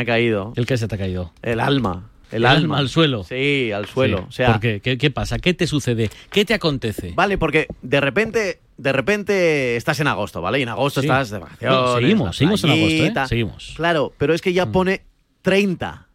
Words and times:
Me 0.00 0.04
ha 0.04 0.14
caído. 0.14 0.52
¿El 0.56 0.64
que 0.66 0.78
se 0.78 0.88
te 0.88 0.94
ha 0.94 0.98
caído? 0.98 1.32
El 1.42 1.60
alma. 1.60 2.08
El, 2.30 2.38
El 2.38 2.46
alma. 2.46 2.60
alma 2.62 2.78
al 2.78 2.88
suelo. 2.88 3.22
Sí, 3.24 3.70
al 3.72 3.84
suelo. 3.86 4.18
Sí. 4.18 4.24
O 4.28 4.32
sea, 4.32 4.52
¿Por 4.52 4.60
qué? 4.60 4.80
qué? 4.80 4.96
qué 4.96 5.10
pasa? 5.10 5.38
¿Qué 5.38 5.52
te 5.52 5.66
sucede? 5.66 6.10
¿Qué 6.30 6.44
te 6.46 6.54
acontece? 6.54 7.12
Vale, 7.14 7.36
porque 7.36 7.66
de 7.82 8.00
repente, 8.00 8.60
de 8.78 8.92
repente 8.92 9.76
estás 9.76 10.00
en 10.00 10.06
agosto, 10.06 10.40
¿vale? 10.40 10.58
Y 10.58 10.62
en 10.62 10.68
agosto 10.70 11.00
Sí. 11.02 11.06
estás 11.06 11.28
de 11.30 11.38
vacaciones. 11.38 11.92
Seguimos, 12.00 12.36
seguimos 12.36 12.64
en 12.64 12.70
agosto, 12.70 13.20
¿eh? 13.20 13.26
Seguimos. 13.28 13.72
Claro, 13.76 14.12
pero 14.16 14.32
es 14.32 14.40
que 14.40 14.52
ya 14.54 14.66
Mm. 14.66 14.72
pone 14.72 15.02
30. 15.42 16.06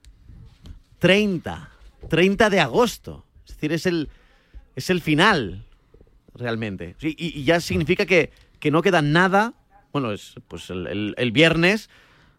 30. 1.00 1.70
30 2.10 2.50
de 2.50 2.60
agosto. 2.60 3.26
Es 3.48 3.56
decir, 3.56 3.72
es 3.74 3.86
el, 3.86 4.10
es 4.76 4.90
el 4.90 5.02
final, 5.02 5.64
realmente. 6.34 6.96
Y, 7.02 7.40
y 7.40 7.44
ya 7.44 7.60
significa 7.60 8.06
que, 8.06 8.32
que 8.60 8.72
no 8.72 8.82
queda 8.82 9.02
nada, 9.02 9.54
bueno, 9.92 10.12
es 10.12 10.34
pues 10.48 10.70
el, 10.70 10.88
el- 10.88 11.14
el 11.18 11.32
viernes, 11.32 11.90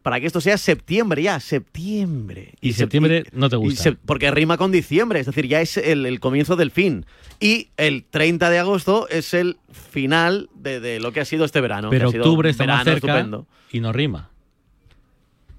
para 0.06 0.20
que 0.20 0.26
esto 0.28 0.40
sea 0.40 0.56
septiembre 0.56 1.20
ya, 1.20 1.40
septiembre. 1.40 2.54
Y 2.60 2.68
sep- 2.70 2.74
septiembre 2.76 3.24
no 3.32 3.48
te 3.50 3.56
gusta. 3.56 3.96
porque 4.06 4.30
rima 4.30 4.56
con 4.56 4.70
diciembre, 4.70 5.18
es 5.18 5.26
decir, 5.26 5.48
ya 5.48 5.60
es 5.60 5.76
el, 5.78 6.06
el 6.06 6.20
comienzo 6.20 6.54
del 6.54 6.70
fin. 6.70 7.06
Y 7.40 7.70
el 7.76 8.04
30 8.04 8.48
de 8.50 8.58
agosto 8.60 9.08
es 9.10 9.34
el 9.34 9.56
final 9.72 10.48
de, 10.54 10.78
de 10.78 11.00
lo 11.00 11.10
que 11.12 11.18
ha 11.18 11.24
sido 11.24 11.44
este 11.44 11.60
verano. 11.60 11.90
que 11.90 11.96
Pero 11.96 12.08
ha 12.10 12.12
sido 12.12 12.22
octubre 12.24 12.50
está 12.50 12.66
más 12.68 12.84
cerca 12.84 13.08
estupendo. 13.08 13.48
y 13.72 13.80
no 13.80 13.92
rima. 13.92 14.30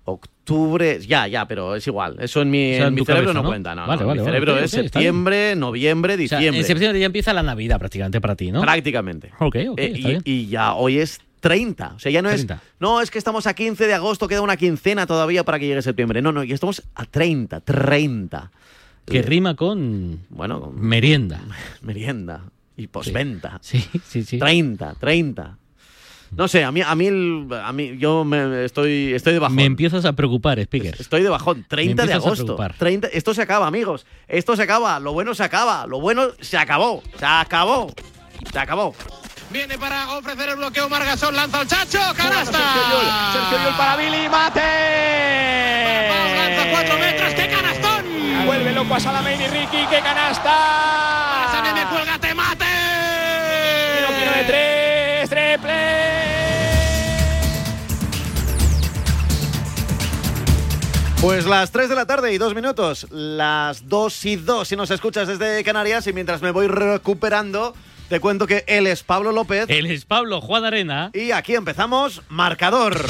Octubre, 0.06 1.02
ya, 1.06 1.28
ya, 1.28 1.46
pero 1.46 1.76
es 1.76 1.86
igual. 1.86 2.16
Eso 2.22 2.42
en 2.42 2.50
mi, 2.50 2.72
O 2.76 2.78
sea, 2.78 2.82
en 2.84 2.88
en 2.88 2.94
mi 2.94 3.00
tu 3.02 3.06
cerebro 3.06 3.26
cabeza, 3.26 3.34
no, 3.40 3.44
¿no? 3.44 3.50
cuenta. 3.50 3.76
No, 3.76 3.86
Vale, 3.86 4.02
no, 4.02 4.08
vale, 4.08 4.22
mi 4.22 4.26
cerebro 4.26 4.58
es 4.58 4.72
septiembre, 4.72 5.56
noviembre, 5.58 6.14
O 6.14 6.16
sea, 6.16 6.38
diciembre. 6.40 6.60
en 6.62 6.66
septiembre 6.66 7.00
ya 7.02 7.06
empieza 7.06 7.34
la 7.34 7.44
Navidad 7.44 7.78
prácticamente 7.80 8.22
para 8.22 8.38
ti, 8.38 8.50
¿no? 8.54 8.62
Prácticamente. 8.62 9.32
Ok, 9.40 9.58
ok, 9.72 9.78
Eh, 9.80 9.92
está 9.94 10.00
y, 10.00 10.04
bien. 10.12 10.22
y 10.24 10.48
ya 10.48 10.74
hoy 10.76 11.00
es 11.00 11.20
30. 11.40 11.94
O 11.96 12.00
sea, 12.00 12.12
ya 12.12 12.22
no 12.22 12.30
30. 12.30 12.54
es. 12.56 12.60
No, 12.80 13.02
es 13.02 13.12
que 13.12 13.18
estamos 13.18 13.48
a 13.48 13.54
15 13.54 13.88
de 13.88 13.94
agosto, 13.94 14.28
queda 14.28 14.42
una 14.42 14.58
quincena 14.58 15.06
todavía 15.08 15.44
para 15.44 15.60
que 15.60 15.68
llegue 15.68 15.82
septiembre. 15.82 16.22
No, 16.22 16.32
no, 16.32 16.44
ya 16.44 16.54
estamos 16.56 16.84
a 16.96 17.06
30, 17.06 17.62
30. 17.62 18.52
Que 19.06 19.20
Eh, 19.20 19.22
rima 19.22 19.56
con 19.56 20.20
Bueno, 20.30 20.60
con 20.60 20.80
merienda. 20.82 21.42
merienda 21.82 22.44
y 22.76 22.88
postventa. 22.88 23.58
Sí, 23.62 23.84
sí, 24.06 24.24
sí. 24.24 24.38
30, 24.40 24.96
30. 24.96 25.58
No 26.36 26.50
sé, 26.50 26.66
a 26.66 26.74
mí, 26.74 26.82
a 26.82 26.94
mí, 26.94 27.08
el- 27.08 27.48
a 27.64 27.72
mí 27.72 27.98
yo 27.98 28.26
me 28.26 28.66
estoy, 28.66 29.14
estoy 29.14 29.32
de 29.32 29.40
bajón. 29.40 29.56
Me 29.56 29.64
empiezas 29.64 30.04
a 30.04 30.12
preocupar, 30.12 30.60
Speaker. 30.60 30.96
Estoy 31.00 31.24
de 31.24 31.30
bajón. 31.30 31.66
30 31.70 32.06
de 32.06 32.12
agosto. 32.14 32.44
preocupar. 32.44 32.76
30, 32.78 33.08
esto 33.14 33.34
se 33.34 33.42
acaba, 33.44 33.66
amigos. 33.66 34.06
Esto 34.28 34.58
se 34.58 34.64
acaba. 34.64 35.00
Lo 35.00 35.14
bueno 35.14 35.34
se 35.34 35.44
acaba. 35.44 35.88
Lo 35.88 36.02
bueno 36.02 36.28
se 36.42 36.58
acabó. 36.58 37.02
Se 37.18 37.26
acabó. 37.26 37.94
Se 38.52 38.60
acabó. 38.60 38.94
Viene 39.50 39.78
para 39.78 40.12
ofrecer 40.18 40.50
el 40.50 40.58
bloqueo 40.58 40.90
Margasol, 40.90 41.34
lanza 41.34 41.62
al 41.62 41.68
Chacho, 41.68 42.00
canasta. 42.16 42.60
Sergio 43.32 43.64
Yul 43.64 43.78
para 43.78 43.96
Billy 43.96 44.28
Mate. 44.28 44.62
Lanza 46.38 46.70
cuatro 46.72 46.98
metros, 46.98 47.34
qué 47.34 47.50
canastón. 47.50 48.46
Vuelve 48.46 48.74
loco 48.74 48.96
a 48.96 49.00
Salamén 49.00 49.42
y 49.42 49.48
Ricky, 49.48 49.86
qué 49.90 50.02
canasta. 50.02 51.46
Esa 51.48 51.62
nene, 51.62 51.86
cuélgate, 51.90 52.34
mate. 52.34 52.66
Tiro, 53.96 54.20
tiro 54.20 54.32
de 54.32 54.44
tres, 54.44 55.30
triple. 55.30 55.98
Pues 61.22 61.46
las 61.46 61.72
3 61.72 61.90
de 61.90 61.96
la 61.96 62.06
tarde 62.06 62.32
y 62.32 62.38
2 62.38 62.54
minutos. 62.54 63.08
Las 63.10 63.88
2 63.90 64.26
y 64.26 64.36
2 64.36 64.68
si 64.68 64.76
nos 64.76 64.92
escuchas 64.92 65.28
desde 65.28 65.64
Canarias. 65.64 66.06
Y 66.06 66.14
mientras 66.14 66.42
me 66.42 66.52
voy 66.52 66.68
recuperando, 66.68 67.74
te 68.10 68.20
cuento 68.20 68.48
que 68.48 68.64
él 68.68 68.88
es 68.88 69.04
Pablo 69.04 69.32
López. 69.32 69.66
Él 69.68 69.86
es 69.88 70.06
Pablo 70.06 70.42
Juan 70.42 70.66
Arena. 70.66 71.12
Y 71.14 71.32
aquí 71.32 71.56
empezamos, 71.56 72.22
marcador. 72.30 73.06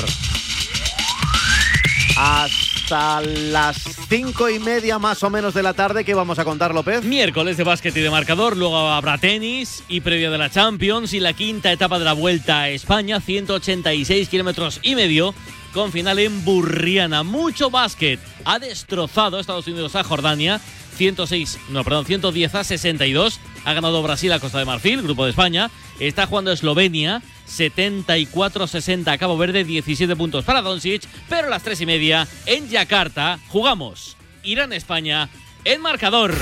Hasta 2.18 3.22
las 3.22 3.78
cinco 4.10 4.50
y 4.50 4.58
media 4.58 4.98
más 4.98 5.22
o 5.22 5.30
menos 5.30 5.54
de 5.54 5.62
la 5.62 5.74
tarde, 5.74 6.04
que 6.04 6.16
vamos 6.16 6.40
a 6.40 6.46
contar, 6.46 6.74
López? 6.74 7.04
Miércoles 7.04 7.58
de 7.58 7.64
básquet 7.64 7.96
y 7.96 8.00
de 8.00 8.10
marcador, 8.10 8.58
luego 8.58 8.78
habrá 8.78 9.20
tenis 9.20 9.84
y 9.88 10.02
previa 10.02 10.32
de 10.32 10.38
la 10.40 10.50
Champions 10.50 11.14
y 11.14 11.20
la 11.20 11.34
quinta 11.34 11.72
etapa 11.72 12.00
de 12.00 12.06
la 12.06 12.14
Vuelta 12.14 12.62
a 12.62 12.70
España, 12.70 13.20
186 13.20 14.30
kilómetros 14.30 14.80
y 14.82 14.96
medio, 14.96 15.36
con 15.74 15.92
final 15.92 16.18
en 16.18 16.44
Burriana. 16.44 17.22
Mucho 17.22 17.70
básquet. 17.70 18.20
Ha 18.46 18.58
destrozado 18.58 19.40
Estados 19.40 19.68
Unidos 19.68 19.96
a 19.96 20.04
Jordania, 20.04 20.60
106, 20.96 21.60
no, 21.70 21.84
perdón, 21.84 22.06
110 22.06 22.56
a 22.56 22.64
62. 22.64 23.40
Ha 23.68 23.74
ganado 23.74 24.02
Brasil 24.02 24.32
a 24.32 24.40
Costa 24.40 24.60
de 24.60 24.66
Marfil, 24.66 25.02
grupo 25.02 25.26
de 25.26 25.32
España. 25.32 25.70
Está 26.00 26.26
jugando 26.26 26.54
Eslovenia, 26.54 27.22
74-60 27.50 29.12
a 29.12 29.18
Cabo 29.18 29.38
Verde, 29.38 29.66
17 29.66 30.16
puntos 30.16 30.46
para 30.46 30.62
Doncic. 30.62 31.06
Pero 31.28 31.48
a 31.48 31.50
las 31.50 31.64
3 31.64 31.82
y 31.82 31.86
media 31.86 32.26
en 32.46 32.70
Yakarta 32.70 33.40
jugamos 33.50 34.16
Irán-España 34.42 35.28
en 35.66 35.82
marcador. 35.82 36.34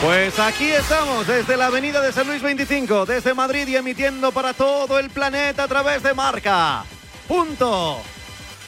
Pues 0.00 0.38
aquí 0.38 0.64
estamos, 0.64 1.26
desde 1.26 1.58
la 1.58 1.66
avenida 1.66 2.00
de 2.00 2.10
San 2.10 2.26
Luis 2.26 2.40
25, 2.40 3.04
desde 3.04 3.34
Madrid 3.34 3.68
y 3.68 3.76
emitiendo 3.76 4.32
para 4.32 4.54
todo 4.54 4.98
el 4.98 5.10
planeta 5.10 5.64
a 5.64 5.68
través 5.68 6.02
de 6.02 6.14
Marca. 6.14 6.86
Punto. 7.28 8.00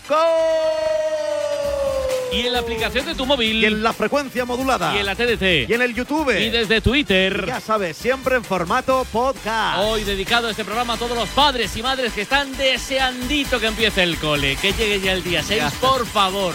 Go. 0.06 1.97
Y 2.30 2.46
en 2.46 2.52
la 2.52 2.58
aplicación 2.60 3.06
de 3.06 3.14
tu 3.14 3.24
móvil. 3.24 3.56
Y 3.62 3.64
en 3.66 3.82
la 3.82 3.92
frecuencia 3.92 4.44
modulada. 4.44 4.94
Y 4.94 4.98
en 4.98 5.06
la 5.06 5.14
TDT. 5.14 5.68
Y 5.68 5.72
en 5.74 5.82
el 5.82 5.94
YouTube. 5.94 6.30
Y 6.38 6.50
desde 6.50 6.80
Twitter. 6.80 7.44
Ya 7.46 7.60
sabes, 7.60 7.96
siempre 7.96 8.36
en 8.36 8.44
formato 8.44 9.06
podcast. 9.10 9.78
Hoy 9.80 10.04
dedicado 10.04 10.48
este 10.50 10.64
programa 10.64 10.94
a 10.94 10.96
todos 10.98 11.16
los 11.16 11.28
padres 11.30 11.74
y 11.76 11.82
madres 11.82 12.12
que 12.12 12.22
están 12.22 12.54
deseandito 12.56 13.58
que 13.58 13.66
empiece 13.66 14.02
el 14.02 14.18
cole. 14.18 14.56
Que 14.56 14.72
llegue 14.72 15.00
ya 15.00 15.12
el 15.12 15.22
día 15.22 15.42
6, 15.42 15.58
Ya. 15.58 15.70
por 15.80 16.06
favor. 16.06 16.54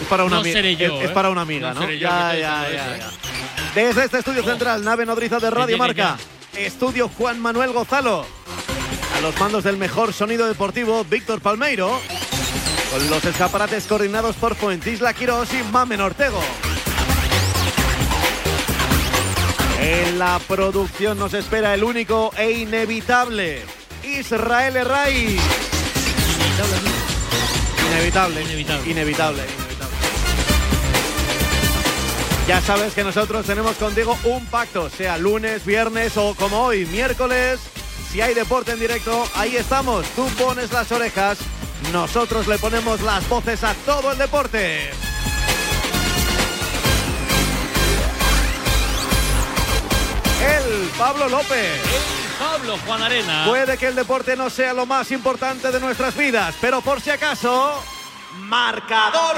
Es 0.00 0.08
para 0.08 0.24
una 0.24 0.36
No 0.36 0.40
amiga. 0.40 0.54
seré 0.54 0.76
yo, 0.76 0.96
es, 0.98 1.04
es 1.04 1.10
¿eh? 1.10 1.14
para 1.14 1.28
una 1.30 1.42
amiga, 1.42 1.68
No 1.68 1.74
¿no? 1.74 1.80
seré 1.82 1.98
yo 1.98 2.08
ya, 2.08 2.32
ya, 2.34 2.68
ya, 2.72 2.96
eso, 2.96 3.10
ya. 3.12 3.72
Desde 3.74 4.04
este 4.04 4.18
estudio 4.18 4.42
central, 4.42 4.82
nave 4.82 5.04
nodriza 5.04 5.38
de 5.38 5.50
Radio 5.50 5.76
Marca, 5.76 6.16
estudio 6.56 7.08
Juan 7.18 7.38
Manuel 7.38 7.72
Gozalo. 7.72 8.24
A 9.16 9.20
los 9.20 9.38
mandos 9.38 9.62
del 9.62 9.76
mejor 9.76 10.14
sonido 10.14 10.48
deportivo, 10.48 11.04
Víctor 11.04 11.42
Palmeiro. 11.42 12.00
Con 12.90 13.08
los 13.08 13.24
escaparates 13.24 13.86
coordinados 13.86 14.36
por 14.36 14.56
Fuentisla 14.56 15.14
Quirós 15.14 15.48
y 15.54 15.62
Mamen 15.70 16.00
Ortego. 16.00 16.40
En 19.80 20.18
la 20.18 20.40
producción 20.46 21.18
nos 21.18 21.32
espera 21.34 21.72
el 21.74 21.84
único 21.84 22.32
e 22.36 22.50
inevitable 22.50 23.62
Israel 24.02 24.76
Herray. 24.76 25.38
Inevitable. 26.36 26.80
Inevitable. 27.90 28.42
Inevitable. 28.42 28.90
inevitable. 28.90 29.42
Ya 32.48 32.60
sabes 32.60 32.94
que 32.94 33.04
nosotros 33.04 33.46
tenemos 33.46 33.76
contigo 33.76 34.18
un 34.24 34.44
pacto, 34.46 34.90
sea 34.90 35.16
lunes, 35.18 35.64
viernes 35.64 36.16
o 36.16 36.34
como 36.34 36.64
hoy, 36.64 36.84
miércoles. 36.86 37.60
Si 38.10 38.20
hay 38.20 38.34
deporte 38.34 38.72
en 38.72 38.80
directo, 38.80 39.24
ahí 39.36 39.54
estamos. 39.54 40.04
Tú 40.16 40.26
pones 40.36 40.72
las 40.72 40.90
orejas, 40.90 41.38
nosotros 41.92 42.46
le 42.46 42.58
ponemos 42.58 43.00
las 43.00 43.28
voces 43.28 43.64
a 43.64 43.74
todo 43.86 44.12
el 44.12 44.18
deporte. 44.18 44.90
El 50.40 50.88
Pablo 50.96 51.28
López. 51.28 51.74
El 51.74 52.38
Pablo 52.38 52.78
Juan 52.86 53.02
Arena. 53.02 53.44
Puede 53.46 53.76
que 53.76 53.88
el 53.88 53.94
deporte 53.94 54.36
no 54.36 54.48
sea 54.48 54.72
lo 54.72 54.86
más 54.86 55.10
importante 55.10 55.70
de 55.70 55.80
nuestras 55.80 56.16
vidas, 56.16 56.54
pero 56.60 56.80
por 56.80 57.00
si 57.00 57.10
acaso, 57.10 57.82
marcador. 58.38 59.36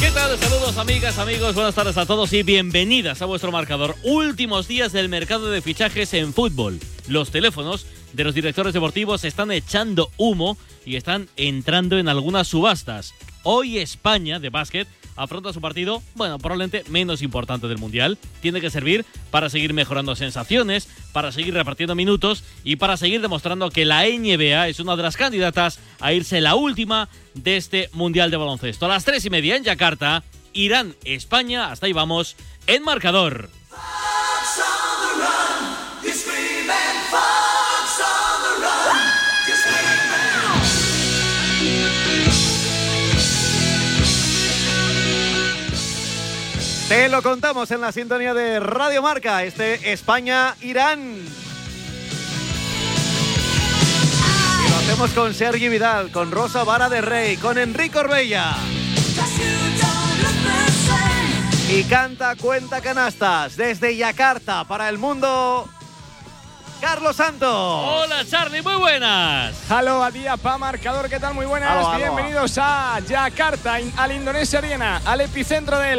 ¿Qué 0.00 0.10
tal? 0.10 0.38
Saludos 0.38 0.76
amigas, 0.78 1.18
amigos, 1.18 1.54
buenas 1.54 1.74
tardes 1.74 1.96
a 1.96 2.06
todos 2.06 2.32
y 2.32 2.42
bienvenidas 2.42 3.22
a 3.22 3.24
vuestro 3.24 3.50
marcador. 3.50 3.96
Últimos 4.02 4.68
días 4.68 4.92
del 4.92 5.08
mercado 5.08 5.50
de 5.50 5.62
fichajes 5.62 6.14
en 6.14 6.32
fútbol. 6.32 6.78
Los 7.08 7.30
teléfonos 7.30 7.86
de 8.16 8.24
los 8.24 8.34
directores 8.34 8.72
deportivos 8.72 9.24
están 9.24 9.52
echando 9.52 10.10
humo 10.16 10.56
y 10.86 10.96
están 10.96 11.28
entrando 11.36 11.98
en 11.98 12.08
algunas 12.08 12.48
subastas. 12.48 13.14
Hoy 13.42 13.76
España 13.76 14.40
de 14.40 14.48
básquet 14.48 14.88
afronta 15.16 15.52
su 15.52 15.60
partido, 15.60 16.02
bueno, 16.14 16.38
probablemente 16.38 16.82
menos 16.88 17.20
importante 17.20 17.68
del 17.68 17.76
Mundial. 17.76 18.16
Tiene 18.40 18.62
que 18.62 18.70
servir 18.70 19.04
para 19.30 19.50
seguir 19.50 19.74
mejorando 19.74 20.16
sensaciones, 20.16 20.88
para 21.12 21.30
seguir 21.30 21.52
repartiendo 21.52 21.94
minutos 21.94 22.42
y 22.64 22.76
para 22.76 22.96
seguir 22.96 23.20
demostrando 23.20 23.70
que 23.70 23.84
la 23.84 24.04
NBA 24.04 24.68
es 24.68 24.80
una 24.80 24.96
de 24.96 25.02
las 25.02 25.18
candidatas 25.18 25.78
a 26.00 26.14
irse 26.14 26.40
la 26.40 26.54
última 26.54 27.10
de 27.34 27.58
este 27.58 27.90
Mundial 27.92 28.30
de 28.30 28.38
Baloncesto. 28.38 28.86
A 28.86 28.88
las 28.88 29.04
tres 29.04 29.26
y 29.26 29.30
media 29.30 29.56
en 29.56 29.64
Yakarta, 29.64 30.24
Irán, 30.54 30.94
España, 31.04 31.70
hasta 31.70 31.84
ahí 31.84 31.92
vamos, 31.92 32.34
en 32.66 32.82
marcador. 32.82 33.50
Te 46.88 47.08
lo 47.08 47.20
contamos 47.20 47.68
en 47.72 47.80
la 47.80 47.90
sintonía 47.90 48.32
de 48.32 48.60
Radio 48.60 49.02
Marca, 49.02 49.42
este 49.42 49.92
España-Irán. 49.92 51.16
Y 54.64 54.70
lo 54.70 54.76
hacemos 54.76 55.10
con 55.10 55.34
Sergi 55.34 55.68
Vidal, 55.68 56.12
con 56.12 56.30
Rosa 56.30 56.62
Vara 56.62 56.88
de 56.88 57.00
Rey, 57.00 57.38
con 57.38 57.58
Enrique 57.58 57.98
Orbella. 57.98 58.54
Y 61.68 61.82
canta 61.84 62.36
Cuenta 62.36 62.80
Canastas 62.80 63.56
desde 63.56 63.96
Yakarta 63.96 64.62
para 64.62 64.88
el 64.88 64.98
mundo. 64.98 65.68
Carlos 66.80 67.16
Santos. 67.16 67.50
Hola 67.50 68.24
Charlie, 68.30 68.62
muy 68.62 68.76
buenas. 68.76 69.56
Halo 69.68 70.04
a 70.04 70.12
día 70.12 70.36
pa 70.36 70.56
marcador, 70.56 71.08
¿qué 71.08 71.18
tal? 71.18 71.34
Muy 71.34 71.46
buenas. 71.46 71.96
Bienvenidos 71.96 72.56
a 72.58 73.00
Yakarta, 73.00 73.78
al 73.96 74.12
Indonesia 74.12 74.60
Arena, 74.60 75.00
al 75.04 75.22
epicentro 75.22 75.80
de 75.80 75.96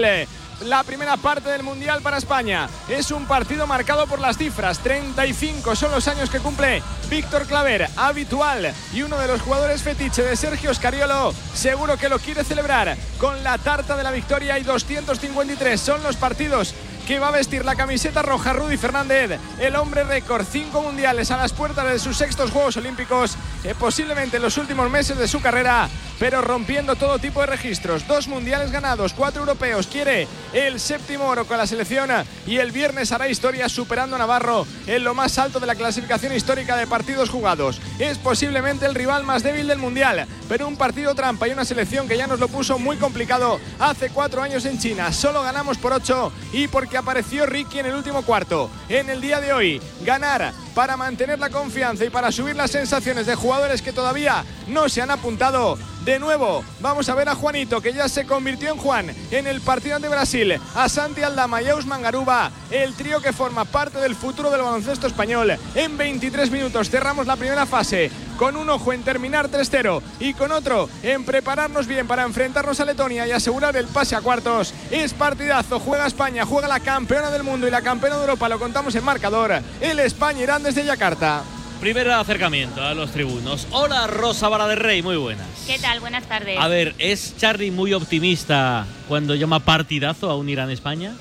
la 0.61 0.83
primera 0.83 1.17
parte 1.17 1.49
del 1.49 1.63
Mundial 1.63 2.01
para 2.01 2.17
España. 2.17 2.69
Es 2.89 3.11
un 3.11 3.25
partido 3.25 3.67
marcado 3.67 4.07
por 4.07 4.19
las 4.19 4.37
cifras. 4.37 4.79
35 4.79 5.75
son 5.75 5.91
los 5.91 6.07
años 6.07 6.29
que 6.29 6.39
cumple 6.39 6.81
Víctor 7.09 7.45
Claver, 7.45 7.87
habitual 7.95 8.73
y 8.93 9.01
uno 9.01 9.17
de 9.17 9.27
los 9.27 9.41
jugadores 9.41 9.83
fetiche 9.83 10.23
de 10.23 10.35
Sergio 10.35 10.73
Scariolo. 10.73 11.33
Seguro 11.53 11.97
que 11.97 12.09
lo 12.09 12.19
quiere 12.19 12.43
celebrar 12.43 12.97
con 13.19 13.43
la 13.43 13.57
tarta 13.57 13.95
de 13.95 14.03
la 14.03 14.11
victoria 14.11 14.57
y 14.59 14.63
253 14.63 15.79
son 15.79 16.03
los 16.03 16.15
partidos 16.15 16.73
que 17.07 17.19
va 17.19 17.29
a 17.29 17.31
vestir 17.31 17.63
la 17.63 17.75
camiseta 17.75 18.21
roja 18.21 18.51
Rudy 18.51 18.75
Fernández, 18.75 19.39
el 19.59 19.77
hombre 19.77 20.03
récord, 20.03 20.45
cinco 20.45 20.81
mundiales 20.81 21.31
a 21.31 21.37
las 21.37 21.53
puertas 21.53 21.89
de 21.89 21.99
sus 21.99 22.17
sextos 22.17 22.51
Juegos 22.51 22.75
Olímpicos, 22.75 23.37
eh, 23.63 23.73
posiblemente 23.79 24.35
en 24.35 24.43
los 24.43 24.57
últimos 24.57 24.89
meses 24.91 25.17
de 25.17 25.29
su 25.29 25.39
carrera, 25.39 25.87
pero 26.19 26.41
rompiendo 26.41 26.95
todo 26.95 27.17
tipo 27.17 27.39
de 27.39 27.47
registros. 27.47 28.05
Dos 28.07 28.27
mundiales 28.27 28.71
ganados, 28.71 29.13
cuatro 29.13 29.41
europeos, 29.41 29.87
quiere 29.87 30.27
el 30.51 30.81
séptimo 30.81 31.25
oro 31.25 31.45
con 31.45 31.57
la 31.57 31.65
selección 31.65 32.09
y 32.45 32.57
el 32.57 32.71
viernes 32.71 33.13
hará 33.13 33.29
historia 33.29 33.69
superando 33.69 34.17
a 34.17 34.19
Navarro 34.19 34.67
en 34.85 35.03
lo 35.05 35.13
más 35.13 35.37
alto 35.37 35.61
de 35.61 35.67
la 35.67 35.75
clasificación 35.75 36.33
histórica 36.33 36.75
de 36.75 36.87
partidos 36.87 37.29
jugados. 37.29 37.79
Es 37.99 38.17
posiblemente 38.17 38.85
el 38.85 38.95
rival 38.95 39.23
más 39.23 39.43
débil 39.43 39.67
del 39.67 39.77
mundial, 39.77 40.27
pero 40.49 40.67
un 40.67 40.75
partido 40.75 41.15
trampa 41.15 41.47
y 41.47 41.51
una 41.51 41.63
selección 41.63 42.07
que 42.07 42.17
ya 42.17 42.27
nos 42.27 42.41
lo 42.41 42.49
puso 42.49 42.77
muy 42.79 42.97
complicado 42.97 43.61
hace 43.79 44.09
cuatro 44.09 44.41
años 44.41 44.65
en 44.65 44.77
China. 44.77 45.13
Solo 45.13 45.41
ganamos 45.41 45.77
por 45.77 45.93
ocho 45.93 46.33
y 46.51 46.67
porque 46.67 46.96
apareció 46.97 47.45
Ricky 47.45 47.79
en 47.79 47.85
el 47.87 47.95
último 47.95 48.23
cuarto. 48.23 48.69
En 48.89 49.09
el 49.09 49.21
día 49.21 49.39
de 49.39 49.53
hoy, 49.53 49.81
ganar 50.03 50.53
para 50.73 50.97
mantener 50.97 51.39
la 51.39 51.49
confianza 51.49 52.05
y 52.05 52.09
para 52.09 52.31
subir 52.31 52.55
las 52.55 52.71
sensaciones 52.71 53.25
de 53.25 53.35
jugadores 53.35 53.81
que 53.81 53.93
todavía 53.93 54.43
no 54.67 54.89
se 54.89 55.01
han 55.01 55.11
apuntado. 55.11 55.77
De 56.05 56.19
nuevo, 56.19 56.63
vamos 56.79 57.09
a 57.09 57.15
ver 57.15 57.27
a 57.27 57.35
Juanito, 57.35 57.81
que 57.81 57.91
ya 57.91 58.07
se 58.07 58.25
convirtió 58.25 58.71
en 58.71 58.77
Juan 58.77 59.13
en 59.31 59.45
el 59.45 59.59
partido 59.59 59.97
ante 59.97 60.07
Brasil, 60.07 60.57
a 60.75 60.87
Santi 60.87 61.21
Aldama 61.21 61.61
y 61.61 61.67
a 61.67 61.75
Usman 61.75 62.01
Garuba, 62.01 62.49
el 62.71 62.93
trío 62.93 63.21
que 63.21 63.33
forma 63.33 63.65
parte 63.65 63.99
del 63.99 64.15
futuro 64.15 64.49
del 64.49 64.61
baloncesto 64.61 65.07
español. 65.07 65.57
En 65.75 65.97
23 65.97 66.49
minutos 66.49 66.89
cerramos 66.89 67.27
la 67.27 67.35
primera 67.35 67.65
fase, 67.65 68.09
con 68.37 68.55
un 68.55 68.69
ojo 68.69 68.93
en 68.93 69.03
terminar 69.03 69.49
3-0 69.49 70.01
y 70.19 70.33
con 70.33 70.51
otro 70.51 70.89
en 71.03 71.25
prepararnos 71.25 71.87
bien 71.87 72.07
para 72.07 72.23
enfrentarnos 72.23 72.79
a 72.79 72.85
Letonia 72.85 73.27
y 73.27 73.31
asegurar 73.31 73.75
el 73.75 73.87
pase 73.87 74.15
a 74.15 74.21
cuartos. 74.21 74.73
Es 74.91 75.13
partidazo, 75.13 75.79
juega 75.79 76.07
España, 76.07 76.45
juega 76.45 76.67
la 76.67 76.79
campeona 76.79 77.29
del 77.31 77.43
mundo 77.43 77.67
y 77.67 77.71
la 77.71 77.81
campeona 77.81 78.15
de 78.15 78.21
Europa, 78.21 78.47
lo 78.47 78.59
contamos 78.59 78.95
en 78.95 79.03
marcador. 79.03 79.61
El 79.81 79.99
España-Irán 79.99 80.63
desde 80.63 80.85
Yakarta. 80.85 81.43
Primer 81.81 82.09
acercamiento 82.09 82.81
a 82.83 82.93
los 82.95 83.11
tribunos. 83.11 83.67
Hola 83.71 84.07
Rosa 84.07 84.49
Vara 84.49 84.67
de 84.67 84.75
Rey, 84.75 85.01
muy 85.03 85.15
buenas. 85.15 85.47
¿Qué 85.67 85.77
tal? 85.77 85.99
Buenas 85.99 86.23
tardes. 86.25 86.57
A 86.59 86.67
ver, 86.67 86.95
¿es 86.97 87.35
Charlie 87.37 87.69
muy 87.71 87.93
optimista 87.93 88.85
cuando 89.07 89.35
llama 89.35 89.59
partidazo 89.59 90.29
a 90.31 90.35
un 90.37 90.49
Irán-España? 90.49 91.13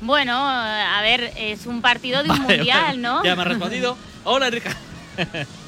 Bueno, 0.00 0.32
a 0.36 1.00
ver, 1.02 1.32
es 1.36 1.66
un 1.66 1.82
partido 1.82 2.22
de 2.22 2.30
un 2.30 2.38
Vale, 2.38 2.56
mundial, 2.56 2.82
vale. 2.86 2.98
¿no? 2.98 3.22
Ya 3.24 3.36
me 3.36 3.42
ha 3.42 3.44
respondido. 3.44 3.96
Hola 4.24 4.46
Enrique. 4.46 4.70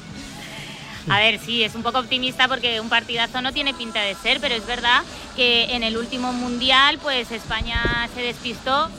A 1.09 1.19
ver, 1.19 1.39
sí, 1.39 1.63
es 1.63 1.75
un 1.75 1.83
poco 1.83 1.99
optimista 1.99 2.47
porque 2.47 2.79
un 2.79 2.89
partidazo 2.89 3.41
no 3.41 3.51
tiene 3.51 3.73
pinta 3.73 4.01
de 4.01 4.15
ser, 4.15 4.39
pero 4.39 4.55
es 4.55 4.65
verdad 4.65 5.03
que 5.35 5.75
en 5.75 5.83
el 5.83 5.97
último 5.97 6.31
mundial, 6.31 6.97
pues 7.01 7.31
España 7.31 8.07
se 8.15 8.21
despistó 8.21 8.89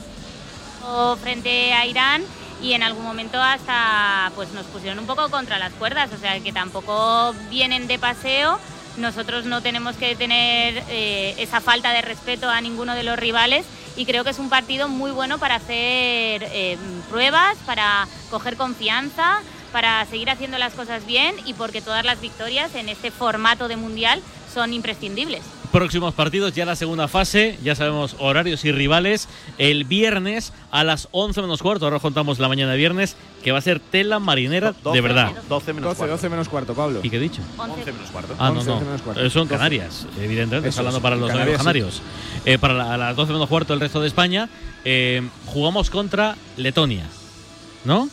o 0.87 1.15
frente 1.15 1.73
a 1.73 1.85
Irán 1.87 2.23
y 2.61 2.73
en 2.73 2.83
algún 2.83 3.03
momento 3.03 3.41
hasta 3.41 4.31
pues 4.35 4.51
nos 4.51 4.65
pusieron 4.67 4.99
un 4.99 5.07
poco 5.07 5.29
contra 5.29 5.57
las 5.57 5.73
cuerdas, 5.73 6.11
o 6.13 6.17
sea 6.17 6.39
que 6.39 6.53
tampoco 6.53 7.33
vienen 7.49 7.87
de 7.87 7.97
paseo. 7.97 8.59
Nosotros 8.97 9.45
no 9.45 9.61
tenemos 9.61 9.97
que 9.97 10.15
tener 10.15 10.83
eh, 10.89 11.35
esa 11.39 11.59
falta 11.59 11.91
de 11.91 12.01
respeto 12.01 12.49
a 12.49 12.61
ninguno 12.61 12.93
de 12.95 13.03
los 13.03 13.19
rivales 13.19 13.65
y 13.97 14.05
creo 14.05 14.23
que 14.23 14.29
es 14.29 14.39
un 14.39 14.49
partido 14.49 14.87
muy 14.87 15.11
bueno 15.11 15.37
para 15.37 15.55
hacer 15.55 16.47
eh, 16.53 16.77
pruebas, 17.09 17.57
para 17.65 18.07
coger 18.29 18.55
confianza, 18.55 19.41
para 19.75 20.05
seguir 20.05 20.29
haciendo 20.29 20.57
las 20.57 20.71
cosas 20.73 21.05
bien 21.05 21.35
y 21.45 21.53
porque 21.53 21.81
todas 21.81 22.05
las 22.05 22.21
victorias 22.21 22.75
en 22.75 22.87
este 22.87 23.11
formato 23.11 23.67
de 23.67 23.75
mundial 23.75 24.21
son 24.53 24.71
imprescindibles. 24.71 25.41
Próximos 25.73 26.13
partidos, 26.13 26.53
ya 26.55 26.63
la 26.63 26.77
segunda 26.77 27.09
fase, 27.09 27.59
ya 27.61 27.75
sabemos 27.75 28.15
horarios 28.19 28.63
y 28.63 28.71
rivales. 28.71 29.27
El 29.57 29.83
viernes 29.83 30.53
a 30.71 30.85
las 30.85 31.09
11 31.11 31.41
menos 31.41 31.61
cuarto, 31.61 31.83
ahora 31.83 31.97
os 31.97 32.01
contamos 32.01 32.39
la 32.39 32.47
mañana 32.47 32.71
de 32.71 32.77
viernes, 32.77 33.17
que 33.43 33.51
va 33.51 33.57
a 33.57 33.61
ser 33.61 33.81
tela 33.81 34.19
marinera 34.19 34.71
de 34.71 34.77
12, 34.81 35.01
verdad. 35.01 35.33
12 35.49 35.73
menos 35.73 35.89
12, 35.89 35.97
cuarto. 35.97 36.11
12 36.13 36.29
menos 36.29 36.47
cuarto, 36.47 36.73
Pablo. 36.73 37.01
¿Y 37.03 37.09
qué 37.09 37.17
he 37.17 37.19
dicho? 37.19 37.41
11 37.57 37.91
menos 37.91 38.09
cuarto. 38.11 38.33
Ah, 38.39 38.51
no, 38.51 38.59
11, 38.59 38.65
no. 38.69 38.73
11 38.75 38.85
menos 38.85 39.01
cuarto. 39.01 39.21
Eh, 39.25 39.29
Son 39.29 39.41
12. 39.49 39.55
Canarias, 39.57 40.07
evidentemente. 40.21 40.69
Eso 40.69 40.79
hablando 40.79 41.01
para 41.01 41.17
los 41.17 41.29
Canarias, 41.29 41.57
canarios. 41.57 42.01
Eh, 42.45 42.57
para 42.57 42.73
la- 42.73 42.93
a 42.93 42.97
las 42.97 43.15
12 43.17 43.33
menos 43.33 43.49
cuarto 43.49 43.73
el 43.73 43.81
resto 43.81 43.99
de 43.99 44.07
España, 44.07 44.47
eh, 44.85 45.21
jugamos 45.47 45.89
contra 45.89 46.37
Letonia, 46.55 47.03
¿no? 47.83 48.07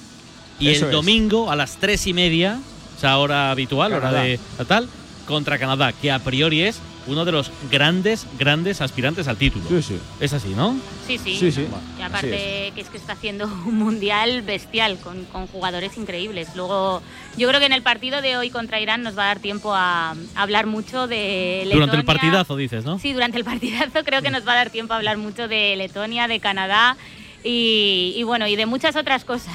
Y 0.58 0.68
Eso 0.68 0.84
el 0.86 0.90
es. 0.90 0.96
domingo 0.96 1.50
a 1.50 1.56
las 1.56 1.76
3 1.78 2.06
y 2.08 2.12
media, 2.14 2.60
o 2.96 3.00
sea, 3.00 3.18
hora 3.18 3.50
habitual, 3.50 3.92
hora 3.92 4.12
de 4.12 4.38
tal, 4.68 4.88
contra 5.26 5.58
Canadá, 5.58 5.92
que 5.92 6.10
a 6.10 6.18
priori 6.18 6.62
es 6.62 6.80
uno 7.08 7.24
de 7.24 7.32
los 7.32 7.50
grandes, 7.68 8.26
grandes 8.38 8.80
aspirantes 8.80 9.26
al 9.26 9.36
título. 9.36 9.64
Sí, 9.68 9.82
sí. 9.82 9.98
Es 10.20 10.32
así, 10.34 10.50
¿no? 10.50 10.76
Sí, 11.04 11.18
sí. 11.18 11.36
Sí, 11.36 11.50
sí. 11.50 11.66
Y 11.98 12.02
aparte 12.02 12.70
que 12.76 12.80
es 12.80 12.88
que 12.90 12.96
está 12.96 13.14
haciendo 13.14 13.46
un 13.66 13.76
mundial 13.76 14.42
bestial 14.42 14.98
con, 14.98 15.24
con 15.24 15.48
jugadores 15.48 15.96
increíbles. 15.96 16.50
Luego, 16.54 17.02
yo 17.36 17.48
creo 17.48 17.58
que 17.58 17.66
en 17.66 17.72
el 17.72 17.82
partido 17.82 18.22
de 18.22 18.36
hoy 18.36 18.50
contra 18.50 18.78
Irán 18.80 19.02
nos 19.02 19.18
va 19.18 19.24
a 19.24 19.26
dar 19.26 19.40
tiempo 19.40 19.74
a, 19.74 20.10
a 20.10 20.14
hablar 20.36 20.66
mucho 20.66 21.08
de 21.08 21.62
Letonia. 21.64 21.74
Durante 21.74 21.96
el 21.96 22.04
partidazo, 22.04 22.56
dices, 22.56 22.84
¿no? 22.84 23.00
Sí, 23.00 23.12
durante 23.12 23.36
el 23.38 23.44
partidazo 23.44 24.04
creo 24.04 24.22
que 24.22 24.30
nos 24.30 24.46
va 24.46 24.52
a 24.52 24.56
dar 24.56 24.70
tiempo 24.70 24.92
a 24.92 24.96
hablar 24.96 25.16
mucho 25.18 25.48
de 25.48 25.74
Letonia, 25.74 26.28
de 26.28 26.38
Canadá 26.38 26.96
y, 27.42 28.14
y 28.16 28.22
bueno, 28.22 28.46
y 28.46 28.54
de 28.54 28.66
muchas 28.66 28.94
otras 28.94 29.24
cosas. 29.24 29.54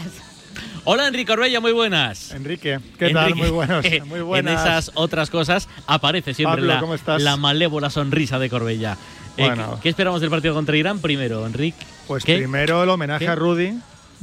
Hola, 0.89 1.05
Enrique 1.07 1.33
Orbella, 1.33 1.59
muy 1.59 1.73
buenas. 1.73 2.31
Enrique, 2.31 2.79
¿qué 2.97 3.09
tal? 3.09 3.31
Enrique, 3.31 3.41
Muy 3.41 3.49
buenos. 3.49 3.85
Muy 4.05 4.21
buenas. 4.21 4.53
En 4.53 4.57
esas 4.57 4.91
otras 4.93 5.29
cosas 5.29 5.67
aparece 5.85 6.33
siempre 6.33 6.65
Pablo, 6.65 6.97
la, 7.17 7.35
malévola 7.35 7.89
sonrisa 7.89 8.39
de 8.39 8.49
Corbella. 8.49 8.93
Eh, 9.35 9.47
Bueno. 9.47 9.75
¿qué, 9.75 9.81
qué 9.81 9.89
esperamos 9.89 10.21
del 10.21 10.29
partido 10.29 10.53
contra 10.53 10.77
Irán 10.77 10.99
primero, 10.99 11.45
Enrique? 11.45 11.85
Pues 12.07 12.23
¿Qué? 12.23 12.37
primero 12.37 12.83
el 12.83 12.89
homenaje 12.89 13.25
¿Qué? 13.25 13.31
a 13.31 13.35
Rudy, 13.35 13.77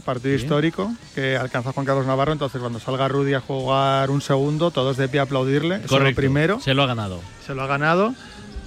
partido 0.06 0.34
histórico 0.34 0.90
que 1.14 1.36
alcanza 1.36 1.72
Juan 1.72 1.84
Carlos 1.84 2.06
Navarro. 2.06 2.32
Entonces, 2.32 2.58
cuando 2.62 2.80
salga 2.80 3.08
Rudy 3.08 3.34
a 3.34 3.40
jugar 3.40 4.08
un 4.08 4.22
segundo, 4.22 4.70
todos 4.70 4.96
de 4.96 5.06
pie 5.08 5.20
a 5.20 5.24
aplaudirle. 5.24 5.74
Eso 5.76 5.88
Correcto. 5.88 6.12
lo 6.12 6.16
primero. 6.16 6.60
Se 6.60 6.72
lo 6.72 6.84
ha 6.84 6.86
ganado. 6.86 7.20
Se 7.46 7.54
lo 7.54 7.60
ha 7.62 7.66
ganado. 7.66 8.14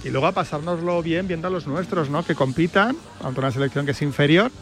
Y 0.04 0.10
luego 0.10 0.28
a 0.28 0.32
pasárnoslo 0.32 1.02
bien 1.02 1.26
viendo 1.26 1.48
a 1.48 1.50
los 1.50 1.66
nuestros, 1.66 2.10
¿no? 2.10 2.24
Que 2.24 2.36
compitan 2.36 2.96
ante 3.24 3.40
una 3.40 3.50
selección 3.50 3.86
que 3.86 3.90
es 3.90 4.02
inferior. 4.02 4.52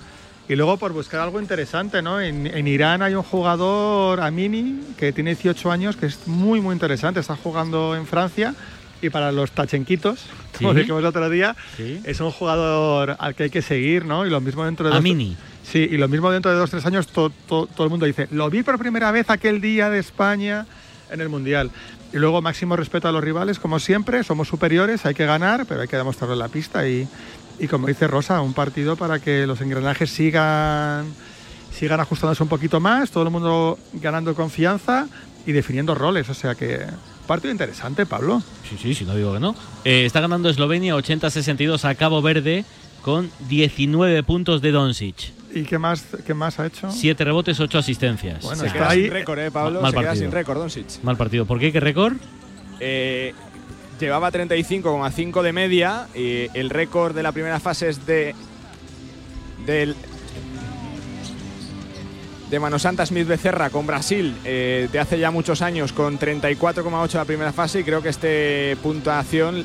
Y 0.48 0.54
luego 0.54 0.76
por 0.76 0.92
buscar 0.92 1.20
algo 1.20 1.40
interesante, 1.40 2.02
¿no? 2.02 2.20
En, 2.20 2.46
en 2.46 2.68
Irán 2.68 3.02
hay 3.02 3.14
un 3.14 3.22
jugador, 3.24 4.20
Amini, 4.20 4.80
que 4.96 5.12
tiene 5.12 5.30
18 5.34 5.70
años, 5.72 5.96
que 5.96 6.06
es 6.06 6.26
muy, 6.28 6.60
muy 6.60 6.72
interesante. 6.72 7.18
Está 7.20 7.34
jugando 7.36 7.96
en 7.96 8.06
Francia. 8.06 8.54
Y 9.02 9.10
para 9.10 9.30
los 9.32 9.50
tachenquitos, 9.50 10.24
como 10.58 10.72
dijimos 10.72 11.00
el 11.00 11.06
otro 11.06 11.28
día, 11.28 11.54
Sí. 11.76 12.00
es 12.04 12.20
un 12.20 12.30
jugador 12.30 13.16
al 13.18 13.34
que 13.34 13.44
hay 13.44 13.50
que 13.50 13.60
seguir, 13.60 14.04
¿no? 14.06 14.24
Y 14.24 14.30
lo 14.30 14.40
mismo 14.40 14.64
dentro 14.64 14.86
de 14.86 14.90
dos- 14.90 14.98
Amini. 15.00 15.36
Sí, 15.64 15.80
y 15.90 15.96
lo 15.96 16.06
mismo 16.08 16.30
dentro 16.30 16.50
de 16.52 16.56
dos 16.58 16.70
tres 16.70 16.86
años 16.86 17.08
to- 17.08 17.30
to- 17.48 17.66
todo 17.66 17.84
el 17.84 17.90
mundo 17.90 18.06
dice, 18.06 18.28
lo 18.30 18.48
vi 18.48 18.62
por 18.62 18.78
primera 18.78 19.10
vez 19.10 19.28
aquel 19.30 19.60
día 19.60 19.90
de 19.90 19.98
España 19.98 20.64
en 21.10 21.20
el 21.20 21.28
Mundial. 21.28 21.70
Y 22.12 22.18
luego 22.18 22.40
máximo 22.40 22.76
respeto 22.76 23.08
a 23.08 23.12
los 23.12 23.22
rivales, 23.22 23.58
como 23.58 23.80
siempre, 23.80 24.22
somos 24.22 24.46
superiores, 24.48 25.04
hay 25.04 25.14
que 25.14 25.26
ganar, 25.26 25.66
pero 25.66 25.82
hay 25.82 25.88
que 25.88 25.96
demostrarlo 25.96 26.34
en 26.34 26.38
la 26.38 26.48
pista. 26.48 26.88
Y, 26.88 27.06
y 27.58 27.66
como 27.68 27.86
dice 27.86 28.06
Rosa, 28.06 28.40
un 28.40 28.52
partido 28.52 28.96
para 28.96 29.18
que 29.18 29.46
los 29.46 29.60
engranajes 29.60 30.10
sigan, 30.10 31.06
sigan 31.72 32.00
ajustándose 32.00 32.42
un 32.42 32.48
poquito 32.48 32.80
más, 32.80 33.10
todo 33.10 33.24
el 33.24 33.30
mundo 33.30 33.78
ganando 33.94 34.34
confianza 34.34 35.06
y 35.46 35.52
definiendo 35.52 35.94
roles. 35.94 36.28
O 36.28 36.34
sea 36.34 36.54
que 36.54 36.80
partido 37.26 37.50
interesante, 37.52 38.06
Pablo. 38.06 38.42
Sí, 38.68 38.76
sí, 38.80 38.94
sí, 38.94 39.04
no 39.04 39.14
digo 39.14 39.32
que 39.34 39.40
no. 39.40 39.54
Eh, 39.84 40.04
está 40.06 40.20
ganando 40.20 40.48
Eslovenia 40.48 40.94
80-62 40.96 41.84
a 41.84 41.94
Cabo 41.94 42.22
Verde 42.22 42.64
con 43.02 43.30
19 43.48 44.22
puntos 44.22 44.60
de 44.62 44.72
Doncic. 44.72 45.32
¿Y 45.54 45.62
qué 45.62 45.78
más, 45.78 46.04
qué 46.26 46.34
más 46.34 46.58
ha 46.58 46.66
hecho? 46.66 46.90
7 46.90 47.24
rebotes, 47.24 47.58
8 47.60 47.78
asistencias. 47.78 48.42
Bueno, 48.42 48.60
Se 48.60 48.66
está 48.66 48.78
queda 48.78 48.88
ahí- 48.90 49.04
sin 49.04 49.12
récord, 49.12 49.38
¿eh, 49.38 49.50
Pablo? 49.50 49.80
Mal 49.80 49.92
Se 49.92 49.96
queda 49.98 50.08
partido. 50.08 50.24
sin 50.26 50.32
récord, 50.32 50.58
Doncic. 50.58 51.02
Mal 51.02 51.16
partido. 51.16 51.46
¿Por 51.46 51.58
qué? 51.58 51.72
¿Qué 51.72 51.80
récord? 51.80 52.14
Eh, 52.80 53.32
llevaba 54.00 54.30
35,5 54.30 55.42
de 55.42 55.52
media. 55.52 56.06
Y 56.14 56.48
el 56.54 56.70
récord 56.70 57.14
de 57.14 57.22
la 57.22 57.32
primera 57.32 57.60
fase 57.60 57.88
es 57.88 58.06
de. 58.06 58.34
Del. 59.66 59.94
de 62.50 62.60
Manosanta 62.60 63.04
Smith 63.04 63.26
Becerra 63.26 63.70
con 63.70 63.88
Brasil 63.88 64.32
eh, 64.44 64.88
de 64.92 64.98
hace 65.00 65.18
ya 65.18 65.32
muchos 65.32 65.62
años 65.62 65.92
con 65.92 66.16
34,8 66.16 67.14
la 67.14 67.24
primera 67.24 67.52
fase 67.52 67.80
y 67.80 67.82
creo 67.82 68.00
que 68.02 68.08
este 68.10 68.76
puntuación 68.84 69.64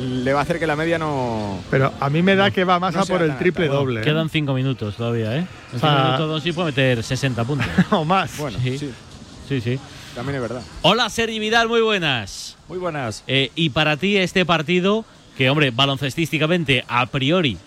le 0.00 0.32
va 0.32 0.38
a 0.38 0.42
hacer 0.42 0.58
que 0.58 0.66
la 0.66 0.76
media 0.76 0.98
no... 0.98 1.58
Pero 1.70 1.92
a 2.00 2.08
mí 2.08 2.22
me 2.22 2.34
da 2.34 2.50
que 2.50 2.64
va 2.64 2.80
más 2.80 2.94
no 2.94 3.02
a 3.02 3.04
por 3.04 3.20
el 3.20 3.36
triple 3.36 3.66
alta. 3.66 3.76
doble. 3.76 4.00
¿eh? 4.00 4.04
Quedan 4.04 4.30
cinco 4.30 4.54
minutos 4.54 4.96
todavía, 4.96 5.36
¿eh? 5.36 5.40
En 5.72 5.76
O 5.76 5.78
sea- 5.78 5.90
cinco 5.90 6.02
minutos 6.04 6.28
Doncic 6.30 6.54
puede 6.54 6.66
meter 6.68 7.02
60 7.02 7.44
puntos. 7.44 7.66
o 7.90 8.04
más. 8.06 8.38
Bueno, 8.38 8.58
Sí. 8.62 8.78
sí, 8.78 8.90
Sí, 9.46 9.60
sí. 9.60 9.78
También 10.16 10.36
es 10.36 10.42
verdad. 10.42 10.62
Hola, 10.82 11.10
Sergi 11.10 11.38
Vidal, 11.38 11.68
muy 11.68 11.82
buenas. 11.82 12.56
Muy 12.68 12.78
buenas. 12.78 13.22
Eh, 13.26 13.52
y 13.54 13.70
para 13.70 13.98
ti 13.98 14.16
este 14.16 14.46
partido, 14.46 15.04
que 15.36 15.50
hombre, 15.50 15.70
baloncestísticamente, 15.70 16.84
a 16.88 17.04
priori, 17.06 17.58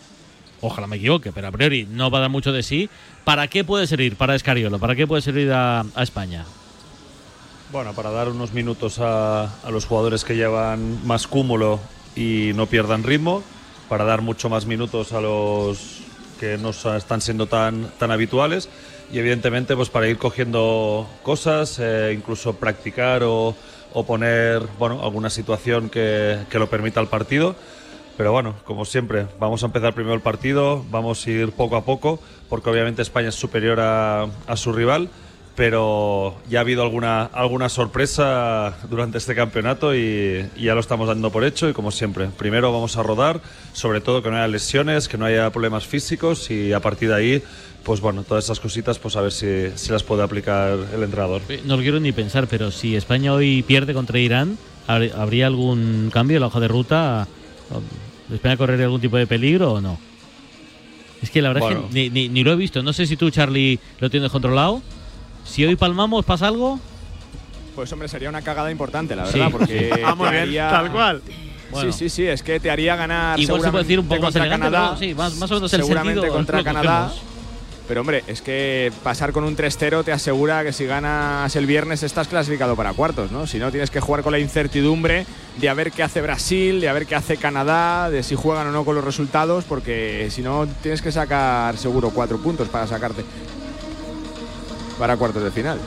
ojalá 0.59 0.87
me 0.87 0.97
equivoque, 0.97 1.31
pero 1.31 1.47
a 1.47 1.51
priori 1.51 1.87
no 1.89 2.09
va 2.09 2.17
a 2.17 2.21
dar 2.21 2.29
mucho 2.29 2.51
de 2.51 2.63
sí, 2.63 2.89
¿para 3.23 3.47
qué 3.47 3.63
puede 3.63 3.85
servir 3.85 4.15
para 4.15 4.33
Escariolo? 4.33 4.79
¿Para 4.79 4.95
qué 4.95 5.05
puede 5.05 5.21
servir 5.21 5.51
a, 5.53 5.81
a 5.93 6.03
España? 6.03 6.43
Bueno, 7.71 7.93
para 7.93 8.09
dar 8.09 8.29
unos 8.29 8.51
minutos 8.51 8.97
a, 8.99 9.43
a 9.43 9.69
los 9.69 9.85
jugadores 9.85 10.23
que 10.23 10.35
llevan 10.35 11.05
más 11.05 11.27
cúmulo 11.27 11.79
y 12.15 12.51
no 12.55 12.65
pierdan 12.65 13.03
ritmo, 13.03 13.43
para 13.87 14.05
dar 14.05 14.21
mucho 14.23 14.49
más 14.49 14.65
minutos 14.65 15.13
a 15.13 15.21
los 15.21 15.99
que 16.39 16.57
no 16.57 16.71
están 16.71 17.21
siendo 17.21 17.45
tan, 17.45 17.91
tan 17.99 18.09
habituales 18.11 18.69
y 19.11 19.19
evidentemente 19.19 19.75
pues 19.75 19.89
para 19.89 20.07
ir 20.07 20.17
cogiendo 20.17 21.07
cosas, 21.23 21.79
eh, 21.79 22.13
incluso 22.15 22.53
practicar 22.55 23.23
o, 23.23 23.55
o 23.93 24.05
poner 24.05 24.61
bueno, 24.77 25.01
alguna 25.03 25.29
situación 25.29 25.89
que, 25.89 26.37
que 26.49 26.59
lo 26.59 26.69
permita 26.69 26.99
el 26.99 27.07
partido. 27.07 27.55
Pero 28.17 28.33
bueno, 28.33 28.55
como 28.65 28.83
siempre, 28.83 29.27
vamos 29.39 29.63
a 29.63 29.67
empezar 29.67 29.93
primero 29.93 30.13
el 30.13 30.21
partido, 30.21 30.83
vamos 30.91 31.25
a 31.25 31.29
ir 31.29 31.51
poco 31.53 31.77
a 31.77 31.85
poco, 31.85 32.19
porque 32.49 32.69
obviamente 32.69 33.01
España 33.01 33.29
es 33.29 33.35
superior 33.35 33.79
a, 33.79 34.27
a 34.45 34.57
su 34.57 34.73
rival, 34.73 35.09
pero 35.55 36.35
ya 36.49 36.59
ha 36.59 36.61
habido 36.61 36.83
alguna, 36.83 37.23
alguna 37.23 37.69
sorpresa 37.69 38.77
durante 38.89 39.17
este 39.17 39.35
campeonato 39.35 39.95
y, 39.95 40.49
y 40.57 40.65
ya 40.65 40.73
lo 40.73 40.81
estamos 40.81 41.07
dando 41.07 41.31
por 41.31 41.45
hecho 41.45 41.69
y 41.69 41.73
como 41.73 41.91
siempre, 41.91 42.27
primero 42.37 42.73
vamos 42.73 42.97
a 42.97 43.03
rodar, 43.03 43.39
sobre 43.71 44.01
todo 44.01 44.21
que 44.21 44.29
no 44.29 44.35
haya 44.35 44.47
lesiones, 44.49 45.07
que 45.07 45.17
no 45.17 45.23
haya 45.23 45.49
problemas 45.49 45.85
físicos 45.85 46.51
y 46.51 46.73
a 46.73 46.81
partir 46.81 47.09
de 47.09 47.15
ahí, 47.15 47.43
pues 47.83 48.01
bueno, 48.01 48.23
todas 48.23 48.43
esas 48.43 48.59
cositas, 48.59 48.99
pues 48.99 49.15
a 49.15 49.21
ver 49.21 49.31
si, 49.31 49.69
si 49.75 49.91
las 49.91 50.03
puede 50.03 50.23
aplicar 50.23 50.77
el 50.93 51.03
entrenador. 51.03 51.41
No 51.65 51.75
lo 51.77 51.81
quiero 51.81 51.99
ni 51.99 52.11
pensar, 52.11 52.47
pero 52.47 52.71
si 52.71 52.95
España 52.95 53.33
hoy 53.33 53.63
pierde 53.63 53.93
contra 53.93 54.19
Irán, 54.19 54.57
¿habr- 54.87 55.13
¿habría 55.15 55.47
algún 55.47 56.09
cambio 56.13 56.37
en 56.37 56.41
la 56.41 56.47
hoja 56.47 56.59
de 56.59 56.67
ruta? 56.67 57.27
¿España 58.33 58.57
correría 58.57 58.85
algún 58.85 59.01
tipo 59.01 59.17
de 59.17 59.25
peligro 59.27 59.73
o 59.73 59.81
no? 59.81 59.97
Es 61.21 61.29
que 61.31 61.41
la 61.41 61.49
verdad 61.49 61.61
Bueno. 61.61 61.79
es 61.87 61.93
que 61.93 61.93
ni, 61.93 62.09
ni- 62.09 62.29
ni 62.29 62.43
lo 62.43 62.51
he 62.51 62.55
visto. 62.55 62.81
No 62.83 62.93
sé 62.93 63.05
si 63.07 63.17
tú, 63.17 63.29
Charlie, 63.29 63.79
lo 63.99 64.09
tienes 64.09 64.31
controlado. 64.31 64.81
Si 65.45 65.65
hoy 65.65 65.75
palmamos, 65.75 66.23
¿pasa 66.25 66.47
algo? 66.47 66.79
Pues 67.75 67.91
hombre, 67.93 68.07
sería 68.07 68.29
una 68.29 68.41
cagada 68.41 68.69
importante, 68.71 69.15
la 69.15 69.25
Sí. 69.25 69.39
verdad, 69.39 69.51
porque 69.51 69.91
Ah, 70.05 70.15
muy 70.15 70.29
bien, 70.29 70.43
haría- 70.43 70.69
tal 70.69 70.91
cual. 70.91 71.21
Bueno. 71.71 71.91
Sí, 71.93 71.99
sí, 71.99 72.09
sí, 72.09 72.23
es 72.25 72.41
que 72.41 72.59
te 72.59 72.71
haría 72.71 72.95
ganar 72.95 73.39
Igual 73.39 73.61
se 73.61 73.69
puede 73.69 73.83
decir 73.83 73.99
un 73.99 74.07
poco 74.07 74.21
contra 74.21 74.49
Canadá, 74.49 74.95
pero 74.95 74.99
sí, 74.99 75.13
más- 75.15 75.35
más 75.35 75.51
o 75.51 75.55
menos 75.55 75.71
el 75.73 75.81
seguramente 75.81 76.19
sentido 76.21 76.33
contra 76.35 76.63
Canadá. 76.63 77.09
cogemos. 77.11 77.29
Pero 77.89 78.01
hombre, 78.01 78.23
es 78.27 78.43
que 78.43 78.91
pasar 79.01 79.31
con 79.31 79.43
un 79.43 79.57
3-0 79.57 80.03
te 80.03 80.11
asegura 80.11 80.63
que 80.63 80.71
si 80.71 80.85
ganas 80.85 81.55
el 81.55 81.65
viernes 81.65 82.03
estás 82.03 82.27
clasificado 82.27 82.75
para 82.75 82.93
cuartos, 82.93 83.31
¿no? 83.31 83.47
Si 83.47 83.57
no, 83.57 83.71
tienes 83.71 83.89
que 83.89 83.99
jugar 83.99 84.21
con 84.21 84.31
la 84.31 84.37
incertidumbre 84.37 85.25
de 85.57 85.69
a 85.69 85.73
ver 85.73 85.91
qué 85.91 86.03
hace 86.03 86.21
Brasil, 86.21 86.81
de 86.81 86.87
a 86.87 86.93
ver 86.93 87.07
qué 87.07 87.15
hace 87.15 87.37
Canadá, 87.37 88.11
de 88.11 88.21
si 88.21 88.35
juegan 88.35 88.67
o 88.67 88.71
no 88.71 88.85
con 88.85 88.93
los 88.93 89.03
resultados, 89.03 89.63
porque 89.63 90.27
si 90.29 90.43
no, 90.43 90.67
tienes 90.83 91.01
que 91.01 91.11
sacar 91.11 91.77
seguro 91.77 92.11
cuatro 92.11 92.37
puntos 92.37 92.69
para 92.69 92.85
sacarte 92.85 93.25
para 94.99 95.17
cuartos 95.17 95.41
de 95.41 95.49
final. 95.49 95.79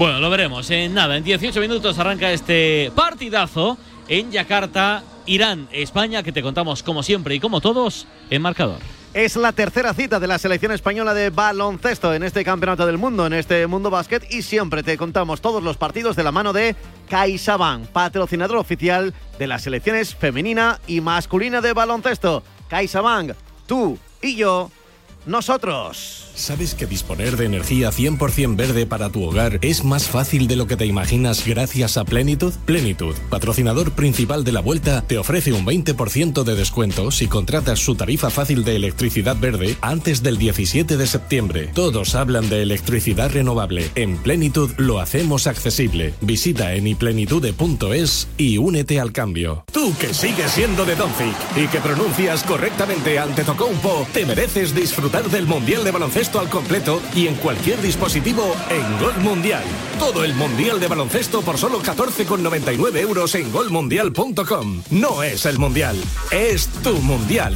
Bueno, 0.00 0.18
lo 0.18 0.28
veremos. 0.28 0.68
En 0.72 0.94
nada, 0.94 1.16
en 1.16 1.22
18 1.22 1.60
minutos 1.60 1.96
arranca 2.00 2.32
este 2.32 2.90
partidazo 2.96 3.78
en 4.08 4.32
Yakarta, 4.32 5.04
Irán, 5.26 5.68
España, 5.70 6.24
que 6.24 6.32
te 6.32 6.42
contamos 6.42 6.82
como 6.82 7.04
siempre 7.04 7.36
y 7.36 7.40
como 7.40 7.60
todos 7.60 8.08
en 8.30 8.42
marcador. 8.42 8.95
Es 9.16 9.34
la 9.34 9.52
tercera 9.52 9.94
cita 9.94 10.20
de 10.20 10.26
la 10.26 10.38
selección 10.38 10.72
española 10.72 11.14
de 11.14 11.30
baloncesto 11.30 12.12
en 12.12 12.22
este 12.22 12.44
campeonato 12.44 12.84
del 12.84 12.98
mundo, 12.98 13.26
en 13.26 13.32
este 13.32 13.66
mundo 13.66 13.88
básquet 13.88 14.30
y 14.30 14.42
siempre 14.42 14.82
te 14.82 14.98
contamos 14.98 15.40
todos 15.40 15.62
los 15.62 15.78
partidos 15.78 16.16
de 16.16 16.22
la 16.22 16.32
mano 16.32 16.52
de 16.52 16.76
CaixaBank, 17.08 17.86
patrocinador 17.86 18.58
oficial 18.58 19.14
de 19.38 19.46
las 19.46 19.62
selecciones 19.62 20.14
femenina 20.14 20.80
y 20.86 21.00
masculina 21.00 21.62
de 21.62 21.72
baloncesto. 21.72 22.42
CaixaBank, 22.68 23.32
tú 23.66 23.98
y 24.20 24.36
yo, 24.36 24.70
nosotros. 25.24 26.25
¿Sabes 26.36 26.74
que 26.74 26.84
disponer 26.84 27.38
de 27.38 27.46
energía 27.46 27.90
100% 27.90 28.56
verde 28.56 28.84
para 28.84 29.08
tu 29.08 29.24
hogar 29.24 29.58
es 29.62 29.84
más 29.84 30.06
fácil 30.06 30.46
de 30.46 30.56
lo 30.56 30.66
que 30.66 30.76
te 30.76 30.84
imaginas 30.84 31.46
gracias 31.46 31.96
a 31.96 32.04
Plenitud? 32.04 32.52
Plenitud, 32.66 33.14
patrocinador 33.30 33.92
principal 33.92 34.44
de 34.44 34.52
la 34.52 34.60
vuelta, 34.60 35.00
te 35.00 35.16
ofrece 35.16 35.54
un 35.54 35.64
20% 35.64 36.44
de 36.44 36.54
descuento 36.54 37.10
si 37.10 37.26
contratas 37.26 37.78
su 37.78 37.94
tarifa 37.94 38.28
fácil 38.28 38.64
de 38.64 38.76
electricidad 38.76 39.36
verde 39.40 39.78
antes 39.80 40.22
del 40.22 40.36
17 40.36 40.98
de 40.98 41.06
septiembre. 41.06 41.70
Todos 41.74 42.14
hablan 42.14 42.50
de 42.50 42.60
electricidad 42.60 43.32
renovable. 43.32 43.90
En 43.94 44.18
Plenitud 44.18 44.70
lo 44.76 45.00
hacemos 45.00 45.46
accesible. 45.46 46.12
Visita 46.20 46.74
en 46.74 46.86
iplenitude.es 46.86 48.28
y 48.36 48.58
únete 48.58 49.00
al 49.00 49.12
cambio. 49.12 49.64
Tú 49.72 49.94
que 49.98 50.12
sigues 50.12 50.50
siendo 50.50 50.84
de 50.84 50.96
Doncic 50.96 51.34
y 51.56 51.66
que 51.68 51.80
pronuncias 51.80 52.42
correctamente 52.42 53.18
ante 53.18 53.42
Tocompo, 53.42 54.06
te 54.12 54.26
mereces 54.26 54.74
disfrutar 54.74 55.30
del 55.30 55.46
Mundial 55.46 55.82
de 55.82 55.92
Baloncesto 55.92 56.25
al 56.34 56.50
completo 56.50 57.00
y 57.14 57.28
en 57.28 57.36
cualquier 57.36 57.80
dispositivo 57.80 58.54
en 58.68 58.98
Gol 58.98 59.16
Mundial. 59.22 59.62
Todo 59.98 60.24
el 60.24 60.34
Mundial 60.34 60.80
de 60.80 60.88
Baloncesto 60.88 61.40
por 61.42 61.56
solo 61.56 61.80
14,99 61.80 62.96
euros 62.98 63.34
en 63.36 63.52
golmundial.com. 63.52 64.82
No 64.90 65.22
es 65.22 65.46
el 65.46 65.58
Mundial, 65.58 65.96
es 66.32 66.66
tu 66.82 66.94
Mundial. 66.98 67.54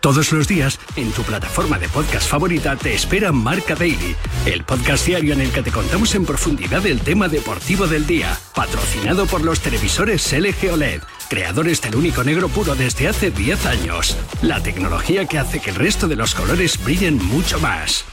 Todos 0.00 0.32
los 0.32 0.48
días, 0.48 0.80
en 0.96 1.12
tu 1.12 1.22
plataforma 1.22 1.78
de 1.78 1.86
podcast 1.88 2.26
favorita, 2.26 2.74
te 2.74 2.94
espera 2.94 3.32
Marca 3.32 3.74
Daily, 3.74 4.16
el 4.46 4.64
podcast 4.64 5.06
diario 5.06 5.34
en 5.34 5.42
el 5.42 5.52
que 5.52 5.62
te 5.62 5.70
contamos 5.70 6.14
en 6.14 6.24
profundidad 6.24 6.86
el 6.86 7.00
tema 7.00 7.28
deportivo 7.28 7.86
del 7.86 8.06
día, 8.06 8.38
patrocinado 8.54 9.26
por 9.26 9.42
los 9.42 9.60
televisores 9.60 10.32
LG 10.32 10.72
OLED, 10.72 11.02
creadores 11.28 11.82
del 11.82 11.96
único 11.96 12.24
negro 12.24 12.48
puro 12.48 12.74
desde 12.74 13.08
hace 13.08 13.30
10 13.30 13.66
años. 13.66 14.16
La 14.40 14.62
tecnología 14.62 15.26
que 15.26 15.38
hace 15.38 15.60
que 15.60 15.68
el 15.68 15.76
resto 15.76 16.08
de 16.08 16.16
los 16.16 16.34
colores 16.34 16.82
brillen 16.82 17.18
mucho 17.22 17.60
más. 17.60 18.06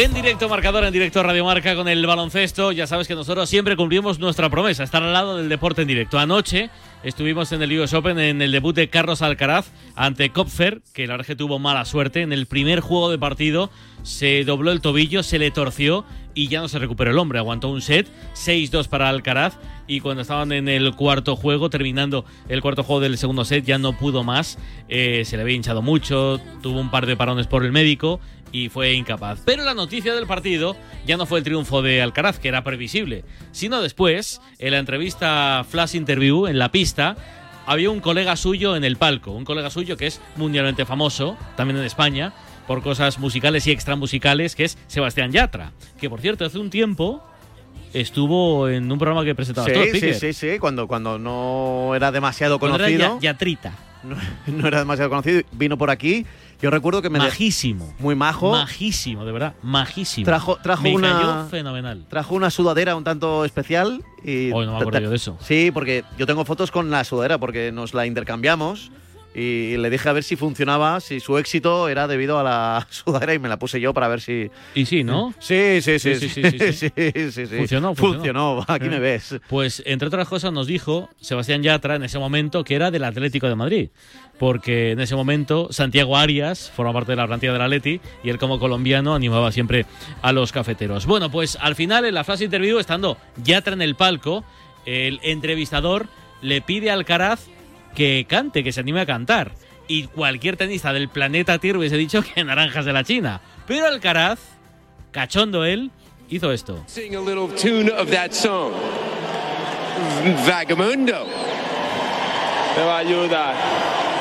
En 0.00 0.14
directo 0.14 0.48
marcador, 0.48 0.84
en 0.84 0.92
directo 0.92 1.24
Radio 1.24 1.44
Marca 1.44 1.74
con 1.74 1.88
el 1.88 2.06
baloncesto. 2.06 2.70
Ya 2.70 2.86
sabes 2.86 3.08
que 3.08 3.16
nosotros 3.16 3.50
siempre 3.50 3.74
cumplimos 3.74 4.20
nuestra 4.20 4.48
promesa, 4.48 4.84
estar 4.84 5.02
al 5.02 5.12
lado 5.12 5.36
del 5.36 5.48
deporte 5.48 5.82
en 5.82 5.88
directo. 5.88 6.20
Anoche 6.20 6.70
estuvimos 7.02 7.50
en 7.50 7.62
el 7.62 7.80
US 7.80 7.94
Open 7.94 8.16
en 8.20 8.40
el 8.40 8.52
debut 8.52 8.76
de 8.76 8.88
Carlos 8.90 9.22
Alcaraz 9.22 9.72
ante 9.96 10.30
Kopfer, 10.30 10.82
que 10.94 11.08
la 11.08 11.14
verdad 11.14 11.26
que 11.26 11.34
tuvo 11.34 11.58
mala 11.58 11.84
suerte. 11.84 12.22
En 12.22 12.32
el 12.32 12.46
primer 12.46 12.78
juego 12.78 13.10
de 13.10 13.18
partido 13.18 13.72
se 14.04 14.44
dobló 14.44 14.70
el 14.70 14.80
tobillo, 14.80 15.24
se 15.24 15.40
le 15.40 15.50
torció 15.50 16.04
y 16.34 16.48
ya 16.48 16.60
no 16.60 16.68
se 16.68 16.78
recuperó 16.78 17.10
el 17.10 17.18
hombre. 17.18 17.38
Aguantó 17.38 17.68
un 17.68 17.80
set, 17.80 18.08
6-2 18.34 18.88
para 18.88 19.08
Alcaraz. 19.08 19.58
Y 19.86 20.00
cuando 20.00 20.22
estaban 20.22 20.52
en 20.52 20.68
el 20.68 20.94
cuarto 20.94 21.34
juego, 21.34 21.70
terminando 21.70 22.24
el 22.48 22.60
cuarto 22.60 22.82
juego 22.82 23.00
del 23.00 23.16
segundo 23.16 23.44
set, 23.44 23.64
ya 23.64 23.78
no 23.78 23.96
pudo 23.96 24.22
más. 24.22 24.58
Eh, 24.88 25.24
se 25.24 25.36
le 25.36 25.42
había 25.42 25.56
hinchado 25.56 25.82
mucho, 25.82 26.40
tuvo 26.62 26.80
un 26.80 26.90
par 26.90 27.06
de 27.06 27.16
parones 27.16 27.46
por 27.46 27.64
el 27.64 27.72
médico 27.72 28.20
y 28.52 28.68
fue 28.68 28.92
incapaz. 28.94 29.40
Pero 29.44 29.64
la 29.64 29.74
noticia 29.74 30.14
del 30.14 30.26
partido 30.26 30.76
ya 31.06 31.16
no 31.16 31.26
fue 31.26 31.38
el 31.38 31.44
triunfo 31.44 31.82
de 31.82 32.02
Alcaraz, 32.02 32.38
que 32.38 32.48
era 32.48 32.64
previsible, 32.64 33.24
sino 33.52 33.80
después, 33.80 34.40
en 34.58 34.72
la 34.72 34.78
entrevista 34.78 35.64
Flash 35.68 35.94
Interview 35.94 36.46
en 36.46 36.58
la 36.58 36.70
pista, 36.70 37.16
había 37.66 37.90
un 37.90 38.00
colega 38.00 38.36
suyo 38.36 38.76
en 38.76 38.84
el 38.84 38.96
palco, 38.96 39.32
un 39.32 39.44
colega 39.44 39.70
suyo 39.70 39.96
que 39.96 40.06
es 40.06 40.20
mundialmente 40.36 40.86
famoso, 40.86 41.36
también 41.56 41.78
en 41.78 41.84
España, 41.84 42.32
por 42.68 42.82
cosas 42.82 43.18
musicales 43.18 43.66
y 43.66 43.72
extramusicales, 43.72 44.54
que 44.54 44.62
es 44.64 44.78
Sebastián 44.86 45.32
Yatra, 45.32 45.72
que 46.00 46.08
por 46.08 46.20
cierto 46.20 46.44
hace 46.44 46.58
un 46.58 46.70
tiempo 46.70 47.20
estuvo 47.92 48.68
en 48.68 48.90
un 48.90 48.98
programa 48.98 49.24
que 49.24 49.34
presentaba 49.34 49.66
Sí, 49.66 49.72
tú, 49.92 49.98
sí, 49.98 50.14
sí, 50.14 50.32
sí, 50.32 50.58
cuando, 50.60 50.86
cuando 50.86 51.18
no 51.18 51.94
era 51.94 52.12
demasiado 52.12 52.58
Cuando 52.58 52.76
era 52.76 52.84
conocido. 52.86 53.18
Ya- 53.20 53.32
Yatrita. 53.32 53.72
No, 54.04 54.16
no 54.46 54.68
era 54.68 54.78
demasiado 54.78 55.10
conocido. 55.10 55.42
Vino 55.52 55.76
por 55.76 55.90
aquí. 55.90 56.24
Yo 56.62 56.70
recuerdo 56.70 57.02
que 57.02 57.10
me. 57.10 57.18
de- 57.18 57.24
Majísimo. 57.26 57.94
Muy 57.98 58.14
majo. 58.14 58.52
Majísimo, 58.52 59.24
de 59.24 59.32
verdad, 59.32 59.54
majísimo. 59.62 60.24
Trajo, 60.24 60.56
trajo 60.62 60.82
Me 60.82 60.94
una. 60.94 61.12
cayó 61.12 61.46
fenomenal. 61.48 62.04
Trajo 62.08 62.34
una 62.34 62.50
sudadera 62.50 62.94
un 62.96 63.04
tanto 63.04 63.44
especial 63.44 64.04
y. 64.24 64.52
Hoy 64.52 64.66
no 64.66 64.72
me 64.74 64.78
acuerdo 64.78 65.00
yo 65.00 65.10
de 65.10 65.16
eso. 65.16 65.36
Sí, 65.40 65.70
porque 65.72 66.04
yo 66.16 66.26
tengo 66.26 66.44
fotos 66.44 66.70
con 66.70 66.90
la 66.90 67.02
sudadera 67.04 67.38
porque 67.38 67.72
nos 67.72 67.92
la 67.94 68.06
intercambiamos 68.06 68.90
y 69.34 69.76
le 69.76 69.90
dije 69.90 70.08
a 70.08 70.12
ver 70.12 70.24
si 70.24 70.36
funcionaba, 70.36 71.00
si 71.00 71.20
su 71.20 71.38
éxito 71.38 71.88
era 71.88 72.08
debido 72.08 72.38
a 72.38 72.42
la 72.42 72.86
sudadera 72.90 73.34
y 73.34 73.38
me 73.38 73.48
la 73.48 73.58
puse 73.58 73.80
yo 73.80 73.94
para 73.94 74.08
ver 74.08 74.20
si. 74.20 74.50
Y 74.74 74.86
sí, 74.86 75.04
¿no? 75.04 75.34
Sí, 75.38 75.80
sí, 75.80 75.98
sí, 75.98 76.14
Sí, 76.16 76.28
sí, 76.28 76.42
sí, 76.42 76.50
sí, 76.50 76.58
sí, 76.58 76.72
sí. 76.72 76.92
sí, 77.14 77.32
sí, 77.32 77.46
sí. 77.46 77.56
Funcionó, 77.56 77.94
funcionó. 77.94 77.94
Funcionó, 77.94 78.64
aquí 78.66 78.88
me 78.88 78.98
ves. 78.98 79.36
Pues, 79.48 79.82
entre 79.86 80.08
otras 80.08 80.28
cosas, 80.28 80.52
nos 80.52 80.66
dijo 80.66 81.10
Sebastián 81.20 81.62
Yatra 81.62 81.96
en 81.96 82.04
ese 82.04 82.18
momento 82.18 82.64
que 82.64 82.74
era 82.74 82.90
del 82.90 83.04
Atlético 83.04 83.48
de 83.48 83.54
Madrid. 83.54 83.90
Porque 84.38 84.92
en 84.92 85.00
ese 85.00 85.16
momento 85.16 85.68
Santiago 85.72 86.16
Arias 86.16 86.70
forma 86.74 86.92
parte 86.92 87.12
de 87.12 87.16
la 87.16 87.26
plantilla 87.26 87.52
del 87.52 87.62
Atleti 87.62 88.00
y 88.22 88.30
él, 88.30 88.38
como 88.38 88.58
colombiano, 88.58 89.14
animaba 89.14 89.50
siempre 89.52 89.84
a 90.22 90.32
los 90.32 90.52
cafeteros. 90.52 91.06
Bueno, 91.06 91.30
pues 91.30 91.58
al 91.60 91.74
final, 91.74 92.04
en 92.04 92.14
la 92.14 92.24
frase 92.24 92.44
interview, 92.44 92.78
estando 92.78 93.18
Yatra 93.44 93.74
en 93.74 93.82
el 93.82 93.96
palco, 93.96 94.44
el 94.86 95.20
entrevistador 95.22 96.06
le 96.40 96.60
pide 96.60 96.90
a 96.90 96.94
Alcaraz 96.94 97.48
que 97.98 98.26
cante, 98.28 98.62
que 98.62 98.70
se 98.70 98.78
anime 98.78 99.00
a 99.00 99.06
cantar. 99.06 99.50
Y 99.88 100.04
cualquier 100.04 100.56
tenista 100.56 100.92
del 100.92 101.08
planeta 101.08 101.58
Tierra 101.58 101.80
hubiese 101.80 101.96
dicho 101.96 102.22
que 102.22 102.44
naranjas 102.44 102.84
de 102.84 102.92
la 102.92 103.02
China. 103.02 103.40
Pero 103.66 103.86
Alcaraz, 103.86 104.38
cachondo 105.10 105.64
él, 105.64 105.90
hizo 106.28 106.52
esto. 106.52 106.84
Sing 106.86 107.16
a 107.16 107.20
little 107.20 107.48
tune 107.60 107.90
of 107.90 108.08
that 108.10 108.30
song. 108.30 108.72
Vagamundo. 110.46 111.26
te 112.76 112.82
va 112.84 112.96
a 112.96 112.98
ayudar 112.98 113.54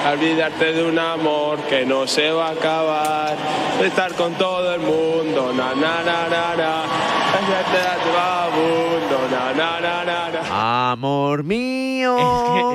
a 0.04 0.12
olvidarte 0.12 0.74
de 0.74 0.84
un 0.84 0.98
amor 0.98 1.60
que 1.70 1.86
no 1.86 2.08
se 2.08 2.32
va 2.32 2.48
a 2.48 2.52
acabar. 2.54 3.38
De 3.80 3.88
estar 3.88 4.12
con 4.16 4.34
todo 4.40 4.74
el 4.74 4.82
mundo, 4.82 5.54
na 5.54 5.76
na 5.76 6.02
na 6.04 6.28
na 6.28 6.56
na. 6.56 6.84
Amor 10.92 11.44
mío. 11.44 12.18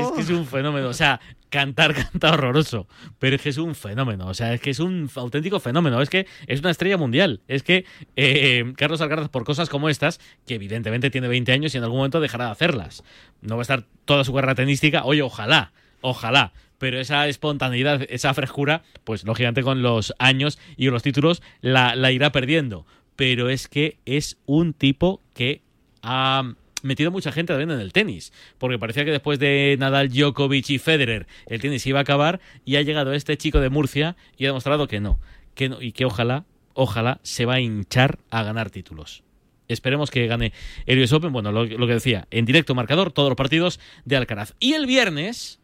Es 0.00 0.11
que, 0.12 0.21
es 0.21 0.31
un 0.31 0.47
fenómeno. 0.47 0.88
O 0.88 0.92
sea, 0.92 1.21
cantar 1.49 1.95
canta 2.12 2.33
horroroso. 2.33 2.87
Pero 3.19 3.37
es 3.37 3.42
que 3.42 3.49
es 3.49 3.59
un 3.59 3.75
fenómeno. 3.75 4.26
O 4.28 4.35
sea, 4.35 4.52
es 4.54 4.61
que 4.61 4.71
es 4.71 4.81
un 4.81 5.09
auténtico 5.14 5.61
fenómeno. 5.61 6.00
Es 6.02 6.11
que 6.11 6.26
es 6.47 6.61
una 6.61 6.71
estrella 6.71 6.97
mundial. 6.97 7.40
Es 7.49 7.62
que 7.62 7.85
eh, 8.16 8.73
Carlos 8.76 9.00
Alcaraz, 9.00 9.28
por 9.28 9.45
cosas 9.45 9.69
como 9.69 9.88
estas, 9.88 10.21
que 10.47 10.54
evidentemente 10.54 11.11
tiene 11.11 11.28
20 11.28 11.52
años 11.52 11.75
y 11.75 11.78
en 11.78 11.85
algún 11.85 11.99
momento 11.99 12.21
dejará 12.21 12.47
de 12.47 12.52
hacerlas. 12.52 13.04
No 13.40 13.57
va 13.57 13.61
a 13.61 13.62
estar 13.62 13.85
toda 14.04 14.25
su 14.25 14.35
carrera 14.35 14.54
tenística. 14.54 15.04
Oye, 15.04 15.23
ojalá. 15.23 15.73
Ojalá. 16.00 16.52
Pero 16.78 16.99
esa 16.99 17.28
espontaneidad, 17.28 18.02
esa 18.09 18.35
frescura, 18.35 18.83
pues 19.04 19.25
lógicamente 19.25 19.62
con 19.62 19.83
los 19.83 20.12
años 20.19 20.59
y 20.76 20.90
los 20.90 21.02
títulos 21.02 21.40
la, 21.61 21.95
la 21.95 22.11
irá 22.11 22.33
perdiendo. 22.33 22.87
Pero 23.14 23.49
es 23.50 23.69
que 23.69 23.99
es 24.04 24.37
un 24.47 24.73
tipo 24.73 25.21
que 25.33 25.62
ha 26.02 26.54
metido 26.83 27.11
mucha 27.11 27.33
gente 27.33 27.53
también 27.53 27.71
en 27.71 27.81
el 27.81 27.93
tenis, 27.93 28.33
porque 28.59 28.79
parecía 28.79 29.05
que 29.05 29.11
después 29.11 29.39
de 29.39 29.77
Nadal, 29.79 30.11
Djokovic 30.11 30.71
y 30.71 30.79
Federer 30.79 31.27
el 31.47 31.61
tenis 31.61 31.87
iba 31.87 32.01
a 32.01 32.03
acabar 32.03 32.41
y 32.65 32.77
ha 32.77 32.83
llegado 32.83 33.12
este 33.12 33.37
chico 33.37 33.61
de 33.61 33.71
Murcia 33.71 34.17
y 34.37 34.45
ha 34.45 34.49
demostrado 34.49 34.89
que 34.89 35.01
no, 35.01 35.19
que 35.55 35.69
no 35.69 35.81
y 35.81 35.93
que 35.93 36.05
ojalá, 36.05 36.45
ojalá 36.75 37.21
se 37.23 37.47
va 37.47 37.55
a 37.55 37.61
hinchar 37.61 38.19
a 38.31 38.43
ganar 38.43 38.71
títulos. 38.71 39.23
Esperemos 39.69 40.11
que 40.11 40.27
gane 40.27 40.53
el 40.87 41.01
US 41.01 41.12
Open, 41.12 41.33
bueno, 41.33 41.53
lo, 41.53 41.64
lo 41.64 41.87
que 41.87 41.95
decía, 41.95 42.27
en 42.31 42.45
directo 42.45 42.75
marcador 42.75 43.12
todos 43.12 43.31
los 43.31 43.37
partidos 43.37 43.81
de 44.05 44.16
Alcaraz. 44.16 44.55
Y 44.61 44.75
el 44.75 44.87
viernes, 44.87 45.61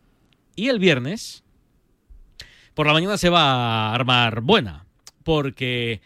y 0.57 0.69
el 0.69 0.79
viernes, 0.79 1.45
por 2.75 2.87
la 2.87 2.93
mañana 2.93 3.19
se 3.19 3.29
va 3.29 3.91
a 3.91 3.95
armar 3.95 4.41
buena, 4.41 4.87
porque 5.25 6.01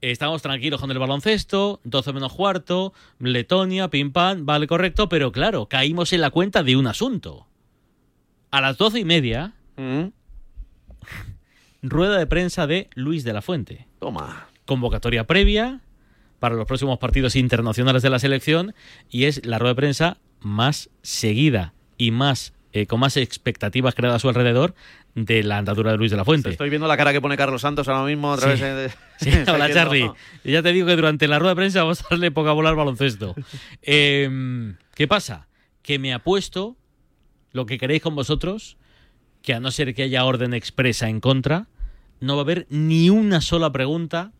Estamos 0.00 0.42
tranquilos 0.42 0.80
con 0.80 0.90
el 0.90 0.98
baloncesto, 0.98 1.80
12 1.84 2.12
menos 2.12 2.32
cuarto, 2.32 2.92
Letonia, 3.18 3.88
pim 3.88 4.12
pam, 4.12 4.44
vale 4.44 4.66
correcto, 4.66 5.08
pero 5.08 5.32
claro, 5.32 5.66
caímos 5.66 6.12
en 6.12 6.20
la 6.20 6.30
cuenta 6.30 6.62
de 6.62 6.76
un 6.76 6.86
asunto. 6.86 7.46
A 8.50 8.60
las 8.60 8.76
doce 8.76 9.00
y 9.00 9.04
media, 9.04 9.54
rueda 11.82 12.18
de 12.18 12.26
prensa 12.26 12.66
de 12.66 12.88
Luis 12.94 13.24
de 13.24 13.32
la 13.32 13.42
Fuente. 13.42 13.86
Toma. 13.98 14.48
Convocatoria 14.66 15.26
previa 15.26 15.80
para 16.40 16.56
los 16.56 16.66
próximos 16.66 16.98
partidos 16.98 17.36
internacionales 17.36 18.02
de 18.02 18.10
la 18.10 18.18
selección 18.18 18.74
y 19.08 19.24
es 19.24 19.44
la 19.46 19.58
rueda 19.58 19.72
de 19.72 19.76
prensa 19.76 20.18
más 20.40 20.90
seguida 21.02 21.72
y 21.96 22.10
más 22.10 22.52
eh, 22.76 22.86
con 22.86 23.00
más 23.00 23.16
expectativas 23.16 23.94
creadas 23.94 24.16
a 24.16 24.18
su 24.20 24.28
alrededor 24.28 24.74
de 25.14 25.42
la 25.42 25.58
andadura 25.58 25.92
de 25.92 25.96
Luis 25.96 26.10
de 26.10 26.16
la 26.18 26.24
Fuente. 26.26 26.50
Estoy 26.50 26.68
viendo 26.68 26.86
la 26.86 26.96
cara 26.96 27.12
que 27.12 27.20
pone 27.22 27.36
Carlos 27.36 27.62
Santos 27.62 27.88
ahora 27.88 28.04
mismo 28.06 28.32
a 28.32 28.36
través 28.36 28.58
Sí. 28.58 28.64
de... 28.66 28.90
Sí, 29.18 29.30
hola 29.50 29.72
Charlie. 29.72 30.04
¿no? 30.04 30.16
Ya 30.44 30.62
te 30.62 30.72
digo 30.72 30.86
que 30.86 30.94
durante 30.96 31.26
la 31.26 31.38
rueda 31.38 31.52
de 31.52 31.56
prensa 31.56 31.82
vamos 31.82 32.02
a 32.02 32.06
darle 32.10 32.30
poca 32.30 32.52
bola 32.52 32.68
al 32.68 32.76
baloncesto. 32.76 33.34
Eh, 33.82 34.74
¿Qué 34.94 35.08
pasa? 35.08 35.48
Que 35.82 35.98
me 35.98 36.12
apuesto 36.12 36.76
lo 37.52 37.64
que 37.64 37.78
queréis 37.78 38.02
con 38.02 38.14
vosotros, 38.14 38.76
que 39.42 39.54
a 39.54 39.60
no 39.60 39.70
ser 39.70 39.94
que 39.94 40.02
haya 40.02 40.24
orden 40.24 40.52
expresa 40.52 41.08
en 41.08 41.20
contra, 41.20 41.68
no 42.20 42.34
va 42.36 42.40
a 42.42 42.44
haber 42.44 42.66
ni 42.68 43.08
una 43.08 43.40
sola 43.40 43.72
pregunta 43.72 44.32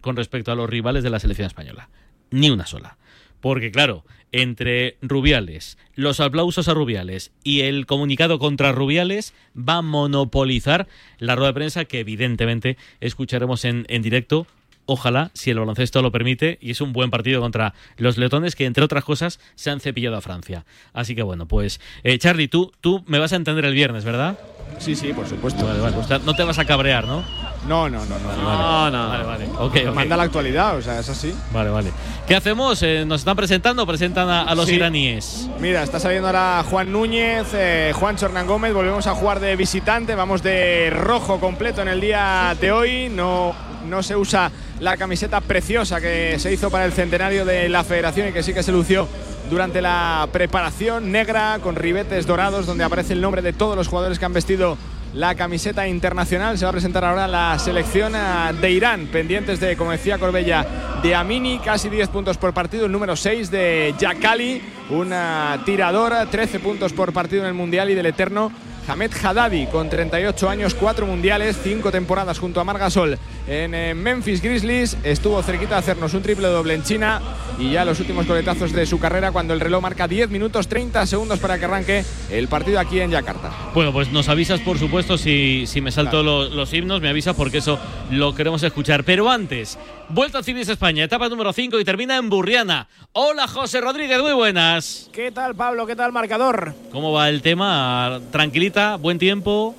con 0.00 0.16
respecto 0.16 0.50
a 0.50 0.54
los 0.56 0.68
rivales 0.68 1.04
de 1.04 1.10
la 1.10 1.20
selección 1.20 1.46
española. 1.46 1.88
Ni 2.30 2.50
una 2.50 2.66
sola. 2.66 2.96
Porque 3.40 3.70
claro, 3.70 4.04
entre 4.32 4.96
Rubiales, 5.02 5.78
los 5.94 6.20
aplausos 6.20 6.68
a 6.68 6.74
Rubiales 6.74 7.32
y 7.42 7.60
el 7.60 7.86
comunicado 7.86 8.38
contra 8.38 8.72
Rubiales 8.72 9.34
va 9.56 9.76
a 9.76 9.82
monopolizar 9.82 10.88
la 11.18 11.36
rueda 11.36 11.48
de 11.48 11.54
prensa 11.54 11.84
que 11.84 12.00
evidentemente 12.00 12.76
escucharemos 13.00 13.64
en, 13.64 13.86
en 13.88 14.02
directo. 14.02 14.46
Ojalá, 14.86 15.30
si 15.34 15.50
el 15.50 15.58
baloncesto 15.58 16.00
lo 16.00 16.12
permite, 16.12 16.58
y 16.60 16.70
es 16.70 16.80
un 16.80 16.92
buen 16.92 17.10
partido 17.10 17.40
contra 17.40 17.74
los 17.96 18.16
letones 18.18 18.54
que, 18.54 18.66
entre 18.66 18.84
otras 18.84 19.04
cosas, 19.04 19.40
se 19.56 19.70
han 19.70 19.80
cepillado 19.80 20.16
a 20.16 20.20
Francia. 20.20 20.64
Así 20.92 21.14
que 21.16 21.22
bueno, 21.22 21.46
pues, 21.46 21.80
eh, 22.04 22.18
Charlie, 22.18 22.46
tú, 22.48 22.72
tú 22.80 23.02
me 23.06 23.18
vas 23.18 23.32
a 23.32 23.36
entender 23.36 23.64
el 23.64 23.74
viernes, 23.74 24.04
¿verdad? 24.04 24.38
Sí, 24.78 24.94
sí, 24.94 25.12
por 25.12 25.26
supuesto. 25.28 25.64
Vale, 25.66 25.80
vale. 25.80 25.96
O 25.96 26.02
sea, 26.04 26.18
no 26.18 26.34
te 26.34 26.42
vas 26.44 26.58
a 26.58 26.64
cabrear, 26.64 27.06
¿no? 27.06 27.24
No, 27.68 27.88
no, 27.88 28.04
no, 28.06 28.18
no. 28.18 28.44
Vale, 28.44 28.96
vale. 28.96 29.24
Vale, 29.24 29.24
vale. 29.24 29.46
Ok, 29.58 29.76
ok. 29.88 29.94
Manda 29.94 30.16
la 30.16 30.22
actualidad, 30.24 30.76
o 30.76 30.82
sea, 30.82 31.00
es 31.00 31.08
así. 31.08 31.34
Vale, 31.52 31.70
vale. 31.70 31.90
¿Qué 32.28 32.34
hacemos? 32.36 32.80
Eh, 32.82 33.04
¿Nos 33.06 33.20
están 33.22 33.36
presentando? 33.36 33.86
¿Presentan 33.86 34.28
a, 34.28 34.42
a 34.42 34.54
los 34.54 34.66
Sí. 34.66 34.74
iraníes? 34.74 35.48
Mira, 35.60 35.82
está 35.82 35.98
saliendo 35.98 36.28
ahora 36.28 36.64
Juan 36.68 36.92
Núñez, 36.92 37.48
eh, 37.54 37.92
Juan 37.94 38.16
Hernán 38.20 38.46
Gómez. 38.46 38.72
Volvemos 38.74 39.06
a 39.06 39.14
jugar 39.14 39.40
de 39.40 39.56
visitante. 39.56 40.14
Vamos 40.14 40.42
de 40.42 40.90
rojo 40.90 41.40
completo 41.40 41.82
en 41.82 41.88
el 41.88 42.00
día 42.00 42.56
de 42.60 42.70
hoy. 42.72 43.08
No, 43.08 43.54
no 43.88 44.02
se 44.02 44.14
usa 44.16 44.50
la 44.80 44.96
camiseta 44.96 45.40
preciosa 45.40 46.00
que 46.00 46.38
se 46.38 46.52
hizo 46.52 46.70
para 46.70 46.84
el 46.84 46.92
centenario 46.92 47.44
de 47.44 47.68
la 47.68 47.84
federación 47.84 48.28
y 48.28 48.32
que 48.32 48.42
sí 48.42 48.52
que 48.52 48.62
se 48.62 48.72
lució 48.72 49.08
durante 49.50 49.80
la 49.80 50.28
preparación 50.32 51.12
negra 51.12 51.58
con 51.62 51.76
ribetes 51.76 52.26
dorados 52.26 52.66
donde 52.66 52.84
aparece 52.84 53.12
el 53.12 53.20
nombre 53.20 53.42
de 53.42 53.52
todos 53.52 53.76
los 53.76 53.88
jugadores 53.88 54.18
que 54.18 54.24
han 54.24 54.32
vestido 54.32 54.76
la 55.14 55.34
camiseta 55.34 55.88
internacional. 55.88 56.58
Se 56.58 56.64
va 56.64 56.70
a 56.70 56.72
presentar 56.72 57.04
ahora 57.04 57.26
la 57.26 57.58
selección 57.58 58.14
ah, 58.14 58.52
de 58.52 58.70
Irán, 58.70 59.06
pendientes 59.06 59.60
de, 59.60 59.76
como 59.76 59.92
decía 59.92 60.18
Corbella, 60.18 60.66
de 61.02 61.14
Amini, 61.14 61.58
casi 61.58 61.88
10 61.88 62.08
puntos 62.08 62.36
por 62.36 62.52
partido. 62.52 62.86
El 62.86 62.92
número 62.92 63.16
6 63.16 63.50
de 63.50 63.94
Yakali, 63.98 64.60
una 64.90 65.62
tiradora, 65.64 66.26
13 66.26 66.60
puntos 66.60 66.92
por 66.92 67.12
partido 67.12 67.42
en 67.42 67.48
el 67.48 67.54
Mundial 67.54 67.88
y 67.88 67.94
del 67.94 68.06
eterno 68.06 68.52
Hamed 68.88 69.10
Haddadi, 69.22 69.66
con 69.66 69.88
38 69.88 70.48
años, 70.48 70.74
4 70.74 71.06
mundiales, 71.06 71.58
5 71.62 71.90
temporadas 71.90 72.38
junto 72.38 72.60
a 72.60 72.64
Margasol 72.64 73.18
en 73.48 73.74
eh, 73.74 73.94
Memphis 73.94 74.42
Grizzlies. 74.42 74.96
Estuvo 75.02 75.42
cerquita 75.42 75.74
de 75.74 75.80
hacernos 75.80 76.14
un 76.14 76.22
triple 76.22 76.48
doble 76.48 76.74
en 76.74 76.82
China 76.82 77.20
y 77.58 77.70
ya 77.70 77.84
los 77.84 78.00
últimos 78.00 78.26
coletazos 78.26 78.72
de 78.72 78.86
su 78.86 78.98
carrera 78.98 79.32
cuando 79.32 79.54
el 79.54 79.60
reloj 79.60 79.82
marca 79.82 80.06
10 80.06 80.30
minutos 80.30 80.68
30 80.68 81.06
segundos 81.06 81.38
para 81.38 81.58
que 81.58 81.64
arranque 81.64 82.04
el 82.30 82.48
partido 82.48 82.78
aquí 82.78 83.00
en 83.00 83.10
Yakarta. 83.10 83.50
Bueno, 83.74 83.92
pues 83.92 84.10
nos 84.12 84.28
avisas, 84.28 84.60
por 84.60 84.78
supuesto, 84.78 85.18
si, 85.18 85.64
si 85.66 85.80
me 85.80 85.90
salto 85.90 86.22
los, 86.22 86.52
los 86.52 86.72
himnos, 86.72 87.00
me 87.00 87.08
avisas 87.08 87.34
porque 87.34 87.58
eso 87.58 87.78
lo 88.10 88.34
queremos 88.34 88.62
escuchar. 88.62 89.04
Pero 89.04 89.30
antes, 89.30 89.78
Vuelta 90.08 90.38
a 90.38 90.42
Civis 90.42 90.68
España, 90.68 91.02
etapa 91.02 91.28
número 91.28 91.52
5 91.52 91.80
y 91.80 91.84
termina 91.84 92.16
en 92.16 92.28
Burriana. 92.28 92.86
Hola, 93.12 93.48
José 93.48 93.80
Rodríguez, 93.80 94.20
muy 94.22 94.32
buenas. 94.34 95.10
¿Qué 95.12 95.32
tal, 95.32 95.56
Pablo? 95.56 95.84
¿Qué 95.84 95.96
tal, 95.96 96.12
marcador? 96.12 96.74
¿Cómo 96.92 97.10
va 97.12 97.28
el 97.28 97.42
tema? 97.42 98.20
¿Tranquilita? 98.30 98.96
¿Buen 98.96 99.18
tiempo? 99.18 99.74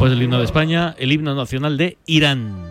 Después 0.00 0.12
del 0.12 0.22
himno 0.22 0.38
de 0.38 0.44
España, 0.46 0.94
el 0.98 1.12
himno 1.12 1.34
nacional 1.34 1.76
de 1.76 1.98
Irán. 2.06 2.69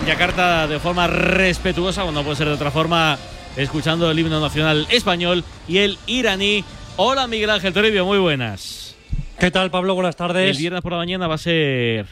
En 0.00 0.06
Yakarta 0.06 0.66
de 0.66 0.78
forma 0.78 1.06
respetuosa, 1.06 2.04
o 2.04 2.12
no 2.12 2.22
puede 2.22 2.36
ser 2.36 2.48
de 2.48 2.54
otra 2.54 2.70
forma, 2.70 3.18
escuchando 3.56 4.10
el 4.10 4.18
himno 4.18 4.40
nacional 4.40 4.86
español 4.90 5.44
y 5.68 5.78
el 5.78 5.98
iraní. 6.06 6.64
Hola 6.96 7.26
Miguel 7.26 7.50
Ángel 7.50 7.72
Toribio, 7.72 8.04
muy 8.06 8.18
buenas. 8.18 8.96
¿Qué 9.38 9.50
tal 9.50 9.70
Pablo? 9.70 9.94
Buenas 9.94 10.16
tardes. 10.16 10.50
El 10.50 10.56
viernes 10.56 10.82
por 10.82 10.92
la 10.92 10.98
mañana 10.98 11.26
va 11.26 11.34
a 11.34 11.38
ser 11.38 12.06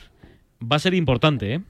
va 0.61 0.77
a 0.77 0.79
ser 0.79 0.95
importante, 0.95 1.55
¿eh? 1.55 1.61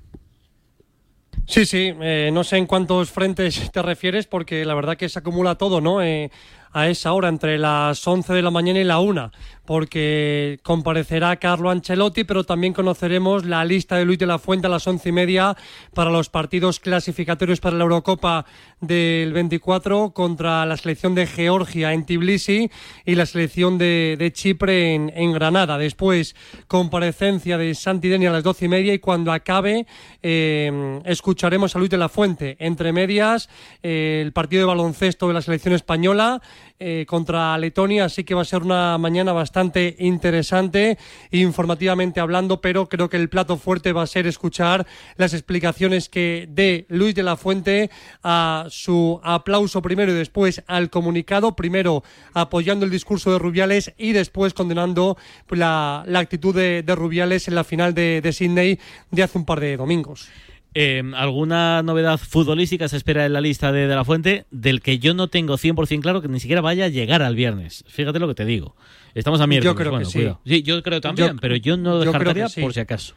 Sí, 1.47 1.65
sí, 1.65 1.95
eh, 2.01 2.31
no 2.33 2.45
sé 2.45 2.59
en 2.59 2.67
cuántos 2.67 3.11
frentes 3.11 3.71
te 3.71 3.83
refieres 3.83 4.27
porque 4.27 4.65
la 4.65 4.75
verdad 4.75 4.97
que 4.97 5.09
se 5.09 5.19
acumula 5.19 5.55
todo, 5.55 5.81
¿no? 5.81 6.03
Eh, 6.03 6.31
a 6.73 6.89
esa 6.89 7.13
hora, 7.13 7.29
entre 7.29 7.59
las 7.59 8.07
11 8.07 8.35
de 8.35 8.43
la 8.43 8.51
mañana 8.51 8.79
y 8.81 8.85
la 8.85 8.99
1, 8.99 9.33
porque 9.69 10.61
comparecerá 10.63 11.37
Carlo 11.37 11.69
Ancelotti, 11.69 12.25
pero 12.25 12.43
también 12.43 12.73
conoceremos 12.73 13.45
la 13.45 13.67
lista 13.67 13.97
de 13.97 14.07
Luis 14.07 14.19
de 14.19 14.25
la 14.25 14.39
Fuente 14.39 14.67
a 14.67 14.71
las 14.71 14.87
once 14.87 15.11
y 15.11 15.13
media 15.13 15.59
para 15.93 16.09
los 16.11 16.31
partidos 16.31 16.81
clasificatorios 16.81 17.61
para 17.61 17.77
la 17.77 17.83
Eurocopa 17.83 18.47
del 18.81 19.35
24 19.35 20.13
contra 20.15 20.65
la 20.65 20.79
selección 20.79 21.15
de 21.15 21.27
Georgia 21.27 21.93
en 21.93 22.07
Tbilisi 22.07 22.71
y 23.05 23.15
la 23.15 23.27
selección 23.27 23.77
de, 23.77 24.31
Chipre 24.33 24.95
en, 24.95 25.33
Granada. 25.35 25.77
Después, 25.77 26.35
comparecencia 26.67 27.59
de 27.59 27.75
Santideni 27.75 28.25
a 28.25 28.31
las 28.31 28.45
doce 28.45 28.65
y 28.65 28.69
media 28.69 28.95
y 28.95 29.01
cuando 29.01 29.33
acabe 29.33 29.87
eh, 30.23 31.01
escucharemos 31.05 31.77
a 31.77 31.79
Luis 31.79 31.91
de 31.91 31.99
la 31.99 32.09
Fuente. 32.09 32.57
Entre 32.59 32.95
medias, 32.95 33.51
eh, 33.83 34.23
el 34.25 34.33
partido 34.33 34.61
de 34.63 34.67
baloncesto 34.69 35.29
de 35.29 35.35
la 35.35 35.43
selección 35.43 35.75
española 35.75 36.41
eh, 36.81 37.07
contra 37.09 37.59
Letonia, 37.59 38.05
así 38.05 38.23
que 38.23 38.35
va 38.35 38.43
a 38.43 38.45
ser 38.45 38.63
una 38.63 38.97
mañana 38.99 39.33
bastante 39.33 39.97
interesante 39.99 40.97
informativamente 41.33 42.21
hablando, 42.21 42.61
pero 42.61 42.89
creo 42.89 43.09
que 43.09 43.17
el 43.17 43.29
plato 43.29 43.57
fuerte 43.57 43.93
va 43.93 44.03
a 44.03 44.07
ser 44.07 44.29
escuchar 44.29 44.87
las 45.17 45.35
explicaciones 45.35 46.09
que 46.09 46.49
dé 46.49 46.87
Luis 46.89 47.15
de 47.17 47.25
la 47.25 47.37
Fuente 47.37 47.91
a 48.23 48.67
su 48.71 49.21
aplauso 49.25 49.83
primero 49.83 50.13
y 50.13 50.15
después 50.15 50.63
al 50.69 50.89
comunicado, 50.89 51.57
primero 51.57 52.05
apoyando 52.33 52.85
el 52.85 52.93
discurso 52.93 53.33
de 53.33 53.39
Rubiales 53.39 53.93
y 53.99 54.13
después 54.13 54.55
condenando 54.55 55.17
la, 55.51 56.05
actitud 56.15 56.55
de, 56.55 56.85
Rubiales 56.95 57.49
en 57.49 57.57
la 57.57 57.65
final 57.65 57.93
de, 57.93 58.21
de 58.21 58.33
Sydney 58.33 58.79
de 59.11 59.23
hace 59.25 59.37
un 59.37 59.45
par 59.45 59.59
de 59.59 59.77
domingos. 59.77 60.29
Eh, 60.75 61.03
¿Alguna 61.17 61.83
novedad 61.83 62.19
futbolística 62.19 62.89
se 62.89 62.97
espera 62.97 63.27
en 63.27 63.33
la 63.33 63.41
lista 63.41 63.73
de, 63.73 63.87
de, 63.87 63.95
La 63.95 64.05
Fuente 64.05 64.47
del 64.51 64.81
que 64.81 64.99
yo 64.99 65.15
no 65.15 65.29
tengo 65.29 65.57
100% 65.57 66.01
claro 66.01 66.21
que 66.21 66.29
ni 66.29 66.41
siquiera 66.41 66.61
vaya 66.61 66.85
a 66.85 66.89
llegar 66.89 67.23
al 67.23 67.35
viernes? 67.35 67.85
Fíjate 67.89 68.19
lo 68.19 68.29
que 68.29 68.35
te 68.35 68.45
digo. 68.45 68.77
Estamos 69.15 69.41
a 69.41 69.47
miércoles. 69.47 69.73
Yo 69.73 69.77
creo 69.77 69.99
que 69.99 70.05
sí. 70.05 70.29
sí. 70.45 70.63
yo 70.63 70.83
creo 70.83 71.01
también, 71.01 71.39
pero 71.39 71.57
yo 71.57 71.77
no 71.77 71.99
descartaría 71.99 72.49
por 72.61 72.75
si 72.75 72.81
acaso. 72.81 73.15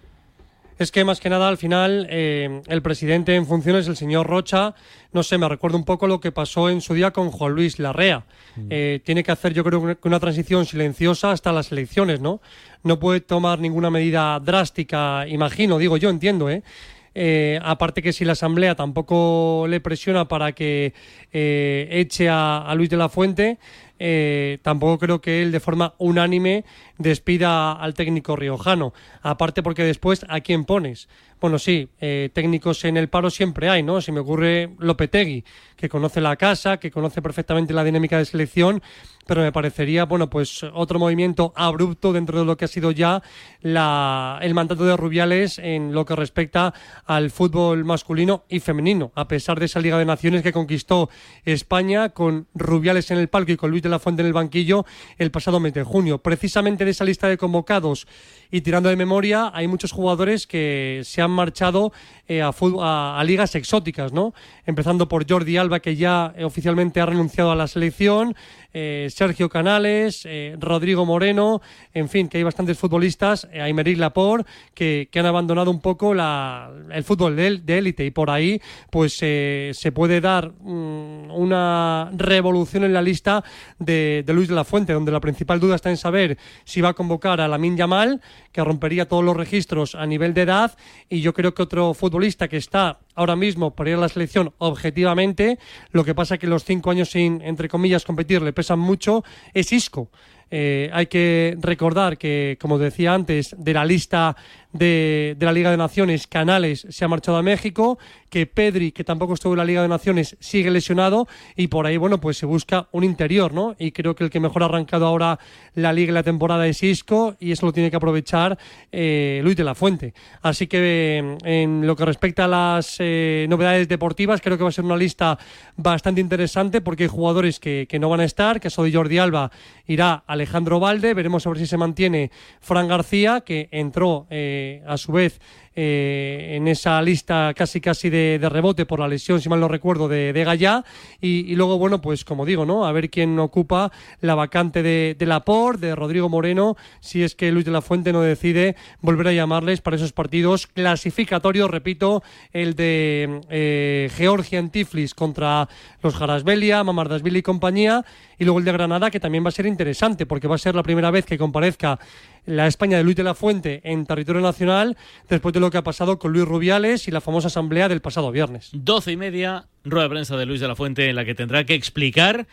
Es 0.81 0.91
que 0.91 1.05
más 1.05 1.19
que 1.19 1.29
nada 1.29 1.47
al 1.47 1.59
final 1.59 2.07
eh, 2.09 2.61
el 2.65 2.81
presidente 2.81 3.35
en 3.35 3.45
funciones, 3.45 3.87
el 3.87 3.95
señor 3.95 4.25
Rocha, 4.25 4.73
no 5.13 5.21
sé, 5.21 5.37
me 5.37 5.47
recuerda 5.47 5.77
un 5.77 5.85
poco 5.85 6.07
lo 6.07 6.19
que 6.19 6.31
pasó 6.31 6.71
en 6.71 6.81
su 6.81 6.95
día 6.95 7.11
con 7.11 7.29
Juan 7.29 7.53
Luis 7.53 7.77
Larrea. 7.77 8.25
Eh, 8.67 8.99
tiene 9.03 9.23
que 9.23 9.31
hacer 9.31 9.53
yo 9.53 9.63
creo 9.63 9.95
que 9.95 10.07
una 10.07 10.19
transición 10.19 10.65
silenciosa 10.65 11.31
hasta 11.31 11.51
las 11.51 11.71
elecciones, 11.71 12.19
¿no? 12.19 12.41
No 12.81 12.99
puede 12.99 13.21
tomar 13.21 13.59
ninguna 13.59 13.91
medida 13.91 14.39
drástica, 14.39 15.27
imagino, 15.27 15.77
digo 15.77 15.97
yo, 15.97 16.09
entiendo, 16.09 16.49
¿eh? 16.49 16.63
Eh, 17.13 17.59
aparte 17.61 18.01
que 18.01 18.13
si 18.13 18.23
la 18.23 18.33
Asamblea 18.33 18.75
tampoco 18.75 19.65
le 19.67 19.81
presiona 19.81 20.27
para 20.27 20.53
que 20.53 20.93
eh, 21.31 21.87
eche 21.91 22.29
a, 22.29 22.71
Luis 22.75 22.89
de 22.89 22.97
la 22.97 23.09
Fuente, 23.09 23.59
eh, 23.99 24.59
tampoco 24.61 24.97
creo 24.97 25.21
que 25.21 25.41
él 25.41 25.51
de 25.51 25.59
forma 25.59 25.93
unánime 25.97 26.65
despida 26.97 27.73
al 27.73 27.93
técnico 27.93 28.35
riojano. 28.35 28.93
Aparte 29.21 29.61
porque 29.61 29.83
después, 29.83 30.25
¿a 30.29 30.39
quién 30.41 30.65
pones? 30.65 31.07
Bueno, 31.41 31.57
sí, 31.59 31.89
eh, 31.99 32.29
técnicos 32.33 32.85
en 32.85 32.97
el 32.97 33.09
paro 33.09 33.29
siempre 33.29 33.67
hay, 33.67 33.83
¿no? 33.83 33.99
Se 33.99 34.11
me 34.11 34.19
ocurre 34.19 34.69
Lopetegui, 34.77 35.43
que 35.81 35.89
conoce 35.89 36.21
la 36.21 36.35
casa, 36.37 36.77
que 36.77 36.91
conoce 36.91 37.21
perfectamente 37.21 37.73
la 37.73 37.83
dinámica 37.83 38.17
de 38.17 38.25
selección, 38.25 38.81
pero 39.27 39.41
me 39.41 39.51
parecería, 39.51 40.05
bueno, 40.05 40.29
pues 40.29 40.63
otro 40.73 40.99
movimiento 40.99 41.53
abrupto 41.55 42.13
dentro 42.13 42.39
de 42.39 42.45
lo 42.45 42.55
que 42.57 42.65
ha 42.65 42.67
sido 42.67 42.91
ya 42.91 43.21
la, 43.61 44.39
el 44.41 44.53
mandato 44.53 44.83
de 44.85 44.97
Rubiales 44.97 45.59
en 45.59 45.93
lo 45.93 46.05
que 46.05 46.15
respecta 46.15 46.73
al 47.05 47.29
fútbol 47.31 47.83
masculino 47.85 48.45
y 48.49 48.59
femenino, 48.59 49.11
a 49.15 49.27
pesar 49.27 49.59
de 49.59 49.65
esa 49.65 49.79
Liga 49.79 49.97
de 49.97 50.05
Naciones 50.05 50.41
que 50.43 50.51
conquistó 50.53 51.09
España 51.45 52.09
con 52.09 52.47
Rubiales 52.53 53.11
en 53.11 53.17
el 53.19 53.29
palco 53.29 53.51
y 53.51 53.57
con 53.57 53.69
Luis 53.71 53.83
de 53.83 53.89
la 53.89 53.99
Fuente 53.99 54.21
en 54.21 54.27
el 54.27 54.33
banquillo 54.33 54.85
el 55.17 55.31
pasado 55.31 55.59
mes 55.59 55.73
de 55.73 55.83
junio. 55.83 56.19
Precisamente 56.19 56.85
de 56.85 56.91
esa 56.91 57.05
lista 57.05 57.27
de 57.27 57.37
convocados 57.37 58.07
y 58.49 58.61
tirando 58.61 58.89
de 58.89 58.95
memoria, 58.95 59.49
hay 59.53 59.67
muchos 59.67 59.91
jugadores 59.91 60.45
que 60.45 61.01
se 61.05 61.21
han 61.21 61.31
marchado 61.31 61.93
eh, 62.27 62.41
a, 62.41 62.51
a- 62.81 63.19
a 63.19 63.23
ligas 63.23 63.55
exóticas, 63.55 64.11
¿no? 64.11 64.33
Empezando 64.65 65.07
por 65.07 65.29
Jordi 65.29 65.57
Alba, 65.57 65.70
que 65.79 65.95
ya 65.95 66.33
eh, 66.35 66.43
oficialmente 66.43 66.99
ha 66.99 67.05
renunciado 67.05 67.51
a 67.51 67.55
la 67.55 67.67
selección, 67.67 68.35
eh, 68.73 69.07
Sergio 69.11 69.49
Canales, 69.49 70.21
eh, 70.25 70.55
Rodrigo 70.59 71.05
Moreno, 71.05 71.61
en 71.93 72.07
fin, 72.09 72.27
que 72.29 72.37
hay 72.37 72.43
bastantes 72.43 72.77
futbolistas, 72.77 73.47
eh, 73.51 73.61
Aymeric 73.61 73.97
Laporte, 73.97 74.49
que, 74.73 75.09
que 75.11 75.19
han 75.19 75.25
abandonado 75.25 75.71
un 75.71 75.81
poco 75.81 76.13
la- 76.13 76.71
el 76.91 77.03
fútbol 77.03 77.35
de 77.35 77.47
él- 77.47 77.65
de 77.65 77.77
élite. 77.77 78.05
Y 78.05 78.11
por 78.11 78.29
ahí 78.29 78.61
pues 78.89 79.17
eh, 79.21 79.71
se 79.73 79.91
puede 79.91 80.21
dar 80.21 80.51
mm, 80.59 81.31
una 81.31 82.09
revolución 82.13 82.83
en 82.83 82.93
la 82.93 83.01
lista 83.01 83.43
de, 83.79 84.23
de 84.25 84.33
Luis 84.33 84.47
de 84.47 84.55
la 84.55 84.63
Fuente, 84.63 84.93
donde 84.93 85.11
la 85.11 85.19
principal 85.19 85.59
duda 85.59 85.75
está 85.75 85.89
en 85.89 85.97
saber 85.97 86.37
si 86.63 86.81
va 86.81 86.89
a 86.89 86.93
convocar 86.93 87.41
a 87.41 87.47
Lamin 87.47 87.77
Yamal, 87.77 88.21
que 88.51 88.63
rompería 88.63 89.07
todos 89.07 89.23
los 89.23 89.35
registros 89.35 89.95
a 89.95 90.05
nivel 90.05 90.33
de 90.33 90.41
edad, 90.41 90.77
y 91.09 91.21
yo 91.21 91.33
creo 91.33 91.53
que 91.53 91.61
otro 91.63 91.93
futbolista 91.93 92.47
que 92.47 92.57
está 92.57 92.99
ahora 93.15 93.35
mismo 93.35 93.75
para 93.75 93.89
ir 93.91 93.95
a 93.97 93.99
la 93.99 94.09
selección 94.09 94.53
objetivamente, 94.57 95.57
lo 95.91 96.03
que 96.03 96.15
pasa 96.15 96.37
que 96.37 96.47
los 96.47 96.63
cinco 96.63 96.91
años 96.91 97.09
sin, 97.11 97.41
entre 97.41 97.69
comillas, 97.69 98.03
competir 98.05 98.41
le 98.41 98.53
pesan 98.61 98.79
mucho, 98.79 99.23
es 99.53 99.73
Isco. 99.73 100.09
Eh, 100.53 100.89
hay 100.91 101.07
que 101.07 101.55
recordar 101.59 102.17
que, 102.17 102.57
como 102.59 102.77
decía 102.77 103.13
antes, 103.13 103.55
de 103.57 103.73
la 103.73 103.85
lista 103.85 104.35
de, 104.73 105.35
de 105.37 105.45
la 105.45 105.53
Liga 105.53 105.71
de 105.71 105.77
Naciones, 105.77 106.27
Canales 106.27 106.85
se 106.89 107.05
ha 107.05 107.07
marchado 107.07 107.37
a 107.37 107.41
México, 107.41 107.97
que 108.29 108.45
Pedri, 108.45 108.91
que 108.91 109.03
tampoco 109.03 109.33
estuvo 109.33 109.53
en 109.53 109.57
la 109.57 109.65
Liga 109.65 109.81
de 109.81 109.87
Naciones, 109.87 110.37
sigue 110.39 110.71
lesionado 110.71 111.27
y 111.55 111.67
por 111.67 111.85
ahí, 111.85 111.97
bueno, 111.97 112.19
pues 112.19 112.37
se 112.37 112.45
busca 112.45 112.87
un 112.91 113.03
interior, 113.03 113.53
¿no? 113.53 113.75
Y 113.79 113.91
creo 113.91 114.15
que 114.15 114.25
el 114.25 114.29
que 114.29 114.39
mejor 114.39 114.63
ha 114.63 114.67
arrancado 114.67 115.05
ahora 115.05 115.39
la 115.73 115.91
Liga 115.93 116.11
y 116.11 116.13
la 116.13 116.23
temporada 116.23 116.67
es 116.67 116.83
Isco 116.83 117.35
y 117.39 117.51
eso 117.51 117.65
lo 117.65 117.73
tiene 117.73 117.89
que 117.89 117.97
aprovechar 117.97 118.57
eh, 118.91 119.41
Luis 119.43 119.55
de 119.55 119.63
la 119.63 119.75
Fuente. 119.75 120.13
Así 120.41 120.67
que 120.67 120.79
eh, 120.81 121.37
en 121.43 121.87
lo 121.87 121.95
que 121.95 122.05
respecta 122.05 122.45
a 122.45 122.47
las 122.47 122.99
novedades 122.99 123.87
deportivas, 123.87 124.41
creo 124.41 124.57
que 124.57 124.63
va 124.63 124.69
a 124.69 124.73
ser 124.73 124.85
una 124.85 124.97
lista 124.97 125.37
bastante 125.75 126.21
interesante 126.21 126.81
porque 126.81 127.03
hay 127.03 127.09
jugadores 127.09 127.59
que, 127.59 127.87
que 127.89 127.99
no 127.99 128.09
van 128.09 128.21
a 128.21 128.25
estar, 128.25 128.59
que 128.59 128.69
soy 128.69 128.93
Jordi 128.93 129.17
Alba, 129.17 129.51
irá 129.87 130.23
Alejandro 130.41 130.79
Valde, 130.79 131.13
veremos 131.13 131.45
a 131.45 131.49
ver 131.51 131.59
si 131.59 131.67
se 131.67 131.77
mantiene 131.77 132.31
Fran 132.61 132.87
García, 132.87 133.41
que 133.41 133.69
entró 133.71 134.25
eh, 134.31 134.81
a 134.87 134.97
su 134.97 135.11
vez 135.11 135.39
eh, 135.75 136.53
en 136.57 136.67
esa 136.67 137.01
lista 137.01 137.53
casi 137.55 137.79
casi 137.79 138.09
de, 138.09 138.39
rebote 138.49 138.85
por 138.85 138.99
la 138.99 139.07
lesión, 139.07 139.39
si 139.39 139.49
mal 139.49 139.59
no 139.59 139.67
recuerdo, 139.67 140.07
de, 140.07 140.33
de 140.33 140.43
Gallá. 140.43 140.83
Y, 141.21 141.51
y 141.51 141.55
luego, 141.55 141.77
bueno, 141.77 142.01
pues 142.01 142.25
como 142.25 142.45
digo, 142.45 142.65
¿no? 142.65 142.85
A 142.85 142.91
ver 142.91 143.09
quién 143.09 143.37
ocupa 143.39 143.91
la 144.19 144.35
vacante 144.35 144.83
de, 144.83 145.15
de 145.17 145.25
Laporte, 145.25 145.87
de 145.87 145.95
Rodrigo 145.95 146.29
Moreno, 146.29 146.75
si 146.99 147.23
es 147.23 147.35
que 147.35 147.51
Luis 147.51 147.65
de 147.65 147.71
la 147.71 147.81
Fuente 147.81 148.13
no 148.13 148.21
decide 148.21 148.75
volver 149.01 149.27
a 149.27 149.33
llamarles 149.33 149.81
para 149.81 149.95
esos 149.95 150.13
partidos 150.13 150.67
clasificatorios, 150.67 151.69
repito, 151.69 152.23
el 152.53 152.75
de 152.75 153.41
eh, 153.49 154.09
Georgia 154.15 154.59
en 154.59 154.69
Tiflis 154.69 155.13
contra 155.13 155.67
los 156.01 156.15
Jarasbelia, 156.15 156.83
Mamardasvili 156.83 157.39
y 157.39 157.43
compañía, 157.43 158.05
y 158.37 158.43
luego 158.43 158.59
el 158.59 158.65
de 158.65 158.71
Granada, 158.71 159.11
que 159.11 159.19
también 159.19 159.43
va 159.43 159.49
a 159.49 159.51
ser 159.51 159.65
interesante, 159.65 160.25
porque 160.25 160.47
va 160.47 160.55
a 160.55 160.57
ser 160.57 160.75
la 160.75 160.83
primera 160.83 161.11
vez 161.11 161.25
que 161.25 161.37
comparezca 161.37 161.99
la 162.45 162.67
España 162.67 162.97
de 162.97 163.03
Luis 163.03 163.15
de 163.15 163.23
la 163.23 163.33
Fuente 163.33 163.81
en 163.83 164.05
territorio 164.05 164.41
nacional, 164.41 164.97
después 165.29 165.53
de 165.53 165.59
lo 165.59 165.71
que 165.71 165.77
ha 165.77 165.83
pasado 165.83 166.19
con 166.19 166.33
Luis 166.33 166.45
Rubiales 166.45 167.07
y 167.07 167.11
la 167.11 167.21
famosa 167.21 167.47
asamblea 167.47 167.87
del 167.89 168.01
pasado 168.01 168.31
viernes. 168.31 168.69
Doce 168.73 169.11
y 169.11 169.17
media, 169.17 169.67
rueda 169.83 170.03
de 170.03 170.09
prensa 170.09 170.37
de 170.37 170.45
Luis 170.45 170.61
de 170.61 170.67
la 170.67 170.75
Fuente 170.75 171.09
en 171.09 171.15
la 171.15 171.25
que 171.25 171.35
tendrá 171.35 171.65
que 171.65 171.75
explicar 171.75 172.47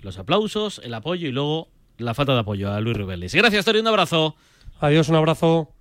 los 0.00 0.18
aplausos, 0.18 0.80
el 0.84 0.94
apoyo 0.94 1.28
y 1.28 1.32
luego 1.32 1.68
la 1.98 2.14
falta 2.14 2.34
de 2.34 2.40
apoyo 2.40 2.72
a 2.72 2.80
Luis 2.80 2.96
Rubiales. 2.96 3.34
Gracias, 3.34 3.64
Tori, 3.64 3.80
un 3.80 3.88
abrazo. 3.88 4.36
Adiós, 4.80 5.08
un 5.08 5.16
abrazo. 5.16 5.72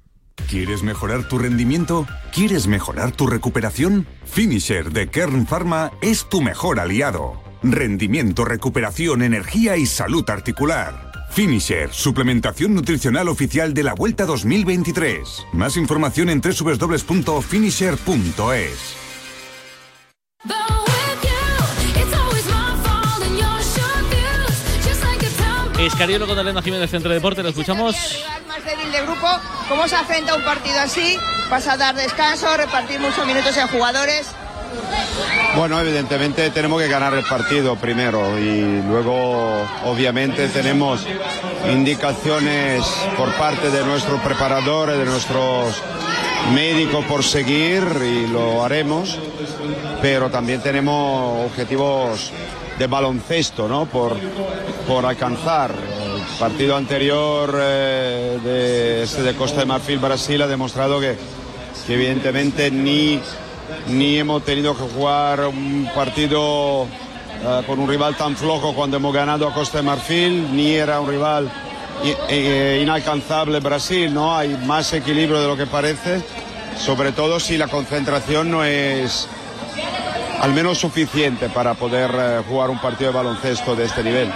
¿Quieres 0.49 0.83
mejorar 0.83 1.27
tu 1.27 1.37
rendimiento? 1.37 2.05
¿Quieres 2.33 2.67
mejorar 2.67 3.11
tu 3.11 3.25
recuperación? 3.27 4.05
Finisher 4.25 4.91
de 4.91 5.07
Kern 5.07 5.47
Pharma 5.47 5.91
es 6.01 6.27
tu 6.29 6.41
mejor 6.41 6.79
aliado. 6.79 7.41
Rendimiento, 7.63 8.45
recuperación, 8.45 9.23
energía 9.23 9.77
y 9.77 9.85
salud 9.85 10.29
articular. 10.29 11.14
Finisher, 11.35 11.93
suplementación 11.93 12.73
nutricional 12.73 13.27
oficial 13.27 13.73
de 13.73 13.83
la 13.83 13.93
Vuelta 13.93 14.25
2023. 14.25 15.47
Más 15.51 15.75
información 15.75 16.29
en 16.29 16.39
www.finisher.es. 16.39 18.95
Escariolo 25.77 26.25
con 26.25 26.39
Elena 26.39 26.61
Jiménez, 26.61 26.89
Centro 26.89 27.09
de 27.09 27.15
Deporte, 27.15 27.43
lo 27.43 27.49
escuchamos. 27.49 27.97
más 28.47 28.63
débil 28.63 28.89
del 28.93 29.05
grupo. 29.05 29.27
¿Cómo 29.67 29.89
se 29.89 29.97
afronta 29.97 30.37
un 30.37 30.43
partido 30.45 30.79
así? 30.79 31.17
¿Vas 31.51 31.67
a 31.67 31.75
dar 31.75 31.95
descanso, 31.95 32.55
repartir 32.55 33.01
muchos 33.01 33.27
minutos 33.27 33.57
en 33.57 33.67
jugadores? 33.67 34.33
Bueno, 35.55 35.79
evidentemente 35.79 36.49
tenemos 36.49 36.81
que 36.81 36.89
ganar 36.89 37.13
el 37.13 37.23
partido 37.23 37.75
primero 37.77 38.37
y 38.37 38.81
luego 38.87 39.65
obviamente 39.85 40.49
tenemos 40.49 41.05
indicaciones 41.71 42.83
por 43.17 43.31
parte 43.35 43.71
de 43.71 43.83
nuestros 43.85 44.19
preparadores, 44.21 44.97
de 44.97 45.05
nuestros 45.05 45.81
médicos 46.53 47.05
por 47.05 47.23
seguir 47.23 47.83
y 48.03 48.27
lo 48.27 48.63
haremos, 48.63 49.17
pero 50.01 50.29
también 50.29 50.61
tenemos 50.61 51.45
objetivos 51.45 52.31
de 52.77 52.87
baloncesto, 52.87 53.67
¿no? 53.67 53.85
Por, 53.85 54.17
por 54.87 55.05
alcanzar. 55.05 55.71
El 55.71 56.39
partido 56.39 56.75
anterior 56.75 57.57
eh, 57.61 58.39
de, 58.43 59.03
este 59.03 59.21
de 59.21 59.35
Costa 59.35 59.61
de 59.61 59.65
Marfil, 59.65 59.99
Brasil, 59.99 60.41
ha 60.41 60.47
demostrado 60.47 60.99
que, 60.99 61.17
que 61.87 61.93
evidentemente 61.93 62.69
ni 62.71 63.21
ni 63.87 64.17
hemos 64.17 64.43
tenido 64.43 64.75
que 64.75 64.83
jugar 64.83 65.41
un 65.47 65.89
partido 65.93 66.87
eh, 67.43 67.61
con 67.67 67.79
un 67.79 67.87
rival 67.89 68.15
tan 68.15 68.35
flojo 68.35 68.73
cuando 68.73 68.97
hemos 68.97 69.13
ganado 69.13 69.47
a 69.47 69.53
Costa 69.53 69.77
de 69.79 69.83
Marfil, 69.83 70.55
ni 70.55 70.73
era 70.73 70.99
un 70.99 71.09
rival 71.09 71.49
i- 72.03 72.13
eh, 72.29 72.79
inalcanzable 72.81 73.59
Brasil, 73.59 74.13
¿no? 74.13 74.35
Hay 74.35 74.49
más 74.65 74.91
equilibrio 74.93 75.39
de 75.41 75.47
lo 75.47 75.55
que 75.57 75.67
parece, 75.67 76.21
sobre 76.77 77.11
todo 77.11 77.39
si 77.39 77.57
la 77.57 77.67
concentración 77.67 78.49
no 78.51 78.63
es 78.63 79.27
al 80.41 80.53
menos 80.53 80.77
suficiente 80.79 81.49
para 81.49 81.73
poder 81.75 82.11
eh, 82.13 82.41
jugar 82.47 82.69
un 82.69 82.79
partido 82.79 83.11
de 83.11 83.17
baloncesto 83.17 83.75
de 83.75 83.85
este 83.85 84.03
nivel. 84.03 84.29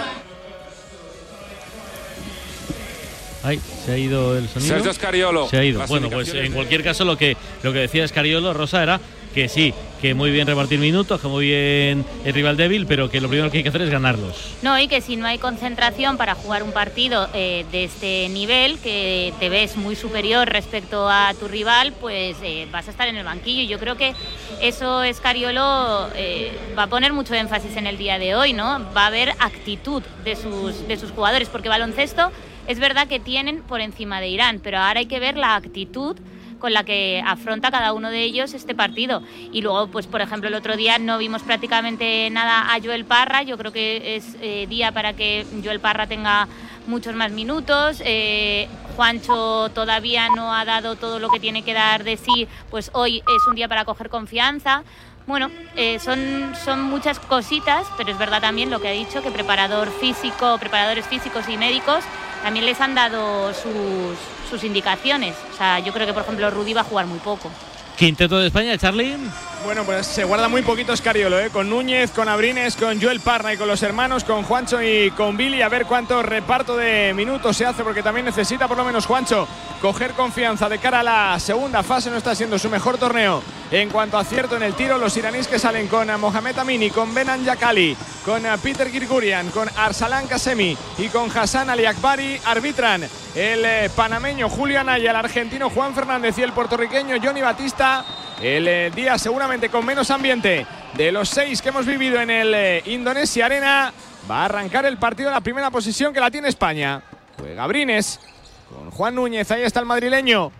Ay, 3.42 3.58
se 3.86 3.92
ha 3.92 3.96
ido 3.98 4.36
el 4.36 4.48
sonido. 4.48 4.74
Sergio 4.74 4.92
Scariolo. 4.92 5.48
Se 5.48 5.56
ha 5.56 5.64
ido. 5.64 5.80
Bueno, 5.86 6.10
pues 6.10 6.32
en 6.34 6.52
cualquier 6.52 6.84
caso 6.84 7.04
lo 7.06 7.16
que 7.16 7.36
lo 7.62 7.72
que 7.72 7.78
decía 7.80 8.04
Escariolo, 8.04 8.52
Rosa, 8.52 8.82
era 8.82 9.00
que 9.34 9.48
sí, 9.48 9.72
que 10.00 10.14
muy 10.14 10.30
bien 10.30 10.46
repartir 10.46 10.78
minutos, 10.78 11.20
que 11.20 11.28
muy 11.28 11.46
bien 11.46 12.04
el 12.24 12.32
rival 12.32 12.56
débil, 12.56 12.86
pero 12.86 13.10
que 13.10 13.20
lo 13.20 13.28
primero 13.28 13.50
que 13.50 13.58
hay 13.58 13.62
que 13.62 13.68
hacer 13.68 13.82
es 13.82 13.90
ganarlos. 13.90 14.54
No, 14.62 14.78
y 14.78 14.88
que 14.88 15.00
si 15.00 15.16
no 15.16 15.26
hay 15.26 15.38
concentración 15.38 16.16
para 16.16 16.34
jugar 16.34 16.62
un 16.62 16.72
partido 16.72 17.28
eh, 17.34 17.64
de 17.70 17.84
este 17.84 18.28
nivel, 18.30 18.78
que 18.78 19.32
te 19.38 19.48
ves 19.48 19.76
muy 19.76 19.96
superior 19.96 20.48
respecto 20.48 21.08
a 21.08 21.32
tu 21.38 21.48
rival, 21.48 21.92
pues 22.00 22.36
eh, 22.42 22.66
vas 22.72 22.88
a 22.88 22.90
estar 22.90 23.08
en 23.08 23.16
el 23.16 23.24
banquillo. 23.24 23.62
Y 23.62 23.68
Yo 23.68 23.78
creo 23.78 23.96
que 23.96 24.14
eso 24.60 25.02
Escariolo 25.02 26.08
eh, 26.14 26.52
va 26.78 26.84
a 26.84 26.88
poner 26.88 27.12
mucho 27.12 27.34
énfasis 27.34 27.76
en 27.76 27.86
el 27.86 27.98
día 27.98 28.18
de 28.18 28.34
hoy, 28.34 28.52
¿no? 28.52 28.80
Va 28.96 29.04
a 29.04 29.06
haber 29.08 29.30
actitud 29.38 30.02
de 30.24 30.36
sus, 30.36 30.88
de 30.88 30.96
sus 30.96 31.10
jugadores, 31.10 31.48
porque 31.48 31.68
baloncesto 31.68 32.32
es 32.66 32.78
verdad 32.78 33.08
que 33.08 33.18
tienen 33.20 33.62
por 33.62 33.80
encima 33.80 34.20
de 34.20 34.28
Irán, 34.28 34.60
pero 34.62 34.78
ahora 34.78 35.00
hay 35.00 35.06
que 35.06 35.18
ver 35.18 35.36
la 35.36 35.56
actitud 35.56 36.16
con 36.60 36.72
la 36.72 36.84
que 36.84 37.22
afronta 37.26 37.70
cada 37.70 37.92
uno 37.92 38.10
de 38.10 38.22
ellos 38.22 38.54
este 38.54 38.74
partido. 38.74 39.22
Y 39.52 39.62
luego, 39.62 39.88
pues 39.88 40.06
por 40.06 40.20
ejemplo, 40.20 40.48
el 40.48 40.54
otro 40.54 40.76
día 40.76 40.98
no 40.98 41.18
vimos 41.18 41.42
prácticamente 41.42 42.30
nada 42.30 42.72
a 42.72 42.80
Joel 42.80 43.04
Parra. 43.04 43.42
Yo 43.42 43.58
creo 43.58 43.72
que 43.72 44.16
es 44.16 44.36
eh, 44.40 44.66
día 44.68 44.92
para 44.92 45.14
que 45.14 45.44
Joel 45.64 45.80
Parra 45.80 46.06
tenga 46.06 46.46
muchos 46.86 47.14
más 47.14 47.32
minutos. 47.32 48.00
Eh, 48.04 48.68
Juancho 48.96 49.70
todavía 49.74 50.28
no 50.28 50.54
ha 50.54 50.64
dado 50.64 50.94
todo 50.96 51.18
lo 51.18 51.28
que 51.30 51.40
tiene 51.40 51.62
que 51.62 51.74
dar 51.74 52.04
de 52.04 52.16
sí, 52.16 52.46
pues 52.70 52.90
hoy 52.92 53.18
es 53.18 53.46
un 53.48 53.54
día 53.54 53.68
para 53.68 53.84
coger 53.84 54.10
confianza. 54.10 54.84
Bueno, 55.26 55.50
eh, 55.76 55.98
son, 56.00 56.52
son 56.64 56.82
muchas 56.82 57.20
cositas, 57.20 57.86
pero 57.96 58.10
es 58.10 58.18
verdad 58.18 58.40
también 58.40 58.70
lo 58.70 58.80
que 58.80 58.88
ha 58.88 58.92
dicho, 58.92 59.22
que 59.22 59.30
preparador 59.30 59.88
físico, 60.00 60.58
preparadores 60.58 61.06
físicos 61.06 61.48
y 61.48 61.56
médicos 61.56 62.04
también 62.42 62.64
les 62.64 62.80
han 62.80 62.94
dado 62.94 63.52
sus, 63.52 64.16
sus 64.50 64.64
indicaciones. 64.64 65.34
O 65.52 65.56
sea, 65.56 65.78
yo 65.78 65.92
creo 65.92 66.06
que, 66.06 66.12
por 66.12 66.22
ejemplo, 66.22 66.50
Rudy 66.50 66.74
va 66.74 66.82
a 66.82 66.84
jugar 66.84 67.06
muy 67.06 67.18
poco. 67.20 67.50
Quinteto 67.96 68.38
de 68.38 68.48
España, 68.48 68.76
Charlie. 68.76 69.16
Bueno, 69.62 69.84
pues 69.84 70.06
se 70.06 70.24
guarda 70.24 70.48
muy 70.48 70.62
poquito 70.62 70.94
Escariolo, 70.94 71.38
¿eh? 71.38 71.50
con 71.50 71.68
Núñez, 71.68 72.12
con 72.12 72.28
Abrines, 72.28 72.76
con 72.76 73.00
Joel 73.00 73.20
Parra 73.20 73.52
y 73.52 73.58
con 73.58 73.68
los 73.68 73.82
hermanos, 73.82 74.24
con 74.24 74.42
Juancho 74.42 74.82
y 74.82 75.10
con 75.10 75.36
Billy, 75.36 75.60
a 75.60 75.68
ver 75.68 75.84
cuánto 75.84 76.22
reparto 76.22 76.76
de 76.76 77.12
minutos 77.14 77.58
se 77.58 77.66
hace, 77.66 77.84
porque 77.84 78.02
también 78.02 78.24
necesita 78.24 78.66
por 78.66 78.78
lo 78.78 78.84
menos 78.84 79.04
Juancho 79.04 79.46
coger 79.82 80.12
confianza 80.12 80.68
de 80.68 80.78
cara 80.78 81.00
a 81.00 81.02
la 81.02 81.40
segunda 81.40 81.82
fase, 81.82 82.10
no 82.10 82.16
está 82.16 82.34
siendo 82.34 82.58
su 82.58 82.70
mejor 82.70 82.96
torneo. 82.96 83.42
En 83.70 83.90
cuanto 83.90 84.16
a 84.16 84.22
acierto 84.22 84.56
en 84.56 84.62
el 84.62 84.74
tiro, 84.74 84.98
los 84.98 85.16
iraníes 85.16 85.46
que 85.46 85.58
salen 85.58 85.88
con 85.88 86.08
Mohamed 86.18 86.58
Amini, 86.58 86.90
con 86.90 87.14
Benan 87.14 87.44
Yakali, 87.44 87.96
con 88.24 88.42
Peter 88.62 88.90
Girgurian, 88.90 89.50
con 89.50 89.68
Arsalan 89.76 90.26
Kasemi 90.26 90.76
y 90.98 91.08
con 91.08 91.30
Hassan 91.30 91.70
Ali 91.70 91.84
Akbari, 91.84 92.40
arbitran 92.46 93.02
el 93.34 93.64
eh, 93.64 93.90
panameño 93.94 94.48
Julio 94.48 94.80
Anaya, 94.80 95.10
el 95.10 95.16
argentino 95.16 95.70
Juan 95.70 95.94
Fernández 95.94 96.36
y 96.38 96.42
el 96.42 96.52
puertorriqueño 96.52 97.16
Johnny 97.22 97.42
Batista 97.42 98.04
el 98.42 98.68
eh, 98.68 98.90
día 98.94 99.18
seguramente 99.18 99.68
con 99.68 99.84
menos 99.84 100.10
ambiente 100.10 100.66
de 100.94 101.12
los 101.12 101.28
seis 101.28 101.60
que 101.60 101.68
hemos 101.68 101.84
vivido 101.84 102.20
en 102.20 102.30
el 102.30 102.54
eh, 102.54 102.82
Indonesia 102.86 103.46
Arena. 103.46 103.92
Va 104.30 104.42
a 104.42 104.44
arrancar 104.46 104.86
el 104.86 104.96
partido 104.96 105.28
en 105.28 105.34
la 105.34 105.40
primera 105.40 105.70
posición 105.70 106.12
que 106.12 106.20
la 106.20 106.30
tiene 106.30 106.48
España. 106.48 107.02
Juega 107.38 107.66
Brines 107.66 108.18
con 108.68 108.90
Juan 108.90 109.14
Núñez, 109.14 109.50
ahí 109.50 109.62
está 109.62 109.80
el 109.80 109.86
madrileño. 109.86 110.52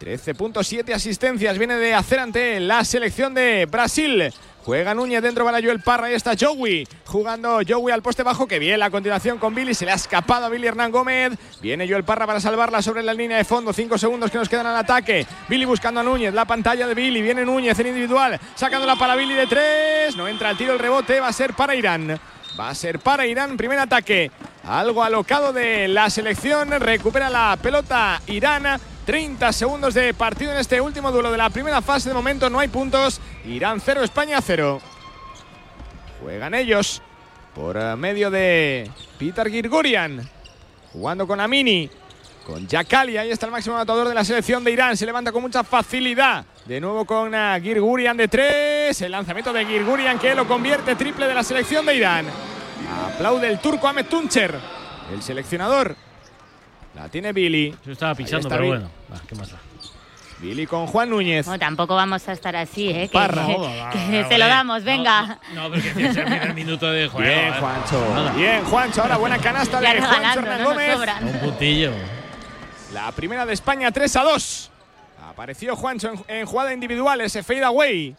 13.7 0.00 0.94
asistencias 0.94 1.58
viene 1.58 1.74
de 1.74 1.94
hacer 1.94 2.18
ante 2.20 2.58
la 2.58 2.84
selección 2.84 3.34
de 3.34 3.66
Brasil. 3.66 4.32
Juega 4.64 4.94
Núñez 4.94 5.22
dentro 5.22 5.44
para 5.44 5.60
Joel 5.60 5.80
Parra. 5.80 6.08
Ahí 6.08 6.14
está 6.14 6.32
Joey. 6.38 6.86
Jugando 7.06 7.60
Joey 7.66 7.92
al 7.92 8.02
poste 8.02 8.22
bajo. 8.22 8.46
Que 8.46 8.58
bien 8.58 8.78
la 8.78 8.90
continuación 8.90 9.38
con 9.38 9.54
Billy. 9.54 9.74
Se 9.74 9.86
le 9.86 9.92
ha 9.92 9.94
escapado 9.94 10.46
a 10.46 10.48
Billy 10.48 10.66
Hernán 10.66 10.92
Gómez. 10.92 11.32
Viene 11.62 11.88
Joel 11.88 12.04
Parra 12.04 12.26
para 12.26 12.40
salvarla 12.40 12.82
sobre 12.82 13.02
la 13.02 13.14
línea 13.14 13.38
de 13.38 13.44
fondo. 13.44 13.72
Cinco 13.72 13.96
segundos 13.96 14.30
que 14.30 14.38
nos 14.38 14.48
quedan 14.48 14.66
al 14.66 14.76
ataque. 14.76 15.26
Billy 15.48 15.64
buscando 15.64 16.00
a 16.00 16.02
Núñez. 16.02 16.34
La 16.34 16.44
pantalla 16.44 16.86
de 16.86 16.94
Billy. 16.94 17.22
Viene 17.22 17.44
Núñez 17.44 17.78
en 17.78 17.86
individual. 17.86 18.38
Sacándola 18.54 18.96
para 18.96 19.16
Billy 19.16 19.34
de 19.34 19.46
tres. 19.46 20.16
No 20.16 20.28
entra 20.28 20.50
el 20.50 20.56
tiro. 20.56 20.74
El 20.74 20.78
rebote 20.78 21.20
va 21.20 21.28
a 21.28 21.32
ser 21.32 21.54
para 21.54 21.74
Irán. 21.74 22.20
Va 22.58 22.68
a 22.68 22.74
ser 22.74 22.98
para 22.98 23.26
Irán. 23.26 23.56
Primer 23.56 23.78
ataque. 23.78 24.30
Algo 24.64 25.02
alocado 25.02 25.52
de 25.54 25.88
la 25.88 26.10
selección. 26.10 26.70
Recupera 26.70 27.30
la 27.30 27.56
pelota 27.62 28.20
Irán. 28.26 28.78
30 29.04 29.52
segundos 29.52 29.94
de 29.94 30.14
partido 30.14 30.52
en 30.52 30.58
este 30.58 30.80
último 30.80 31.10
duelo 31.10 31.30
de 31.30 31.38
la 31.38 31.50
primera 31.50 31.82
fase. 31.82 32.08
De 32.08 32.14
momento 32.14 32.50
no 32.50 32.58
hay 32.58 32.68
puntos. 32.68 33.20
Irán 33.44 33.80
0, 33.80 34.02
España 34.02 34.40
0. 34.40 34.80
Juegan 36.22 36.54
ellos 36.54 37.02
por 37.54 37.96
medio 37.96 38.30
de 38.30 38.90
Peter 39.18 39.50
Girgurian. 39.50 40.28
Jugando 40.92 41.26
con 41.26 41.40
Amini. 41.40 41.90
Con 42.44 42.66
Yakali. 42.66 43.16
Ahí 43.16 43.30
está 43.30 43.46
el 43.46 43.52
máximo 43.52 43.76
anotador 43.76 44.08
de 44.08 44.14
la 44.14 44.24
selección 44.24 44.62
de 44.64 44.72
Irán. 44.72 44.96
Se 44.96 45.06
levanta 45.06 45.32
con 45.32 45.42
mucha 45.42 45.64
facilidad. 45.64 46.44
De 46.64 46.80
nuevo 46.80 47.04
con 47.04 47.34
uh, 47.34 47.60
Girgurian 47.60 48.16
de 48.16 48.28
3. 48.28 49.02
El 49.02 49.12
lanzamiento 49.12 49.52
de 49.52 49.64
Girgurian 49.64 50.18
que 50.18 50.34
lo 50.34 50.46
convierte 50.46 50.96
triple 50.96 51.26
de 51.26 51.34
la 51.34 51.42
selección 51.42 51.86
de 51.86 51.96
Irán. 51.96 52.26
Aplaude 53.14 53.48
el 53.48 53.58
turco 53.60 53.88
Ahmed 53.88 54.06
Tuncher. 54.06 54.54
El 55.12 55.22
seleccionador 55.22 55.96
la 56.94 57.08
tiene 57.08 57.32
Billy. 57.32 57.74
Yo 57.84 57.92
estaba 57.92 58.14
pisando, 58.14 58.48
pero 58.48 58.62
Billy. 58.62 58.72
bueno. 58.76 58.90
Va, 59.12 59.20
¿Qué 59.26 59.34
más 59.34 59.50
da? 59.50 59.58
Billy 60.40 60.66
con 60.66 60.86
Juan 60.86 61.10
Núñez. 61.10 61.46
No, 61.46 61.58
tampoco 61.58 61.94
vamos 61.94 62.26
a 62.26 62.32
estar 62.32 62.56
así, 62.56 62.88
¿eh? 62.88 63.08
Que, 63.08 63.12
Parra. 63.12 63.46
que- 63.46 63.52
No, 63.52 63.60
va, 63.60 63.90
que 63.90 64.22
va, 64.22 64.28
se 64.28 64.38
lo 64.38 64.46
damos, 64.46 64.84
venga. 64.84 65.38
No, 65.54 65.68
porque 65.68 65.90
tienes 65.90 66.16
el 66.16 66.24
primer 66.24 66.54
minuto 66.54 66.90
de 66.90 67.08
juego. 67.08 67.28
Bien, 67.28 67.48
¿eh? 67.48 67.56
Juancho. 67.60 68.14
Nada. 68.14 68.32
Bien, 68.32 68.64
Juancho. 68.64 69.02
Ahora 69.02 69.16
buena 69.18 69.36
canasta 69.38 69.82
Ya 69.82 69.92
de 69.94 70.00
Juancho 70.00 70.38
Hernán 70.40 70.62
no 70.62 70.68
Gómez. 70.70 70.92
sobran. 70.94 71.24
Un 71.26 71.40
puntillo. 71.40 71.92
La 72.94 73.12
primera 73.12 73.44
de 73.44 73.52
España 73.52 73.92
3 73.92 74.16
a 74.16 74.22
2. 74.22 74.70
Apareció 75.28 75.76
Juancho 75.76 76.10
en, 76.10 76.24
en 76.40 76.46
jugada 76.46 76.72
individual, 76.72 77.20
ese 77.20 77.42
fade 77.42 77.64
away. 77.64 78.16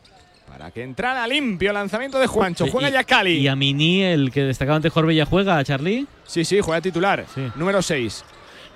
Para 0.48 0.70
que 0.70 0.84
entrara 0.84 1.26
limpio. 1.28 1.74
Lanzamiento 1.74 2.20
de 2.20 2.28
Juancho. 2.28 2.68
Juega 2.68 2.90
Y- 2.90 2.94
Yakali. 2.94 3.32
Y 3.40 3.48
a 3.48 3.56
Mini, 3.56 4.04
el 4.04 4.32
que 4.32 4.44
destacaba 4.44 4.76
antes 4.76 4.92
Corbella, 4.94 5.26
juega, 5.26 5.64
Charlie. 5.64 6.06
Sí, 6.28 6.46
sí, 6.46 6.60
juega 6.62 6.82
titular. 6.82 7.26
Sí. 7.34 7.48
Número 7.56 7.82
6. 7.82 8.24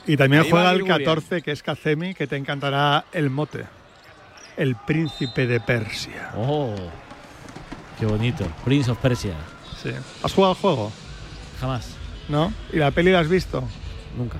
Y 0.08 0.18
también 0.18 0.44
Ahí 0.44 0.50
juega 0.50 0.72
el 0.72 0.80
Grigorian. 0.84 1.16
14, 1.16 1.42
que 1.42 1.52
es 1.52 1.64
Kazemi, 1.64 2.14
que 2.14 2.28
te 2.28 2.36
encantará 2.36 3.06
el 3.12 3.30
mote. 3.30 3.66
El 4.58 4.76
príncipe 4.76 5.48
de 5.48 5.60
Persia. 5.60 6.32
Oh, 6.38 6.74
qué 8.00 8.06
bonito. 8.06 8.46
Prince 8.64 8.92
of 8.92 8.98
Persia. 9.00 9.34
Sí. 9.82 9.90
¿Has 10.24 10.34
jugado 10.34 10.54
al 10.54 10.60
juego? 10.60 10.92
Jamás. 11.60 11.96
¿No? 12.30 12.54
¿Y 12.72 12.78
la 12.78 12.92
peli 12.92 13.12
la 13.12 13.20
has 13.20 13.30
visto? 13.30 13.64
Nunca. 14.18 14.38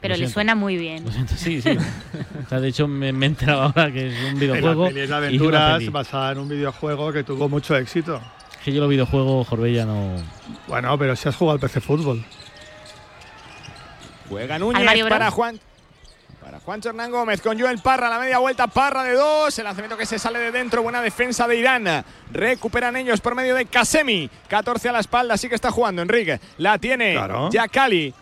Pero 0.00 0.14
Lo 0.14 0.20
le 0.20 0.28
suena 0.28 0.54
muy 0.54 0.76
bien. 0.76 1.04
Lo 1.04 1.10
siento, 1.10 1.34
sí, 1.36 1.60
sí. 1.62 1.70
o 1.70 2.48
sea, 2.48 2.60
de 2.60 2.68
hecho, 2.68 2.86
me, 2.86 3.12
me 3.12 3.26
he 3.26 3.28
enterado 3.30 3.62
ahora 3.62 3.90
que 3.90 4.08
es 4.08 4.32
un 4.32 4.38
videojuego. 4.38 4.84
la 4.84 4.88
peli 4.90 5.00
es 5.00 5.08
de 5.08 5.14
aventuras 5.14 5.78
peli. 5.78 5.88
basada 5.88 6.32
en 6.32 6.38
un 6.38 6.48
videojuego 6.48 7.12
que 7.12 7.24
tuvo 7.24 7.48
mucho 7.48 7.76
éxito. 7.76 8.20
Que 8.64 8.72
yo 8.72 8.80
los 8.80 8.90
videojuegos, 8.90 9.48
Corbella, 9.48 9.84
no. 9.86 10.16
Bueno, 10.68 10.98
pero 10.98 11.16
si 11.16 11.28
has 11.28 11.36
jugado 11.36 11.54
al 11.54 11.60
PC 11.60 11.80
Fútbol. 11.80 12.24
Juega 14.28 14.56
¿Al 14.56 14.60
Núñez 14.60 15.08
para 15.08 15.30
Juan. 15.30 15.60
Para 16.46 16.60
Juancho 16.60 16.90
Hernán 16.90 17.10
Gómez 17.10 17.40
con 17.40 17.58
Joel 17.58 17.80
Parra, 17.80 18.08
la 18.08 18.20
media 18.20 18.38
vuelta, 18.38 18.68
Parra 18.68 19.02
de 19.02 19.14
dos, 19.14 19.58
el 19.58 19.64
lanzamiento 19.64 19.96
que 19.96 20.06
se 20.06 20.16
sale 20.16 20.38
de 20.38 20.52
dentro, 20.52 20.80
buena 20.80 21.02
defensa 21.02 21.48
de 21.48 21.56
Irán. 21.56 22.04
Recuperan 22.30 22.94
ellos 22.96 23.20
por 23.20 23.34
medio 23.34 23.56
de 23.56 23.66
Kasemi, 23.66 24.30
14 24.46 24.90
a 24.90 24.92
la 24.92 25.00
espalda, 25.00 25.36
sí 25.36 25.48
que 25.48 25.56
está 25.56 25.72
jugando 25.72 26.02
Enrique. 26.02 26.38
La 26.58 26.78
tiene 26.78 27.14
Claro. 27.14 27.50
Yakali, 27.50 28.14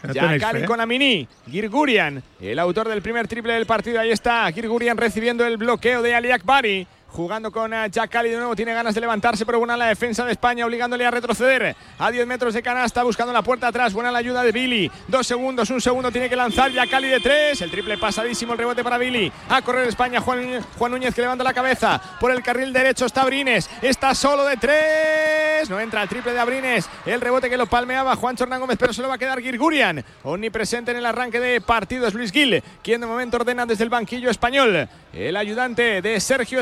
con 0.67 0.81
Amini, 0.81 1.29
Girgurian, 1.51 2.23
el 2.40 2.59
autor 2.59 2.88
del 2.88 3.03
primer 3.03 3.29
triple 3.29 3.53
del 3.53 3.67
partido, 3.67 4.01
ahí 4.01 4.11
está, 4.11 4.51
Girgurian 4.53 4.97
recibiendo 4.97 5.45
el 5.45 5.59
bloqueo 5.59 6.01
de 6.01 6.14
Ali 6.14 6.31
Akbari. 6.31 6.87
Jugando 7.14 7.53
con 7.53 7.72
eh, 7.72 7.88
Yakali 7.92 8.29
de 8.29 8.38
nuevo, 8.38 8.57
tiene 8.57 8.74
ganas 8.74 8.92
de 8.92 9.00
levantarse, 9.00 9.46
pero 9.46 9.61
buena 9.61 9.77
la 9.77 9.87
defensa 9.87 10.24
de 10.24 10.33
España, 10.33 10.66
obligándole 10.66 11.07
a 11.07 11.12
retroceder 11.12 11.77
a 11.96 12.11
10 12.11 12.27
metros 12.27 12.55
de 12.55 12.61
canasta, 12.61 13.05
buscando 13.05 13.33
la 13.33 13.42
puerta 13.42 13.68
atrás. 13.68 13.92
Buena 13.92 14.11
la 14.11 14.18
ayuda 14.18 14.42
de 14.42 14.50
Billy. 14.50 14.90
Dos 15.07 15.24
segundos, 15.24 15.70
un 15.70 15.81
segundo, 15.81 16.11
tiene 16.11 16.29
que 16.29 16.35
lanzar 16.35 16.72
Yakali 16.72 17.07
de 17.07 17.20
tres. 17.20 17.62
El 17.62 17.70
triple 17.70 17.98
pasadísimo, 17.98 18.55
el 18.55 18.59
rebote 18.59 18.83
para 18.83 18.98
Billy. 18.98 19.31
A 19.48 19.62
correr 19.62 19.87
España, 19.87 20.20
Juan, 20.20 20.61
Juan 20.77 20.90
Núñez 20.90 21.14
que 21.14 21.20
levanta 21.20 21.44
la 21.44 21.55
cabeza. 21.55 22.03
Por 22.18 22.33
el 22.33 22.42
carril 22.42 22.72
derecho 22.72 23.07
está 23.07 23.24
Brines. 23.24 23.70
Está 23.81 24.12
solo 24.12 24.44
de 24.44 24.57
tres. 24.57 25.70
No 25.70 25.79
entra 25.79 26.03
el 26.03 26.09
triple 26.09 26.33
de 26.33 26.40
Abrines. 26.40 26.88
El 27.07 27.20
rebote 27.20 27.48
que 27.48 27.57
lo 27.57 27.66
palmeaba 27.66 28.16
Juan 28.16 28.35
Hernán 28.37 28.59
Gómez, 28.59 28.77
pero 28.77 28.92
se 28.92 29.00
lo 29.00 29.09
va 29.09 29.14
a 29.14 29.18
quedar 29.18 29.40
Girgurian. 29.40 30.05
Omnipresente 30.24 30.90
en 30.90 30.96
el 30.96 31.07
arranque 31.07 31.38
de 31.38 31.61
partidos. 31.61 32.12
Luis 32.12 32.33
Gil, 32.33 32.61
quien 32.83 33.00
de 33.00 33.07
momento 33.07 33.37
ordena 33.37 33.66
desde 33.66 33.85
el 33.85 33.90
banquillo 33.90 34.31
español. 34.31 34.88
El 35.12 35.37
ayudante 35.37 36.03
de 36.03 36.18
Sergio 36.18 36.59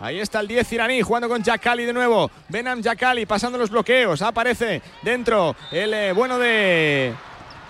Ahí 0.00 0.20
está 0.20 0.40
el 0.40 0.48
10 0.48 0.72
iraní 0.72 1.02
jugando 1.02 1.28
con 1.28 1.42
Yakali 1.42 1.84
de 1.84 1.92
nuevo. 1.92 2.30
Benam 2.48 2.80
Yakali 2.80 3.26
pasando 3.26 3.58
los 3.58 3.70
bloqueos. 3.70 4.22
Aparece 4.22 4.80
dentro 5.02 5.54
el 5.70 5.92
eh, 5.92 6.12
bueno 6.12 6.38
de 6.38 7.12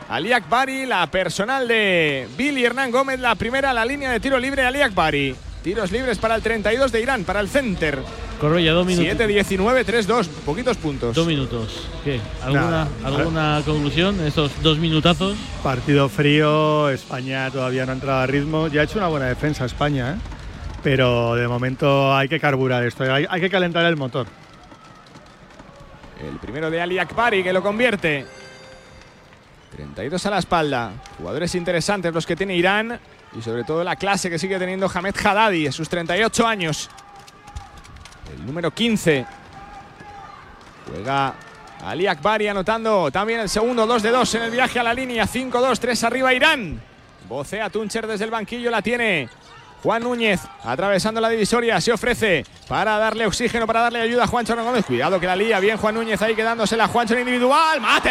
Ali 0.09 0.33
Akbari, 0.33 0.87
la 0.87 1.07
personal 1.09 1.67
de 1.67 2.29
Billy 2.37 2.65
Hernán 2.65 2.91
Gómez. 2.91 3.19
La 3.21 3.35
primera, 3.35 3.73
la 3.73 3.85
línea 3.85 4.11
de 4.11 4.21
tiro 4.21 4.39
libre 4.39 4.65
Ali 4.65 4.83
Akbari. 4.83 5.35
Tiros 5.63 5.93
libres 5.93 6.17
para 6.19 6.37
el 6.37 6.43
32 6.43 6.91
de 6.91 7.03
Irán, 7.03 7.25
para 7.25 7.41
el 7.41 7.49
center. 7.49 7.99
Corbella, 8.41 8.73
dos 8.73 8.87
minutos. 8.87 9.07
7-19, 9.19 9.85
3-2, 9.85 10.27
poquitos 10.47 10.79
puntos. 10.79 11.15
Dos 11.15 11.27
minutos. 11.27 11.87
¿Qué? 12.03 12.19
¿Alguna, 12.43 12.63
Nada. 12.63 12.89
¿alguna 13.05 13.63
conclusión 13.67 14.19
en 14.21 14.27
estos 14.27 14.51
dos 14.63 14.79
minutazos? 14.79 15.37
Partido 15.63 16.09
frío, 16.09 16.89
España 16.89 17.51
todavía 17.51 17.85
no 17.85 17.93
ha 17.93 17.95
entrado 17.97 18.21
a 18.21 18.27
ritmo. 18.27 18.69
Ya 18.69 18.81
ha 18.81 18.85
hecho 18.85 18.97
una 18.99 19.09
buena 19.09 19.27
defensa 19.27 19.67
España, 19.67 20.13
¿eh? 20.13 20.40
Pero 20.83 21.35
de 21.35 21.47
momento 21.47 22.15
hay 22.15 22.29
que 22.29 22.41
carburar 22.41 22.85
esto, 22.85 23.05
hay, 23.13 23.41
que 23.41 23.51
calentar 23.51 23.85
el 23.85 23.97
motor. 23.97 24.27
El 26.21 26.39
primero 26.39 26.71
de 26.71 26.81
Ali 26.81 26.99
Akbari 26.99 27.43
que 27.43 27.53
lo 27.53 27.63
convierte. 27.63 28.27
32 29.77 30.27
a 30.27 30.31
la 30.31 30.39
espalda. 30.39 30.93
Jugadores 31.19 31.55
interesantes 31.55 32.13
los 32.13 32.27
que 32.27 32.37
tiene 32.37 32.57
Irán. 32.57 32.99
Y 33.37 33.43
sobre 33.43 33.65
todo 33.65 33.85
la 33.85 33.97
clase 33.97 34.29
que 34.29 34.39
sigue 34.39 34.59
teniendo 34.59 34.91
Hamed 34.93 35.15
Haddadi 35.17 35.67
a 35.67 35.73
sus 35.73 35.89
38 35.89 36.47
años. 36.47 36.91
El 38.35 38.45
número 38.45 38.71
15. 38.71 39.25
Juega 40.87 41.35
Ali 41.85 42.07
Akbari 42.07 42.49
anotando 42.49 43.11
también 43.11 43.41
el 43.41 43.49
segundo 43.49 43.87
2 43.87 44.03
de 44.03 44.11
2 44.11 44.35
en 44.35 44.43
el 44.43 44.51
viaje 44.51 44.79
a 44.79 44.83
la 44.83 44.93
línea. 44.93 45.27
5-2, 45.27 45.79
3 45.79 46.05
arriba 46.05 46.35
Irán. 46.35 46.81
Vocea 47.29 47.71
Tuncher 47.71 48.07
desde 48.07 48.25
el 48.25 48.31
banquillo, 48.31 48.71
la 48.71 48.83
tiene. 48.83 49.29
Juan 49.83 50.03
Núñez 50.03 50.41
atravesando 50.63 51.21
la 51.21 51.29
divisoria, 51.29 51.81
se 51.81 51.93
ofrece 51.93 52.45
para 52.69 52.99
darle 52.99 53.27
oxígeno, 53.27 53.67
para 53.67 53.81
darle 53.81 54.01
ayuda 54.01 54.25
a 54.25 54.27
Juancho 54.27 54.55
Gómez. 54.57 54.85
Cuidado 54.85 55.19
que 55.19 55.27
la 55.27 55.37
lía, 55.37 55.59
bien 55.59 55.79
Juan 55.79 55.95
Núñez 55.95 56.21
ahí 56.21 56.35
quedándosela. 56.35 56.89
Juancho 56.89 57.15
en 57.15 57.21
individual, 57.21 57.81
mate. 57.81 58.11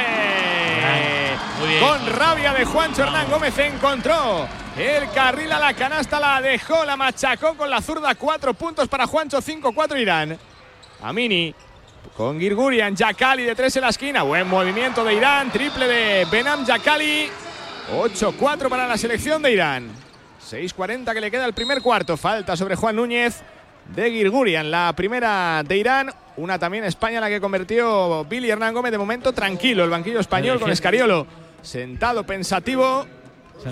Con 1.79 2.07
rabia 2.15 2.53
de 2.53 2.65
Juancho 2.65 3.03
Hernán 3.03 3.29
Gómez 3.29 3.57
encontró 3.57 4.47
el 4.77 5.09
carril 5.11 5.51
a 5.51 5.59
la 5.59 5.73
canasta, 5.73 6.19
la 6.19 6.41
dejó, 6.41 6.85
la 6.85 6.95
machacó 6.95 7.55
con 7.55 7.69
la 7.69 7.81
zurda. 7.81 8.15
Cuatro 8.15 8.53
puntos 8.53 8.87
para 8.87 9.05
Juancho, 9.05 9.41
5-4 9.41 9.99
Irán. 9.99 10.39
Amini 11.01 11.53
con 12.15 12.39
Girgurian, 12.39 12.95
Yakali 12.95 13.43
de 13.43 13.55
tres 13.55 13.75
en 13.75 13.83
la 13.83 13.89
esquina. 13.89 14.23
Buen 14.23 14.47
movimiento 14.47 15.03
de 15.03 15.13
Irán, 15.13 15.51
triple 15.51 15.87
de 15.87 16.25
Benam 16.31 16.65
Yakali. 16.65 17.29
8-4 17.93 18.69
para 18.69 18.87
la 18.87 18.97
selección 18.97 19.41
de 19.41 19.51
Irán. 19.51 20.08
6.40 20.49 21.13
que 21.13 21.21
le 21.21 21.29
queda 21.29 21.45
el 21.45 21.53
primer 21.53 21.81
cuarto. 21.81 22.17
Falta 22.17 22.57
sobre 22.57 22.75
Juan 22.75 22.95
Núñez 22.95 23.41
de 23.95 24.09
Girgurian. 24.09 24.71
La 24.71 24.93
primera 24.95 25.63
de 25.63 25.77
Irán. 25.77 26.11
Una 26.37 26.57
también 26.57 26.83
España 26.85 27.19
la 27.19 27.29
que 27.29 27.39
convirtió 27.39 28.25
Billy 28.25 28.49
Hernán 28.49 28.73
Gómez. 28.73 28.91
De 28.91 28.97
momento 28.97 29.31
tranquilo 29.33 29.83
el 29.83 29.89
banquillo 29.89 30.19
español 30.19 30.59
con 30.59 30.71
Escariolo. 30.71 31.27
Sentado 31.61 32.23
pensativo. 32.25 33.05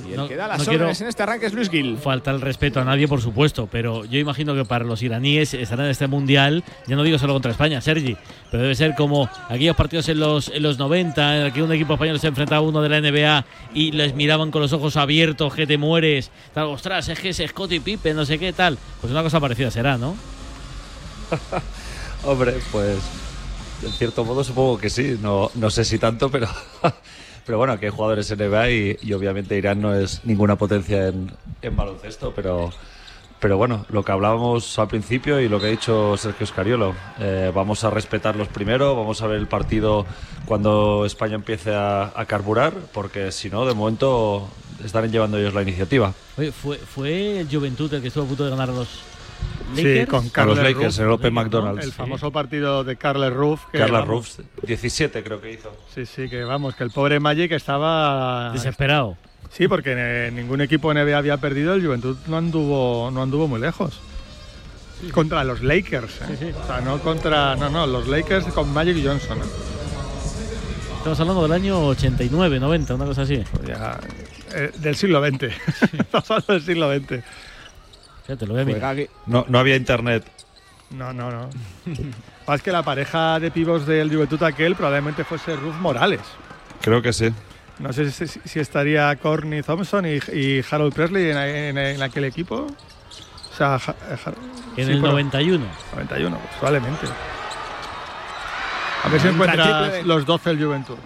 Y 0.05 0.11
el 0.11 0.17
no- 0.17 0.27
que 0.27 0.35
da 0.35 0.47
las 0.47 0.59
no 0.59 0.65
quiero- 0.65 0.83
órdenes 0.85 1.01
en 1.01 1.07
este 1.07 1.23
arranque 1.23 1.45
es 1.45 1.53
Luis 1.53 1.69
Gil. 1.69 1.97
Falta 1.97 2.31
el 2.31 2.41
respeto 2.41 2.79
a 2.81 2.83
nadie, 2.83 3.07
por 3.07 3.21
supuesto, 3.21 3.67
pero 3.71 4.03
yo 4.05 4.19
imagino 4.19 4.53
que 4.53 4.65
para 4.65 4.83
los 4.85 5.01
iraníes 5.01 5.53
estar 5.53 5.79
en 5.79 5.85
este 5.87 6.07
mundial, 6.07 6.63
ya 6.87 6.95
no 6.95 7.03
digo 7.03 7.17
solo 7.17 7.33
contra 7.33 7.51
España, 7.51 7.79
Sergi, 7.81 8.17
pero 8.51 8.63
debe 8.63 8.75
ser 8.75 8.95
como 8.95 9.29
aquellos 9.49 9.75
partidos 9.75 10.09
en 10.09 10.19
los, 10.19 10.49
en 10.49 10.61
los 10.63 10.77
90, 10.77 11.37
en 11.37 11.45
el 11.47 11.53
que 11.53 11.63
un 11.63 11.71
equipo 11.71 11.93
español 11.93 12.19
se 12.19 12.27
enfrentaba 12.27 12.59
a 12.59 12.69
uno 12.69 12.81
de 12.81 12.89
la 12.89 12.97
NBA 12.97 13.45
y 13.73 13.91
les 13.91 14.13
miraban 14.13 14.51
con 14.51 14.61
los 14.61 14.73
ojos 14.73 14.97
abiertos, 14.97 15.53
que 15.53 15.65
te 15.65 15.77
mueres, 15.77 16.31
tal, 16.53 16.65
ostras, 16.67 17.07
es 17.09 17.19
que 17.19 17.29
es 17.29 17.41
Scott 17.47 17.71
y 17.71 17.79
Pipe, 17.79 18.13
no 18.13 18.25
sé 18.25 18.37
qué 18.39 18.51
tal. 18.53 18.77
Pues 18.99 19.11
una 19.11 19.23
cosa 19.23 19.39
parecida 19.39 19.71
será, 19.71 19.97
¿no? 19.97 20.15
Hombre, 22.23 22.55
pues 22.71 22.97
en 23.83 23.91
cierto 23.93 24.25
modo 24.25 24.43
supongo 24.43 24.77
que 24.77 24.89
sí. 24.89 25.17
No, 25.21 25.51
no 25.55 25.69
sé 25.69 25.85
si 25.85 25.99
tanto, 25.99 26.29
pero, 26.29 26.47
pero 27.47 27.57
bueno, 27.57 27.73
aquí 27.73 27.85
hay 27.85 27.91
jugadores 27.91 28.29
NBA 28.29 28.69
y, 28.69 28.97
y 29.01 29.13
obviamente 29.13 29.57
Irán 29.57 29.81
no 29.81 29.95
es 29.95 30.21
ninguna 30.25 30.57
potencia 30.57 31.07
en, 31.07 31.31
en 31.61 31.75
baloncesto, 31.77 32.33
pero, 32.35 32.71
pero 33.39 33.57
bueno, 33.57 33.85
lo 33.89 34.03
que 34.03 34.11
hablábamos 34.11 34.77
al 34.77 34.89
principio 34.89 35.39
y 35.39 35.47
lo 35.47 35.59
que 35.59 35.67
ha 35.67 35.69
dicho 35.69 36.17
Sergio 36.17 36.45
Scariolo, 36.45 36.93
eh, 37.19 37.51
vamos 37.55 37.85
a 37.85 37.89
respetarlos 37.89 38.49
primero, 38.49 38.97
vamos 38.97 39.21
a 39.21 39.27
ver 39.27 39.39
el 39.39 39.47
partido 39.47 40.05
cuando 40.45 41.05
España 41.05 41.35
empiece 41.35 41.73
a, 41.73 42.11
a 42.13 42.25
carburar, 42.25 42.73
porque 42.93 43.31
si 43.31 43.49
no, 43.49 43.65
de 43.65 43.73
momento 43.73 44.49
estarán 44.83 45.09
llevando 45.09 45.37
ellos 45.37 45.53
la 45.53 45.61
iniciativa. 45.61 46.13
Oye, 46.37 46.51
fue, 46.51 46.77
fue 46.77 47.39
el 47.39 47.49
Juventud 47.49 47.91
el 47.93 48.01
que 48.01 48.09
estuvo 48.09 48.25
a 48.25 48.27
punto 48.27 48.43
de 48.43 48.49
ganar 48.49 48.69
a 48.69 48.73
los 49.69 49.77
Sí, 49.77 49.83
Lakers. 49.83 50.09
con 50.09 50.19
A 50.19 50.23
los 50.23 50.31
Carles 50.31 50.57
Lakers, 50.75 50.99
el 50.99 51.09
Open 51.09 51.33
¿no? 51.33 51.41
McDonald's. 51.41 51.85
El 51.85 51.91
famoso 51.91 52.31
partido 52.31 52.83
de 52.83 52.95
Carles 52.95 53.33
Ruff. 53.33 53.61
que, 53.71 53.77
Carla 53.79 53.99
vamos, 53.99 54.15
Ruffs, 54.15 54.41
17 54.63 55.23
creo 55.23 55.41
que 55.41 55.51
hizo. 55.53 55.75
Sí, 55.93 56.05
sí, 56.05 56.29
que 56.29 56.43
vamos, 56.43 56.75
que 56.75 56.83
el 56.83 56.91
pobre 56.91 57.19
Magic 57.19 57.51
estaba 57.51 58.51
Desesperado. 58.53 59.17
Sí, 59.51 59.67
porque 59.67 60.29
ningún 60.33 60.61
equipo 60.61 60.93
NBA 60.93 61.17
había 61.17 61.37
perdido, 61.37 61.73
el 61.73 61.85
Juventud 61.85 62.17
no 62.27 62.37
anduvo, 62.37 63.09
no 63.11 63.21
anduvo 63.23 63.47
muy 63.47 63.59
lejos. 63.59 63.99
Contra 65.11 65.43
los 65.43 65.61
Lakers, 65.61 66.21
¿eh? 66.21 66.53
O 66.61 66.65
sea, 66.65 66.81
no 66.81 66.99
contra. 66.99 67.55
No, 67.55 67.69
no, 67.69 67.85
los 67.85 68.07
Lakers 68.07 68.45
con 68.47 68.73
Magic 68.73 68.97
Johnson. 69.05 69.37
¿eh? 69.37 69.41
Estamos 70.97 71.19
hablando 71.19 71.43
del 71.43 71.51
año 71.51 71.85
89, 71.87 72.59
90, 72.59 72.95
una 72.95 73.05
cosa 73.05 73.21
así. 73.21 73.43
Pues 73.51 73.67
ya, 73.67 73.99
eh, 74.55 74.71
del 74.77 74.95
siglo 74.95 75.23
XX. 75.25 75.43
Estamos 75.99 76.31
hablando 76.31 76.53
del 76.53 76.63
siglo 76.63 76.93
XX. 76.97 77.23
Fíjate, 78.27 78.45
lo 78.45 78.53
voy 78.53 78.61
a 78.61 78.65
mirar. 78.65 78.97
No, 79.25 79.45
no 79.47 79.57
había 79.57 79.75
internet. 79.75 80.23
No, 80.91 81.11
no, 81.13 81.31
no. 81.31 81.49
Más 82.47 82.61
que 82.61 82.71
la 82.71 82.83
pareja 82.83 83.39
de 83.39 83.49
pibos 83.51 83.85
del 83.87 84.13
Juventud 84.13 84.41
aquel 84.43 84.75
probablemente 84.75 85.23
fuese 85.23 85.55
Ruth 85.55 85.75
Morales. 85.79 86.21
Creo 86.81 87.01
que 87.01 87.11
sí. 87.13 87.29
No 87.79 87.91
sé 87.93 88.09
si, 88.11 88.27
si 88.27 88.59
estaría 88.59 89.15
Courtney 89.17 89.61
Thompson 89.63 90.05
y, 90.05 90.19
y 90.33 90.63
Harold 90.69 90.93
Presley 90.93 91.31
en, 91.31 91.37
en- 91.37 91.77
en 91.77 92.01
aquel 92.01 92.23
equipo. 92.25 92.67
O 92.67 93.55
sea, 93.57 93.79
Ja- 93.79 93.95
eh, 94.11 94.17
Ja- 94.23 94.33
En 94.77 94.85
sí, 94.85 94.91
el 94.93 94.99
por- 95.01 95.09
91. 95.11 95.65
91, 95.93 96.37
pues 96.37 96.53
probablemente. 96.59 97.07
A 99.03 99.09
ver 99.09 99.21
si 99.21 99.27
Entra 99.27 99.45
encuentras 99.53 100.05
los 100.05 100.25
12 100.25 100.49
del 100.51 100.65
Juventud. 100.65 100.97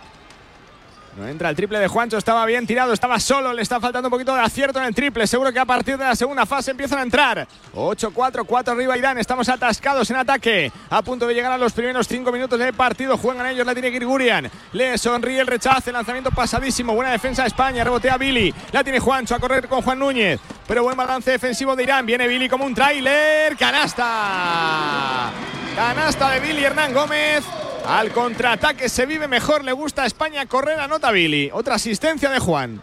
No 1.17 1.27
entra 1.27 1.49
el 1.49 1.55
triple 1.57 1.77
de 1.79 1.89
Juancho, 1.89 2.17
estaba 2.17 2.45
bien 2.45 2.65
tirado, 2.65 2.93
estaba 2.93 3.19
solo, 3.19 3.51
le 3.51 3.61
está 3.61 3.81
faltando 3.81 4.07
un 4.07 4.11
poquito 4.11 4.33
de 4.33 4.39
acierto 4.39 4.79
en 4.79 4.85
el 4.85 4.95
triple. 4.95 5.27
Seguro 5.27 5.51
que 5.51 5.59
a 5.59 5.65
partir 5.65 5.97
de 5.97 6.05
la 6.05 6.15
segunda 6.15 6.45
fase 6.45 6.71
empiezan 6.71 6.99
a 6.99 7.01
entrar. 7.01 7.47
8-4, 7.75 8.45
4 8.45 8.73
arriba 8.73 8.97
Irán, 8.97 9.17
estamos 9.17 9.49
atascados 9.49 10.09
en 10.09 10.15
ataque. 10.15 10.71
A 10.89 11.01
punto 11.01 11.27
de 11.27 11.33
llegar 11.33 11.51
a 11.51 11.57
los 11.57 11.73
primeros 11.73 12.07
5 12.07 12.31
minutos 12.31 12.57
del 12.57 12.73
partido. 12.73 13.17
Juegan 13.17 13.45
ellos, 13.47 13.65
la 13.65 13.73
tiene 13.73 13.91
Girgurian. 13.91 14.49
Le 14.71 14.97
sonríe 14.97 15.41
el 15.41 15.47
rechace, 15.47 15.91
lanzamiento 15.91 16.31
pasadísimo. 16.31 16.95
Buena 16.95 17.11
defensa 17.11 17.41
de 17.41 17.49
España, 17.49 17.83
rebotea 17.83 18.17
Billy. 18.17 18.53
La 18.71 18.81
tiene 18.81 18.99
Juancho 18.99 19.35
a 19.35 19.39
correr 19.39 19.67
con 19.67 19.81
Juan 19.81 19.99
Núñez. 19.99 20.39
Pero 20.65 20.83
buen 20.83 20.95
balance 20.95 21.29
defensivo 21.29 21.75
de 21.75 21.83
Irán. 21.83 22.05
Viene 22.05 22.25
Billy 22.25 22.47
como 22.47 22.63
un 22.63 22.73
tráiler. 22.73 23.57
¡Canasta! 23.57 25.29
Canasta 25.75 26.29
de 26.31 26.39
Billy 26.39 26.63
Hernán 26.63 26.93
Gómez. 26.93 27.43
Al 27.85 28.11
contraataque 28.11 28.89
se 28.89 29.05
vive 29.05 29.27
mejor, 29.27 29.63
le 29.63 29.71
gusta 29.71 30.03
a 30.03 30.05
España 30.05 30.45
correr, 30.45 30.79
anota 30.79 31.11
Billy. 31.11 31.49
Otra 31.53 31.75
asistencia 31.75 32.29
de 32.29 32.39
Juan. 32.39 32.81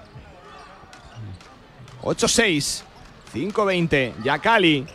8-6, 2.02 2.82
5-20, 3.34 4.22
Yakali. 4.22 4.86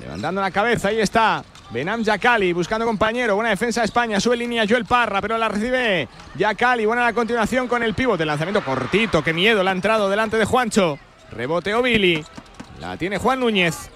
Levantando 0.00 0.40
la 0.40 0.50
cabeza, 0.50 0.88
ahí 0.88 1.00
está. 1.00 1.44
Benam 1.70 2.02
Yakali 2.02 2.52
buscando 2.52 2.86
compañero. 2.86 3.34
Buena 3.34 3.50
defensa 3.50 3.82
de 3.82 3.86
España. 3.86 4.20
Sube 4.20 4.36
línea 4.36 4.64
Joel 4.66 4.86
Parra, 4.86 5.20
pero 5.20 5.36
la 5.36 5.48
recibe 5.48 6.08
Yakali. 6.36 6.86
Buena 6.86 7.04
la 7.04 7.12
continuación 7.12 7.68
con 7.68 7.82
el 7.82 7.94
pivote. 7.94 8.24
Lanzamiento 8.24 8.64
cortito. 8.64 9.22
Qué 9.22 9.34
miedo. 9.34 9.62
La 9.62 9.70
ha 9.72 9.74
entrado 9.74 10.08
delante 10.08 10.38
de 10.38 10.46
Juancho. 10.46 10.98
Reboteó 11.30 11.82
Billy. 11.82 12.24
La 12.80 12.96
tiene 12.96 13.18
Juan 13.18 13.40
Núñez. 13.40 13.90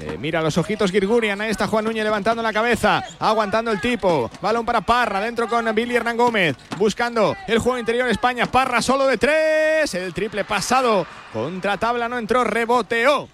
Le 0.00 0.16
mira 0.16 0.40
los 0.40 0.56
ojitos 0.56 0.90
Girgurian. 0.90 1.40
Ahí 1.40 1.50
está 1.50 1.66
Juan 1.66 1.84
Núñez 1.84 2.04
levantando 2.04 2.42
la 2.42 2.52
cabeza. 2.52 3.02
Aguantando 3.18 3.70
el 3.70 3.80
tipo. 3.80 4.30
Balón 4.40 4.64
para 4.64 4.80
Parra. 4.80 5.20
Dentro 5.20 5.46
con 5.46 5.72
Billy 5.74 5.94
Hernán 5.96 6.16
Gómez. 6.16 6.56
Buscando 6.78 7.36
el 7.46 7.58
juego 7.58 7.78
interior 7.78 8.08
España. 8.08 8.46
Parra 8.46 8.80
solo 8.80 9.06
de 9.06 9.18
tres. 9.18 9.92
El 9.94 10.14
triple 10.14 10.44
pasado. 10.44 11.06
Contra 11.32 11.76
tabla 11.76 12.08
no 12.08 12.16
entró. 12.18 12.44
Reboteó. 12.44 13.28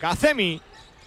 Kazemi. 0.00 0.60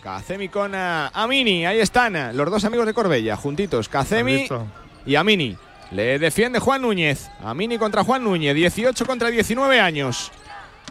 Kazemi 0.04 0.50
con 0.50 0.74
eh, 0.76 1.10
Amini. 1.14 1.66
Ahí 1.66 1.80
están 1.80 2.16
eh, 2.16 2.34
los 2.34 2.52
dos 2.52 2.66
amigos 2.66 2.86
de 2.86 2.94
Corbella. 2.94 3.38
Juntitos. 3.38 3.88
¿Has 3.88 3.90
Kazemi 3.90 4.36
visto? 4.36 4.68
y 5.06 5.16
Amini. 5.16 5.56
Le 5.92 6.20
defiende 6.20 6.60
Juan 6.60 6.82
Núñez. 6.82 7.30
Amini 7.42 7.78
contra 7.78 8.04
Juan 8.04 8.24
Núñez. 8.24 8.54
18 8.54 9.06
contra 9.06 9.30
19 9.30 9.80
años. 9.80 10.32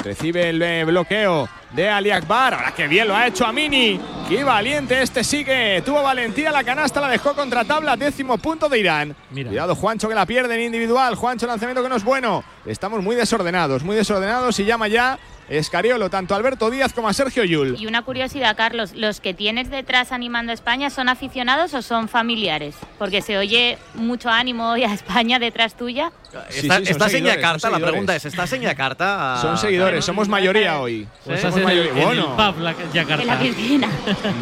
Recibe 0.03 0.51
el 0.51 0.63
eh, 0.63 0.85
bloqueo 0.85 1.49
de 1.73 1.89
Ali 1.89 2.11
Akbar. 2.11 2.55
Ahora 2.55 2.73
que 2.73 2.87
bien 2.87 3.09
lo 3.09 3.17
ha 3.17 3.27
hecho 3.27 3.47
Amini. 3.47 4.01
Qué 4.29 4.45
valiente 4.45 5.01
este 5.03 5.25
sigue. 5.25 5.83
Tuvo 5.83 6.03
valentía 6.03 6.51
la 6.51 6.65
canasta, 6.65 7.01
la 7.01 7.09
dejó 7.09 7.35
contra 7.35 7.65
tabla. 7.65 7.97
Décimo 7.97 8.39
punto 8.39 8.69
de 8.69 8.79
Irán. 8.79 9.17
Mira. 9.31 9.49
Cuidado, 9.49 9.75
Juancho 9.75 10.09
que 10.09 10.15
la 10.15 10.27
pierde 10.27 10.55
en 10.55 10.63
individual. 10.63 11.15
Juancho 11.15 11.47
lanzamiento 11.47 11.83
que 11.83 11.89
no 11.89 11.97
es 11.97 12.05
bueno. 12.05 12.45
Estamos 12.67 13.03
muy 13.03 13.17
desordenados, 13.17 13.83
muy 13.83 13.97
desordenados 13.97 14.59
y 14.61 14.65
llama 14.65 14.89
ya 14.89 15.19
Escariolo, 15.49 16.09
tanto 16.11 16.35
a 16.35 16.37
Alberto 16.39 16.71
Díaz 16.71 16.93
como 16.95 17.09
a 17.09 17.13
Sergio 17.13 17.45
Yul. 17.45 17.77
Y 17.79 17.87
una 17.87 18.03
curiosidad, 18.03 18.57
Carlos, 18.57 18.93
¿los 18.95 19.21
que 19.21 19.35
tienes 19.35 19.71
detrás 19.71 20.11
animando 20.13 20.53
a 20.53 20.55
España 20.55 20.89
son 20.91 21.09
aficionados 21.09 21.75
o 21.75 21.83
son 21.83 22.09
familiares? 22.09 22.75
Porque 22.99 23.21
se 23.23 23.37
oye 23.37 23.77
mucho 23.95 24.31
ánimo 24.31 24.71
hoy 24.71 24.85
a 24.85 24.95
España 24.95 25.39
detrás 25.39 25.77
tuya. 25.77 26.13
Está- 26.27 26.47
sí, 26.51 26.67
son 26.69 26.83
¿Estás 26.87 27.15
en 27.15 27.25
Yakarta? 27.25 27.71
La 27.71 27.79
pregunta 27.79 28.17
es, 28.17 28.25
¿estás 28.25 28.53
en 28.55 28.63
Yakarta? 28.63 29.39
Son 29.43 29.59
seguidores, 29.59 30.05
somos 30.05 30.29
mayoría 30.29 30.79
hoy. 30.81 31.07
Pues 31.25 31.41
Somos 31.41 31.57
estás 31.57 31.57
en 31.57 31.59
el, 31.61 31.65
mayoría. 31.65 31.93
en 31.93 31.99
el 31.99 32.05
Bueno. 32.05 32.37
pub, 32.37 32.61
la 32.63 32.71
En 32.71 32.77
la 32.87 32.93
Yakarta. 32.93 33.39
piscina. 33.41 33.89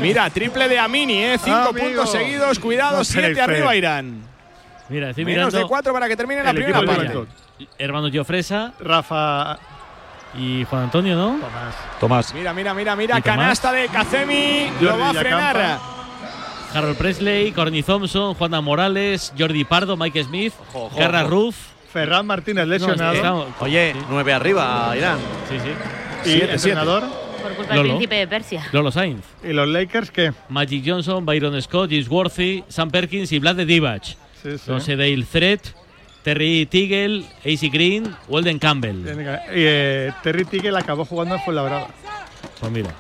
Mira, 0.01 0.31
triple 0.31 0.69
de 0.69 0.79
Amini, 0.79 1.23
¿eh? 1.25 1.37
Cinco 1.43 1.57
Amigo. 1.71 1.87
puntos 1.87 2.13
seguidos. 2.13 2.59
Cuidado, 2.59 2.99
No 2.99 3.05
siete 3.05 3.41
arriba 3.41 3.75
Irán. 3.75 4.23
Mira, 4.89 5.11
estoy 5.11 5.25
Menos 5.25 5.53
de 5.53 5.65
cuatro 5.67 5.93
para 5.93 6.07
que 6.09 6.17
termine 6.17 6.43
la 6.43 6.53
primera 6.53 6.83
parte. 6.85 7.13
Hermano 7.79 8.11
Giofresa 8.11 8.73
Rafa 8.81 9.59
y 10.35 10.65
Juan 10.65 10.85
Antonio, 10.85 11.15
¿no? 11.17 11.39
Tomás. 11.39 11.75
Tomás. 12.01 12.35
Mira, 12.35 12.53
mira, 12.55 12.75
mira, 12.75 12.97
mira. 12.97 13.21
Canasta 13.21 13.73
de 13.73 13.89
Kazemi. 13.89 14.71
Lo 14.81 14.99
va 14.99 15.11
a 15.11 15.15
frenar. 15.15 15.79
Harold 16.75 16.97
Presley, 16.97 17.53
Corny 17.53 17.83
Thompson, 17.83 18.35
Juana 18.35 18.61
Morales, 18.63 19.33
Jordi 19.39 19.65
Pardo, 19.65 19.97
Mike 19.97 20.25
Smith, 20.25 20.55
Ojo, 20.71 20.87
ojo, 20.87 20.97
Carra 20.99 21.23
ojo. 21.23 21.31
Ruff. 21.31 21.57
Ferran 21.93 22.27
Martínez 22.27 22.65
No, 22.67 22.73
lesionado. 22.73 23.13
estamos- 23.13 23.47
Oye, 23.61 23.95
nueve 24.09 24.33
arriba, 24.33 24.95
Irán. 24.97 25.19
Sí, 25.51 25.57
sí. 25.61 25.69
y 26.31 26.33
siete, 26.39 26.53
entrenador. 26.55 27.03
Por 27.43 27.53
culpa 27.55 27.75
del 27.75 27.83
príncipe 27.83 28.15
de 28.15 28.27
Persia. 28.29 28.67
Lolo 28.73 28.91
Sainz, 28.91 29.23
¿Y 29.45 29.53
los 29.53 29.69
Lakers 29.69 30.11
qué? 30.11 30.33
Magic 30.49 30.83
Johnson, 30.87 31.27
Byron 31.27 31.61
Scott, 31.61 31.91
James 31.91 32.09
Worthy, 32.09 32.65
Sam 32.69 32.91
Perkins 32.91 33.31
y 33.33 33.39
Vlad 33.41 33.57
de 33.57 33.67
Divac. 33.67 34.05
Sí, 34.05 34.17
sí. 34.57 34.59
José 34.67 34.97
Dale 34.97 35.25
Threat, 35.31 35.61
Terry 36.23 36.67
Tigel, 36.67 37.27
AC 37.45 37.71
Green, 37.73 38.15
Walden 38.29 38.59
Campbell. 38.59 39.05
Eh, 39.51 40.13
Terry 40.23 40.45
Tigel 40.45 40.77
acabó 40.77 41.05
jugando 41.05 41.35
en 41.35 41.41
Fuenlabrada. 41.43 41.89
Pues 42.61 42.71
mira. 42.73 42.91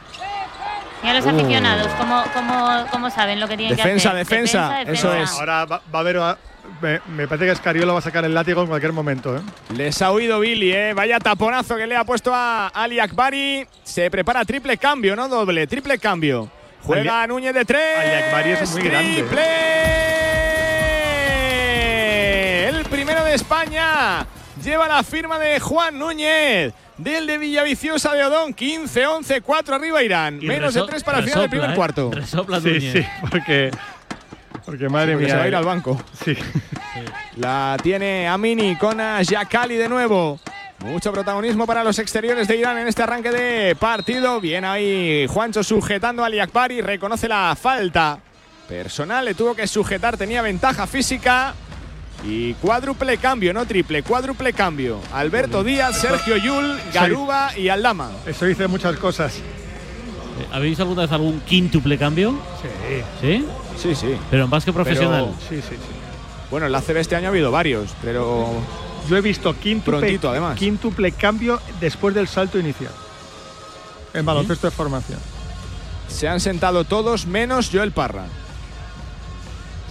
Y 1.04 1.08
a 1.08 1.14
los 1.14 1.24
Uh. 1.26 1.30
aficionados, 1.30 1.88
¿cómo, 1.98 2.22
cómo, 2.32 2.86
cómo 2.90 3.10
saben 3.10 3.40
lo 3.40 3.48
que 3.48 3.56
tienen 3.56 3.76
Defensa, 3.76 4.10
que 4.12 4.20
hacer? 4.20 4.26
defensa, 4.28 4.82
eso 4.82 5.14
es. 5.14 5.30
Ahora 5.32 5.64
va, 5.64 5.82
va 5.92 5.98
a 5.98 6.00
haber. 6.00 6.18
va- 6.20 6.38
me, 6.80 7.00
me 7.08 7.26
parece 7.28 7.46
que 7.46 7.52
Escariolo 7.52 7.92
va 7.92 7.98
a 7.98 8.02
sacar 8.02 8.24
el 8.24 8.32
látigo 8.34 8.62
en 8.62 8.68
cualquier 8.68 8.92
momento. 8.92 9.36
¿eh? 9.36 9.40
Les 9.74 10.00
ha 10.00 10.10
oído 10.12 10.38
Billy, 10.40 10.72
¿eh? 10.72 10.92
Vaya 10.94 11.18
taponazo 11.18 11.76
que 11.76 11.86
le 11.88 11.96
ha 11.96 12.04
puesto 12.04 12.32
a 12.34 12.68
Ali 12.68 13.00
Akbari. 13.00 13.66
Se 13.82 14.10
prepara 14.10 14.44
triple 14.44 14.76
cambio, 14.78 15.14
no 15.16 15.28
doble, 15.28 15.66
triple 15.66 15.98
cambio. 15.98 16.48
Juega 16.82 17.26
Núñez 17.26 17.52
de 17.54 17.64
tres. 17.64 17.98
Ali 17.98 18.10
Akbari 18.24 18.50
es 18.52 18.70
muy 18.72 18.82
grande. 18.82 19.22
Triple. 19.22 19.42
El 19.42 20.31
primero 22.92 23.24
de 23.24 23.34
España. 23.34 24.26
Lleva 24.62 24.86
la 24.86 25.02
firma 25.02 25.38
de 25.38 25.58
Juan 25.58 25.98
Núñez. 25.98 26.72
Del 26.98 27.26
de 27.26 27.38
Villaviciosa 27.38 28.12
de 28.12 28.22
Odón. 28.24 28.52
15, 28.54 29.06
11, 29.06 29.40
4 29.40 29.74
arriba 29.74 30.02
Irán. 30.02 30.38
Y 30.42 30.46
Menos 30.46 30.74
de 30.74 30.80
reso- 30.82 30.86
3 30.88 31.02
para 31.02 31.18
el 31.18 31.24
final 31.24 31.40
del 31.40 31.50
primer 31.50 31.70
¿eh? 31.70 31.74
cuarto. 31.74 32.10
Resopla 32.12 32.60
Sí, 32.60 32.68
Núñez. 32.68 32.92
sí, 32.92 33.06
porque. 33.30 33.70
Porque 34.64 34.88
madre 34.88 35.12
Porque 35.14 35.24
mía. 35.24 35.34
se 35.34 35.38
va 35.38 35.44
a 35.44 35.48
ir 35.48 35.54
eh. 35.54 35.56
al 35.56 35.64
banco. 35.64 36.00
Sí. 36.24 36.36
La 37.36 37.76
tiene 37.82 38.28
Amini 38.28 38.76
con 38.76 38.98
Yakali 39.22 39.76
de 39.76 39.88
nuevo. 39.88 40.38
Mucho 40.84 41.12
protagonismo 41.12 41.66
para 41.66 41.82
los 41.82 41.98
exteriores 41.98 42.46
de 42.46 42.56
Irán 42.56 42.76
en 42.78 42.86
este 42.88 43.02
arranque 43.02 43.30
de 43.30 43.74
partido. 43.76 44.40
Bien 44.40 44.64
ahí 44.64 45.26
Juancho 45.28 45.64
sujetando 45.64 46.22
a 46.22 46.26
Ali 46.26 46.38
Akbari. 46.40 46.80
Reconoce 46.82 47.26
la 47.28 47.56
falta 47.60 48.18
personal. 48.68 49.24
Le 49.24 49.34
tuvo 49.34 49.54
que 49.54 49.66
sujetar. 49.66 50.16
Tenía 50.16 50.42
ventaja 50.42 50.86
física. 50.86 51.54
Y 52.24 52.54
cuádruple 52.54 53.18
cambio, 53.18 53.52
no 53.52 53.66
triple, 53.66 54.02
cuádruple 54.02 54.52
cambio. 54.52 55.00
Alberto 55.12 55.64
Díaz, 55.64 55.98
Sergio 56.00 56.36
Yul, 56.36 56.78
Garuba 56.94 57.56
y 57.58 57.68
Aldama. 57.68 58.10
Eso 58.26 58.44
dice 58.46 58.68
muchas 58.68 58.96
cosas. 58.96 59.36
Eh, 59.36 60.46
¿Habéis 60.52 60.78
alguna 60.80 61.02
vez 61.02 61.12
algún 61.12 61.40
quíntuple 61.40 61.98
cambio? 61.98 62.38
Sí. 62.62 63.02
¿Sí? 63.20 63.46
Sí, 63.76 63.94
sí. 63.94 64.14
Pero 64.30 64.44
en 64.44 64.50
básquet 64.50 64.72
profesional. 64.74 65.34
Sí, 65.48 65.56
sí, 65.56 65.70
sí. 65.70 65.76
Bueno, 66.50 66.66
en 66.66 66.72
la 66.72 66.80
CB 66.80 66.98
este 66.98 67.16
año 67.16 67.26
ha 67.26 67.30
habido 67.30 67.50
varios, 67.50 67.90
pero 68.02 68.48
Yo 69.08 69.16
he 69.16 69.20
visto 69.20 69.58
quíntuple, 69.58 69.98
Prontito, 69.98 70.30
además. 70.30 70.56
quíntuple 70.58 71.10
cambio 71.12 71.60
después 71.80 72.14
del 72.14 72.28
salto 72.28 72.58
inicial. 72.58 72.92
En 74.14 74.24
baloncesto 74.24 74.68
de 74.68 74.70
formación. 74.70 75.18
se 76.08 76.28
han 76.28 76.38
sentado 76.40 76.84
todos 76.84 77.26
menos 77.26 77.70
Joel 77.72 77.90
Parra. 77.92 78.26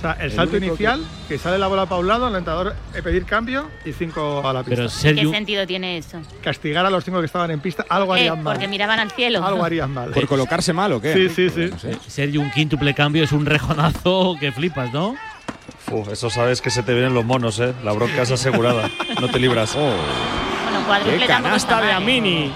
O 0.02 0.04
sea, 0.04 0.14
el, 0.14 0.26
El 0.26 0.32
salto 0.32 0.58
único 0.58 0.76
que- 0.76 0.84
inicial, 0.84 1.06
que... 1.28 1.38
sale 1.38 1.60
la 1.60 1.68
bola 1.68 1.86
para 1.86 2.02
un 2.02 2.08
lado, 2.08 2.28
el 2.28 2.36
entrenador 2.36 2.76
eh, 2.96 3.04
pedir 3.04 3.24
cambio 3.24 3.70
y 3.86 3.92
cinco 3.94 4.42
a 4.44 4.52
la 4.52 4.64
pista. 4.64 4.76
Pero 4.76 4.88
¿Qué 5.16 5.30
sentido 5.32 5.68
tiene 5.68 5.98
eso? 6.00 6.20
Castigar 6.44 6.84
a 6.86 6.90
los 6.90 7.04
cinco 7.06 7.20
que 7.20 7.28
estaban 7.28 7.52
en 7.52 7.60
pista, 7.60 7.86
algo 7.88 8.16
Eh, 8.16 8.22
harían 8.22 8.42
mal. 8.42 8.54
porque 8.56 8.68
miraban 8.68 9.00
al 9.00 9.12
cielo. 9.12 9.46
Algo 9.46 9.64
harían 9.64 9.92
mal. 9.94 10.10
¿Por 10.10 10.26
colocarse 10.28 10.74
mal 10.74 10.92
o 10.94 11.00
qué? 11.02 11.14
Sí, 11.14 11.30
sí, 11.30 11.50
sí. 11.52 11.70
Eh, 11.88 11.98
Sergio, 12.08 12.42
un 12.42 12.50
quíntuple 12.50 12.96
cambio 12.96 13.24
es 13.24 13.32
un 13.32 13.46
rejonazo 13.46 14.36
que 14.40 14.52
flipas, 14.52 14.92
¿no? 14.92 15.16
Uf, 15.92 16.08
eso 16.10 16.32
sabes 16.32 16.62
que 16.62 16.72
se 16.72 16.82
te 16.82 16.94
vienen 16.94 17.14
los 17.14 17.24
monos, 17.24 17.60
¿eh? 17.60 17.74
La 17.84 17.92
bronca 17.92 18.24
es 18.24 18.32
asegurada. 18.32 18.90
No 19.20 19.30
te 19.30 19.38
libras. 19.40 19.78
Bueno, 20.72 20.86
cuádruple 20.88 21.18
¡Qué 21.20 21.26
canasta 21.28 21.82
de 21.82 21.90
¿eh? 21.90 21.94
Amini! 21.94 22.52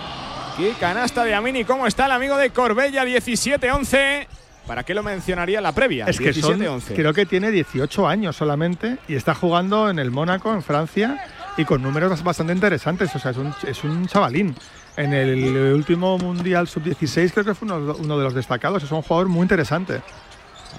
¡Qué 0.57 0.73
canasta 0.79 1.23
de 1.25 1.35
Amini! 1.35 1.65
¿Cómo 1.65 1.85
está 1.85 2.05
el 2.05 2.11
amigo 2.13 2.37
de 2.37 2.49
Corbella? 2.51 3.03
17-11. 3.03 4.27
¿Para 4.67 4.83
qué 4.83 4.93
lo 4.93 5.03
mencionaría 5.03 5.59
en 5.59 5.63
la 5.63 5.71
previa? 5.71 6.05
Es 6.05 6.17
que 6.17 6.33
son, 6.33 6.59
17-11. 6.59 6.95
creo 6.95 7.13
que 7.13 7.25
tiene 7.25 7.51
18 7.51 8.07
años 8.07 8.35
solamente 8.35 8.97
y 9.07 9.15
está 9.15 9.35
jugando 9.35 9.89
en 9.89 9.99
el 9.99 10.11
Mónaco, 10.11 10.51
en 10.53 10.63
Francia, 10.63 11.23
y 11.57 11.65
con 11.65 11.81
números 11.83 12.23
bastante 12.23 12.53
interesantes. 12.53 13.15
O 13.15 13.19
sea, 13.19 13.31
es 13.31 13.37
un, 13.37 13.53
es 13.67 13.83
un 13.83 14.07
chavalín. 14.07 14.55
En 14.97 15.13
el 15.13 15.73
último 15.73 16.17
Mundial 16.17 16.67
Sub-16 16.67 17.31
creo 17.33 17.45
que 17.45 17.53
fue 17.53 17.67
uno, 17.67 17.95
uno 17.99 18.17
de 18.17 18.23
los 18.23 18.33
destacados. 18.33 18.81
Es 18.81 18.91
un 18.91 19.01
jugador 19.01 19.27
muy 19.27 19.43
interesante. 19.43 20.01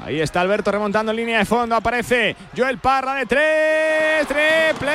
Ahí 0.04 0.20
está 0.20 0.40
Alberto 0.40 0.70
remontando 0.70 1.12
en 1.12 1.16
línea 1.16 1.38
de 1.38 1.44
fondo. 1.44 1.74
Aparece 1.74 2.36
Joel 2.56 2.78
Parra 2.78 3.14
de 3.14 3.26
tres. 3.26 4.26
Triple. 4.26 4.90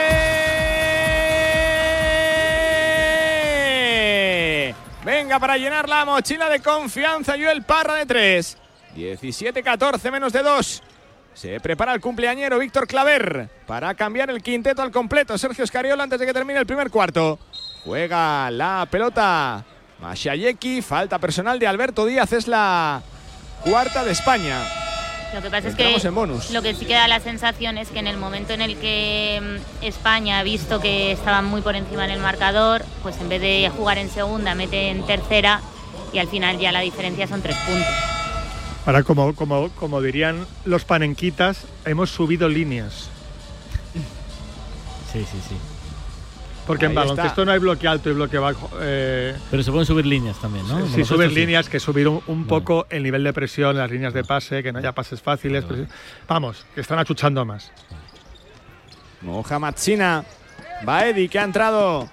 Venga 5.04 5.40
para 5.40 5.58
llenar 5.58 5.90
la 5.90 6.06
mochila 6.06 6.50
de 6.50 6.60
confianza. 6.60 7.34
Joel 7.34 7.64
Parra 7.64 7.96
de 7.96 8.06
tres. 8.06 8.58
17-14 8.96 10.12
menos 10.12 10.34
de 10.34 10.44
dos. 10.44 10.84
Se 11.34 11.60
prepara 11.60 11.94
el 11.94 12.02
cumpleañero 12.02 12.60
Víctor 12.60 12.88
Claver 12.88 13.50
para 13.66 13.94
cambiar 13.96 14.30
el 14.30 14.44
quinteto 14.44 14.82
al 14.82 14.92
completo. 14.92 15.38
Sergio 15.38 15.64
Escariola 15.64 16.04
antes 16.04 16.20
de 16.20 16.26
que 16.26 16.34
termine 16.34 16.60
el 16.60 16.66
primer 16.66 16.92
cuarto. 16.92 17.40
Juega 17.86 18.52
la 18.52 18.88
pelota 18.92 19.64
Mashayeki. 20.02 20.82
Falta 20.82 21.20
personal 21.20 21.58
de 21.58 21.68
Alberto 21.68 22.06
Díaz. 22.06 22.34
Es 22.34 22.48
la 22.48 23.02
cuarta 23.64 24.04
de 24.04 24.12
España. 24.12 24.62
Lo 25.34 25.42
que 25.42 25.50
pasa 25.50 25.70
es 25.70 25.76
que 25.76 25.96
en 25.96 26.16
bonus. 26.16 26.52
lo 26.52 26.62
que 26.62 26.76
sí 26.76 26.86
que 26.86 26.94
da 26.94 27.08
la 27.08 27.22
sensación 27.22 27.78
es 27.78 27.90
que 27.90 28.00
en 28.00 28.08
el 28.08 28.18
momento 28.18 28.52
en 28.52 28.62
el 28.62 28.78
que 28.78 29.40
mm, 29.42 29.86
España 29.86 30.40
ha 30.40 30.44
visto 30.44 30.82
que 30.82 31.14
estaban 31.14 31.46
muy 31.46 31.62
por 31.62 31.78
encima 31.78 32.04
en 32.04 32.12
el 32.12 32.20
marcador, 32.20 32.84
pues 33.02 33.18
en 33.22 33.30
vez 33.30 33.40
de 33.40 33.72
jugar 33.78 33.98
en 33.98 34.10
segunda, 34.10 34.56
mete 34.56 34.90
en 34.90 35.06
tercera 35.06 35.62
y 36.12 36.20
al 36.20 36.28
final 36.28 36.60
ya 36.60 36.74
la 36.74 36.82
diferencia 36.82 37.28
son 37.28 37.42
tres 37.42 37.56
puntos. 37.66 37.88
Ahora, 38.86 39.04
como, 39.04 39.36
como, 39.36 39.70
como 39.72 40.02
dirían 40.02 40.46
los 40.66 40.86
panenquitas, 40.86 41.66
hemos 41.86 42.10
subido 42.10 42.50
líneas. 42.50 43.10
Sí, 45.12 45.20
sí, 45.30 45.38
sí. 45.48 45.56
Porque 46.66 46.86
en 46.86 46.96
baloncesto 46.96 47.28
está. 47.28 47.46
no 47.46 47.52
hay 47.52 47.60
bloque 47.60 47.88
alto 47.88 48.10
y 48.10 48.14
bloque 48.14 48.38
bajo. 48.38 48.70
eh, 48.80 49.36
Pero 49.50 49.62
se 49.64 49.72
pueden 49.72 49.86
subir 49.86 50.06
líneas 50.06 50.40
también, 50.40 50.64
¿no? 50.68 50.76
Si 50.76 50.82
Baloncesto 50.82 51.16
subes 51.16 51.30
sí. 51.30 51.36
líneas, 51.36 51.70
que 51.70 51.80
subir 51.80 52.08
un, 52.08 52.22
un 52.28 52.46
poco 52.46 52.86
el 52.90 53.04
nivel 53.04 53.24
de 53.24 53.34
presión, 53.34 53.78
las 53.78 53.92
líneas 53.92 54.14
de 54.14 54.24
pase, 54.24 54.64
que 54.64 54.72
no 54.72 54.80
haya 54.80 54.94
pases 54.94 55.22
fáciles. 55.22 55.66
Vamos, 56.28 56.66
que 56.74 56.82
están 56.82 56.98
achuchando 57.00 57.44
más. 57.46 57.72
Mohamed 59.22 59.74
Sina. 59.76 60.24
Baedi 60.84 61.28
que 61.30 61.38
ha 61.40 61.44
entrado 61.44 62.10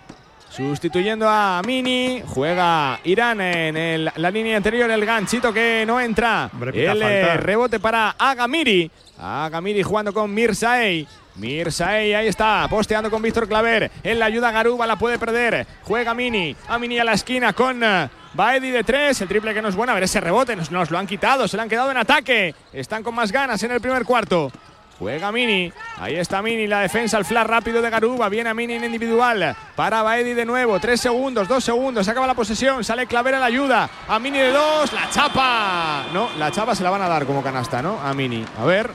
sustituyendo 0.51 1.28
a 1.28 1.61
Mini. 1.66 2.22
Juega 2.26 2.99
Irán 3.05 3.40
en 3.40 3.76
el- 3.76 4.12
la 4.16 4.30
línea 4.30 4.57
anterior. 4.57 4.90
El 4.90 5.05
ganchito 5.05 5.53
que 5.53 5.84
no 5.86 6.01
entra. 6.01 6.51
el 6.74 6.86
falta. 6.88 7.36
rebote 7.36 7.80
para 7.80 8.14
Agamiri. 8.18 8.90
Agamiri 9.20 9.82
jugando 9.82 10.12
con 10.12 10.32
Mirsaei. 10.32 11.07
Mirsaei 11.36 12.14
ahí 12.14 12.26
está, 12.26 12.66
posteando 12.68 13.11
con 13.11 13.22
Víctor 13.22 13.46
Claver. 13.46 13.90
En 14.03 14.18
la 14.18 14.24
ayuda 14.26 14.51
Garuba 14.51 14.86
la 14.86 14.96
puede 14.96 15.18
perder. 15.18 15.66
Juega 15.84 16.12
Mini. 16.14 16.57
A 16.68 16.78
Mini 16.78 16.99
a 16.99 17.05
la 17.05 17.12
esquina 17.12 17.53
con 17.53 17.82
eh, 17.82 18.09
Baedi 18.34 18.70
de 18.70 18.82
tres. 18.82 19.20
El 19.20 19.28
triple 19.28 19.55
que 19.55 19.62
no 19.62 19.68
es 19.68 19.76
bueno. 19.76 19.92
A 19.92 19.94
ver 19.94 20.05
ese 20.05 20.20
rebote. 20.20 20.57
Nos, 20.57 20.70
nos 20.72 20.90
lo 20.90 20.99
han 20.99 21.07
quitado. 21.07 21.46
Se 21.46 21.57
le 21.57 21.62
han 21.62 21.68
quedado 21.68 21.90
en 21.92 21.96
ataque. 21.96 22.55
Están 22.72 23.03
con 23.05 23.14
más 23.14 23.30
ganas 23.30 23.62
en 23.62 23.70
el 23.70 23.80
primer 23.80 24.05
cuarto. 24.05 24.51
Juega 24.99 25.30
Mini. 25.30 25.72
Ahí 26.01 26.16
está 26.16 26.42
Mini. 26.42 26.66
La 26.66 26.80
defensa, 26.80 27.18
el 27.18 27.24
flash 27.24 27.46
rápido 27.46 27.80
de 27.80 27.88
Garuba. 27.88 28.28
Viene 28.28 28.51
a 28.51 28.55
Mini 28.55 28.74
en 28.74 28.84
individual. 28.84 29.55
Para 29.76 30.03
Baedi 30.03 30.34
de 30.34 30.44
nuevo. 30.44 30.80
Tres 30.80 31.01
segundos, 31.01 31.46
dos 31.46 31.62
segundos. 31.62 32.05
Se 32.05 32.11
acaba 32.11 32.26
la 32.26 32.34
posesión. 32.34 32.82
Sale 32.82 33.07
Claver 33.07 33.36
a 33.36 33.38
la 33.38 33.46
ayuda. 33.46 33.88
A 34.09 34.18
Mini 34.18 34.38
de 34.38 34.51
dos. 34.51 34.92
La 34.92 35.09
chapa. 35.11 36.07
No, 36.12 36.28
la 36.38 36.51
chapa 36.51 36.74
se 36.74 36.82
la 36.82 36.90
van 36.90 37.03
a 37.03 37.09
dar 37.09 37.26
como 37.26 37.42
canasta, 37.42 37.80
¿no? 37.80 38.01
A 38.01 38.12
Mini. 38.12 38.44
A 38.61 38.64
ver. 38.64 38.90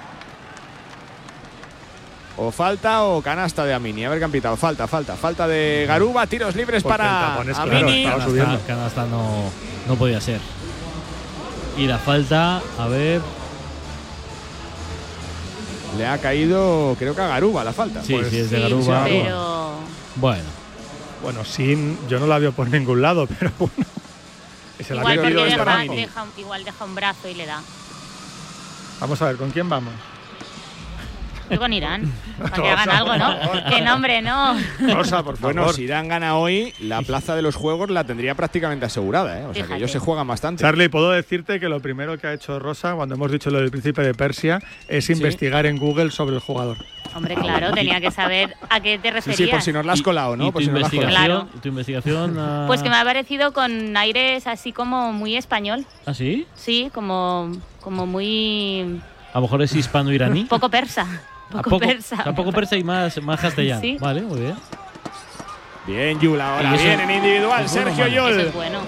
O 2.35 2.51
falta 2.51 3.03
o 3.03 3.21
canasta 3.21 3.63
de 3.63 3.73
Amini. 3.73 4.05
A 4.05 4.09
ver 4.09 4.17
qué 4.17 4.25
han 4.25 4.31
pitado. 4.31 4.57
Falta, 4.57 4.87
falta. 4.87 5.15
Falta 5.15 5.47
de 5.47 5.85
Garuba. 5.87 6.25
Tiros 6.27 6.55
libres 6.55 6.81
Porque 6.83 6.97
para 6.97 7.35
Amini. 7.35 8.03
claro. 8.03 8.33
Canasta, 8.35 8.67
canasta 8.67 9.05
no, 9.05 9.51
no 9.87 9.95
podía 9.95 10.19
ser. 10.19 10.39
Y 11.77 11.85
la 11.85 11.97
falta, 11.99 12.61
a 12.79 12.87
ver. 12.87 13.21
Le 15.97 16.07
ha 16.07 16.17
caído, 16.17 16.95
creo 16.97 17.15
que 17.15 17.21
a 17.21 17.27
Garuba 17.27 17.63
la 17.63 17.73
falta. 17.73 18.03
Sí, 18.03 18.13
Pues 18.13 18.29
sí, 18.29 18.39
es 18.39 18.49
de 18.49 18.57
Sí, 18.57 18.63
Garuba. 18.63 19.03
pero 19.05 19.73
Bueno, 20.15 20.43
Bueno, 21.21 21.45
sin, 21.45 21.97
yo 22.07 22.19
no 22.19 22.27
la 22.27 22.39
veo 22.39 22.51
por 22.51 22.67
ningún 22.69 23.01
lado, 23.01 23.27
pero 23.39 23.51
bueno. 23.59 23.75
Se 24.85 24.93
la 24.95 25.01
igual, 25.01 25.19
porque 25.19 25.95
deja, 25.95 26.25
igual 26.37 26.63
deja 26.65 26.83
un 26.83 26.95
brazo 26.95 27.29
y 27.29 27.35
le 27.35 27.45
da. 27.45 27.61
Vamos 28.99 29.21
a 29.21 29.25
ver, 29.27 29.37
¿con 29.37 29.51
quién 29.51 29.69
vamos? 29.69 29.93
Yo 31.49 31.57
con 31.59 31.71
Irán. 31.71 32.11
Para 32.49 32.63
que 32.63 32.69
hagan 32.69 32.89
algo, 32.89 33.15
¿no? 33.17 33.69
Que 33.69 33.81
nombre, 33.81 34.21
no. 34.21 34.55
Rosa, 34.93 35.23
por 35.23 35.37
favor. 35.37 35.55
Bueno, 35.55 35.73
si 35.73 35.87
Dan 35.87 36.07
gana 36.07 36.37
hoy, 36.37 36.73
la 36.79 37.01
plaza 37.01 37.35
de 37.35 37.41
los 37.41 37.55
juegos 37.55 37.89
la 37.89 38.03
tendría 38.03 38.35
prácticamente 38.35 38.85
asegurada. 38.85 39.39
¿eh? 39.39 39.45
O 39.45 39.53
sea 39.53 39.65
que 39.65 39.75
ellos 39.75 39.91
se 39.91 39.99
juegan 39.99 40.27
bastante. 40.27 40.61
Charlie, 40.61 40.89
puedo 40.89 41.11
decirte 41.11 41.59
que 41.59 41.69
lo 41.69 41.79
primero 41.79 42.17
que 42.17 42.27
ha 42.27 42.33
hecho 42.33 42.59
Rosa 42.59 42.93
cuando 42.95 43.15
hemos 43.15 43.31
dicho 43.31 43.49
lo 43.49 43.59
del 43.59 43.71
príncipe 43.71 44.01
de 44.01 44.13
Persia 44.13 44.59
es 44.87 45.09
investigar 45.09 45.65
en 45.65 45.77
Google 45.77 46.11
sobre 46.11 46.35
el 46.35 46.41
jugador. 46.41 46.77
Hombre, 47.15 47.35
claro, 47.35 47.71
tenía 47.73 48.01
que 48.01 48.09
saber 48.09 48.55
a 48.69 48.79
qué 48.79 48.97
te 48.97 49.11
referías. 49.11 49.37
sí, 49.37 49.45
por 49.47 49.61
si 49.61 49.71
nos 49.71 49.85
la 49.85 49.93
has 49.93 50.01
colado, 50.01 50.35
¿no? 50.35 50.47
¿Y 50.47 50.51
Por 50.51 50.61
tu 50.61 50.65
si 50.65 50.71
nos 50.71 50.81
la 50.81 50.87
has 50.87 50.91
colado. 50.93 51.03
investigación? 51.03 51.47
Claro. 51.47 51.61
¿Tu 51.61 51.67
investigación? 51.69 52.35
ah, 52.39 52.63
Pues 52.65 52.81
que 52.81 52.89
me 52.89 52.95
ha 52.95 53.03
parecido 53.03 53.53
con 53.53 53.95
aires 53.95 54.47
así 54.47 54.71
como 54.71 55.13
muy 55.13 55.35
español. 55.35 55.85
¿Ah, 56.07 56.13
sí? 56.15 56.47
Sí, 56.55 56.89
como, 56.93 57.51
como 57.81 58.07
muy 58.07 58.99
A 59.31 59.37
lo 59.37 59.41
mejor 59.41 59.61
es 59.61 59.75
hispano-iraní. 59.75 60.45
poco 60.49 60.69
persa. 60.69 61.05
Un 61.53 61.61
poco 61.61 61.79
persa. 61.79 62.23
Tampoco 62.23 62.51
persa 62.51 62.75
y 62.77 62.83
más, 62.83 63.21
más 63.21 63.39
castellano. 63.41 63.81
Sí. 63.81 63.97
Vale, 63.99 64.21
muy 64.21 64.39
bien. 64.41 64.55
Bien, 65.85 66.19
Yul 66.19 66.39
ahora. 66.39 66.71
Y 66.71 66.75
eso- 66.75 66.83
Bien 66.83 66.99
en 67.01 67.11
individual. 67.11 67.65
es 67.65 67.71
bueno, 67.73 67.95
Sergio 67.95 68.27
es 68.29 68.53
bueno. 68.53 68.79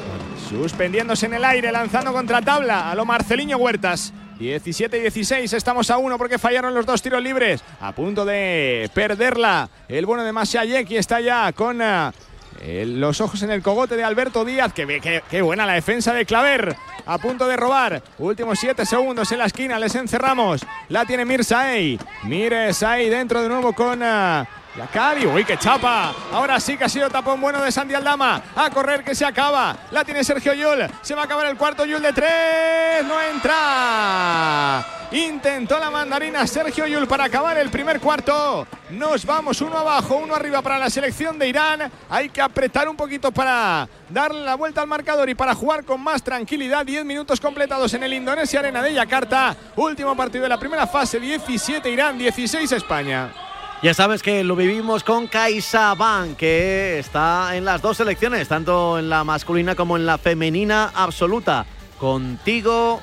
Suspendiéndose 0.49 1.26
en 1.26 1.34
el 1.34 1.43
aire, 1.45 1.72
lanzando 1.72 2.13
contra 2.13 2.41
tabla 2.41 2.89
a 2.91 2.95
lo 2.95 3.05
Marceliño 3.05 3.57
Huertas. 3.57 4.13
17 4.39 4.97
y 4.97 5.01
16, 5.01 5.53
estamos 5.53 5.89
a 5.89 5.97
uno 5.97 6.18
porque 6.18 6.38
fallaron 6.38 6.74
los 6.74 6.86
dos 6.86 7.01
tiros 7.01 7.24
libres. 7.24 7.63
A 7.80 7.93
punto 7.93 8.26
de 8.26 8.89
perderla. 8.93 9.70
El 9.88 10.05
bueno 10.05 10.24
de 10.24 10.34
Masiayek 10.34 10.91
está 10.91 11.22
ya 11.22 11.51
con 11.53 11.82
ah, 11.82 12.13
el- 12.62 12.99
los 12.99 13.22
ojos 13.22 13.41
en 13.43 13.51
el 13.51 13.62
cogote 13.62 13.95
de 13.95 14.03
Alberto 14.03 14.45
Díaz. 14.45 14.74
Qué 14.74 15.41
buena 15.41 15.66
la 15.66 15.74
defensa 15.74 16.14
de 16.14 16.26
Claver. 16.26 16.76
A 17.08 17.18
punto 17.20 17.47
de 17.47 17.56
robar. 17.56 18.01
Últimos 18.18 18.58
7 18.60 18.86
segundos 18.86 19.32
en 19.32 19.38
la 19.39 19.45
esquina. 19.45 19.78
Les 19.78 19.93
encerramos. 19.95 20.66
La 20.89 21.06
tiene 21.06 21.24
Mirsaey. 21.26 21.99
Mirsaey 22.24 23.10
dentro 23.10 23.41
de 23.43 23.49
nuevo 23.49 23.74
con. 23.74 24.01
ah, 24.01 24.47
Yakari, 24.78 25.26
uy, 25.26 25.46
qué 25.46 25.58
chapa. 25.58 26.14
Ahora 26.34 26.60
sí 26.60 26.78
que 26.78 26.84
ha 26.84 26.90
sido 26.90 27.10
tapón 27.10 27.40
bueno 27.40 27.62
de 27.62 27.72
Santi 27.72 27.94
Aldama. 27.94 28.42
A 28.56 28.70
correr 28.70 29.04
que 29.06 29.16
se 29.16 29.26
acaba. 29.26 29.76
La 29.92 30.04
tiene 30.04 30.24
Sergio 30.24 30.54
Yul. 30.54 30.86
Se 31.02 31.16
va 31.16 31.22
a 31.22 31.26
acabar 31.26 31.46
el 31.48 31.56
cuarto 31.56 31.86
Yul 31.86 32.02
de 32.02 32.12
tres. 32.12 33.06
No 33.06 33.22
entra. 33.22 34.86
Intentó 35.12 35.80
la 35.80 35.90
mandarina 35.90 36.46
Sergio 36.46 36.86
Yul 36.88 37.08
para 37.08 37.24
acabar 37.24 37.58
el 37.58 37.70
primer 37.70 38.02
cuarto. 38.02 38.68
Nos 38.90 39.26
vamos 39.26 39.62
uno 39.62 39.78
abajo, 39.78 40.18
uno 40.18 40.36
arriba 40.36 40.62
para 40.62 40.78
la 40.78 40.90
selección 40.90 41.40
de 41.40 41.48
Irán. 41.48 41.90
Hay 42.10 42.28
que 42.28 42.42
apretar 42.42 42.90
un 42.90 42.98
poquito 42.98 43.32
para 43.32 43.88
darle 44.10 44.42
la 44.42 44.56
vuelta 44.56 44.82
al 44.82 44.88
marcador 44.88 45.30
y 45.30 45.36
para 45.36 45.56
jugar 45.56 45.86
con 45.86 46.02
más 46.02 46.22
tranquilidad. 46.22 46.86
10 46.86 47.06
minutos 47.06 47.40
completados 47.40 47.94
en 47.94 48.04
el 48.04 48.14
Indonesia 48.14 48.60
Arena 48.60 48.82
de 48.82 48.94
Yakarta. 48.94 49.56
Último 49.78 50.18
partido 50.18 50.44
de 50.44 50.50
la 50.50 50.60
primera 50.60 50.86
fase. 50.86 51.18
17 51.18 51.90
Irán, 51.90 52.18
16 52.18 52.70
España. 52.74 53.45
Ya 53.86 53.94
sabes 53.94 54.24
que 54.24 54.44
lo 54.44 54.56
vivimos 54.56 55.04
con 55.04 55.28
CaixaBank, 55.28 56.38
que 56.38 56.98
está 56.98 57.56
en 57.56 57.66
las 57.66 57.84
dos 57.84 57.98
selecciones, 57.98 58.48
tanto 58.48 58.98
en 58.98 59.10
la 59.10 59.24
masculina 59.24 59.76
como 59.76 59.96
en 59.96 60.08
la 60.08 60.18
femenina 60.18 60.92
absoluta. 60.96 61.68
Contigo, 62.00 63.00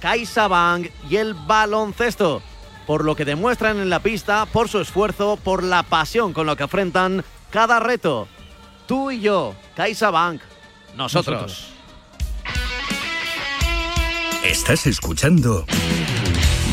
CaixaBank 0.00 0.88
y 1.08 1.18
el 1.18 1.34
baloncesto. 1.34 2.42
Por 2.84 3.04
lo 3.04 3.14
que 3.14 3.24
demuestran 3.24 3.78
en 3.78 3.90
la 3.90 4.00
pista, 4.00 4.46
por 4.46 4.68
su 4.68 4.80
esfuerzo, 4.80 5.36
por 5.36 5.62
la 5.62 5.84
pasión 5.84 6.32
con 6.32 6.46
lo 6.46 6.56
que 6.56 6.64
afrontan 6.64 7.24
cada 7.50 7.78
reto. 7.78 8.26
Tú 8.88 9.12
y 9.12 9.20
yo, 9.20 9.54
CaixaBank, 9.76 10.40
nosotros. 10.96 11.42
Nosotros. 11.42 11.74
Estás 14.42 14.84
escuchando 14.88 15.64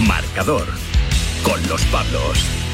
Marcador 0.07 0.65
con 1.43 1.61
los 1.67 1.83
Pablos. 1.85 2.64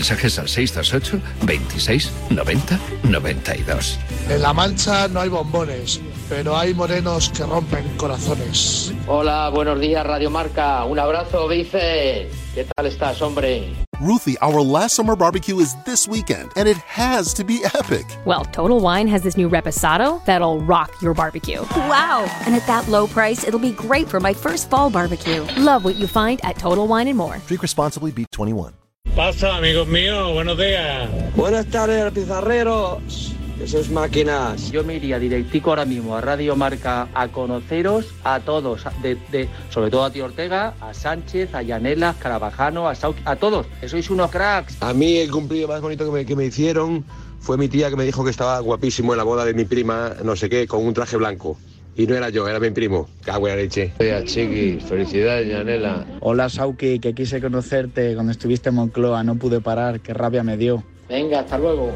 Mensajes 0.00 0.38
al 0.38 0.48
628 0.48 1.20
26 1.42 2.10
90 2.30 2.80
92. 3.02 3.98
En 4.30 4.40
La 4.40 4.54
Mancha 4.54 5.08
no 5.08 5.20
hay 5.20 5.28
bombones, 5.28 6.00
pero 6.26 6.56
hay 6.56 6.72
morenos 6.72 7.28
que 7.28 7.44
rompen 7.44 7.84
corazones. 7.98 8.94
Hola, 9.06 9.50
buenos 9.50 9.78
días 9.78 10.06
Radio 10.06 10.30
Marca. 10.30 10.86
Un 10.86 10.98
abrazo, 10.98 11.46
Vice. 11.48 12.30
¿Qué 12.54 12.66
tal 12.74 12.86
estás, 12.86 13.20
hombre? 13.20 13.74
Ruthie, 14.00 14.38
our 14.40 14.62
last 14.62 14.96
summer 14.96 15.14
barbecue 15.14 15.58
is 15.58 15.76
this 15.84 16.08
weekend, 16.08 16.50
and 16.56 16.66
it 16.66 16.78
has 16.78 17.34
to 17.34 17.44
be 17.44 17.60
epic. 17.74 18.06
Well, 18.24 18.46
Total 18.46 18.80
Wine 18.80 19.06
has 19.06 19.22
this 19.22 19.36
new 19.36 19.50
reposado 19.50 20.24
that'll 20.24 20.60
rock 20.60 20.90
your 21.02 21.12
barbecue. 21.12 21.60
Wow! 21.76 22.24
And 22.46 22.54
at 22.54 22.66
that 22.66 22.88
low 22.88 23.06
price, 23.06 23.46
it'll 23.46 23.60
be 23.60 23.72
great 23.72 24.08
for 24.08 24.18
my 24.18 24.32
first 24.32 24.70
fall 24.70 24.88
barbecue. 24.88 25.44
Love 25.58 25.84
what 25.84 25.96
you 25.96 26.06
find 26.06 26.40
at 26.42 26.56
Total 26.56 26.88
Wine 26.88 27.08
and 27.08 27.18
More. 27.18 27.36
Drink 27.46 27.60
responsibly, 27.60 28.12
beat 28.12 28.32
21. 28.32 28.79
Pasa, 29.16 29.56
amigos 29.56 29.88
míos, 29.88 30.32
buenos 30.32 30.56
días. 30.58 31.08
Buenas 31.34 31.66
tardes, 31.66 32.12
pizarreros. 32.12 33.32
Sois 33.66 33.90
máquinas. 33.90 34.70
Yo 34.70 34.84
me 34.84 34.94
iría 34.94 35.18
directico 35.18 35.70
ahora 35.70 35.84
mismo 35.84 36.16
a 36.16 36.20
Radio 36.20 36.54
Marca 36.56 37.08
a 37.12 37.28
conoceros 37.28 38.06
a 38.24 38.40
todos, 38.40 38.84
de, 39.02 39.16
de- 39.32 39.48
sobre 39.68 39.90
todo 39.90 40.04
a 40.04 40.10
Tío 40.12 40.24
Ortega, 40.26 40.74
a 40.80 40.94
Sánchez, 40.94 41.54
a 41.54 41.62
Yanela, 41.62 42.10
a 42.10 42.14
Carabajano, 42.14 42.88
a 42.88 42.94
Sau, 42.94 43.14
a 43.24 43.36
todos, 43.36 43.66
que 43.80 43.88
sois 43.88 44.08
unos 44.10 44.30
cracks. 44.30 44.76
A 44.80 44.94
mí 44.94 45.18
el 45.18 45.30
cumplido 45.30 45.68
más 45.68 45.80
bonito 45.82 46.04
que 46.06 46.10
me, 46.10 46.24
que 46.24 46.36
me 46.36 46.46
hicieron 46.46 47.04
fue 47.40 47.58
mi 47.58 47.68
tía 47.68 47.90
que 47.90 47.96
me 47.96 48.04
dijo 48.04 48.24
que 48.24 48.30
estaba 48.30 48.58
guapísimo 48.60 49.12
en 49.12 49.18
la 49.18 49.24
boda 49.24 49.44
de 49.44 49.52
mi 49.54 49.64
prima, 49.64 50.12
no 50.24 50.36
sé 50.36 50.48
qué, 50.48 50.66
con 50.66 50.86
un 50.86 50.94
traje 50.94 51.16
blanco. 51.16 51.58
Y 51.96 52.06
no 52.06 52.14
era 52.14 52.28
yo, 52.30 52.48
era 52.48 52.60
mi 52.60 52.70
primo. 52.70 53.08
Cago 53.24 53.48
en 53.48 53.56
la 53.56 53.62
leche. 53.62 53.92
Chiqui, 54.24 54.78
felicidades, 54.80 55.48
Yanela. 55.48 56.06
Hola 56.20 56.48
Sauki, 56.48 56.98
que 56.98 57.14
quise 57.14 57.40
conocerte 57.40 58.14
cuando 58.14 58.32
estuviste 58.32 58.68
en 58.70 58.76
Moncloa, 58.76 59.22
no 59.22 59.36
pude 59.36 59.60
parar, 59.60 60.00
qué 60.00 60.14
rabia 60.14 60.42
me 60.42 60.56
dio. 60.56 60.84
Venga, 61.08 61.40
hasta 61.40 61.58
luego. 61.58 61.92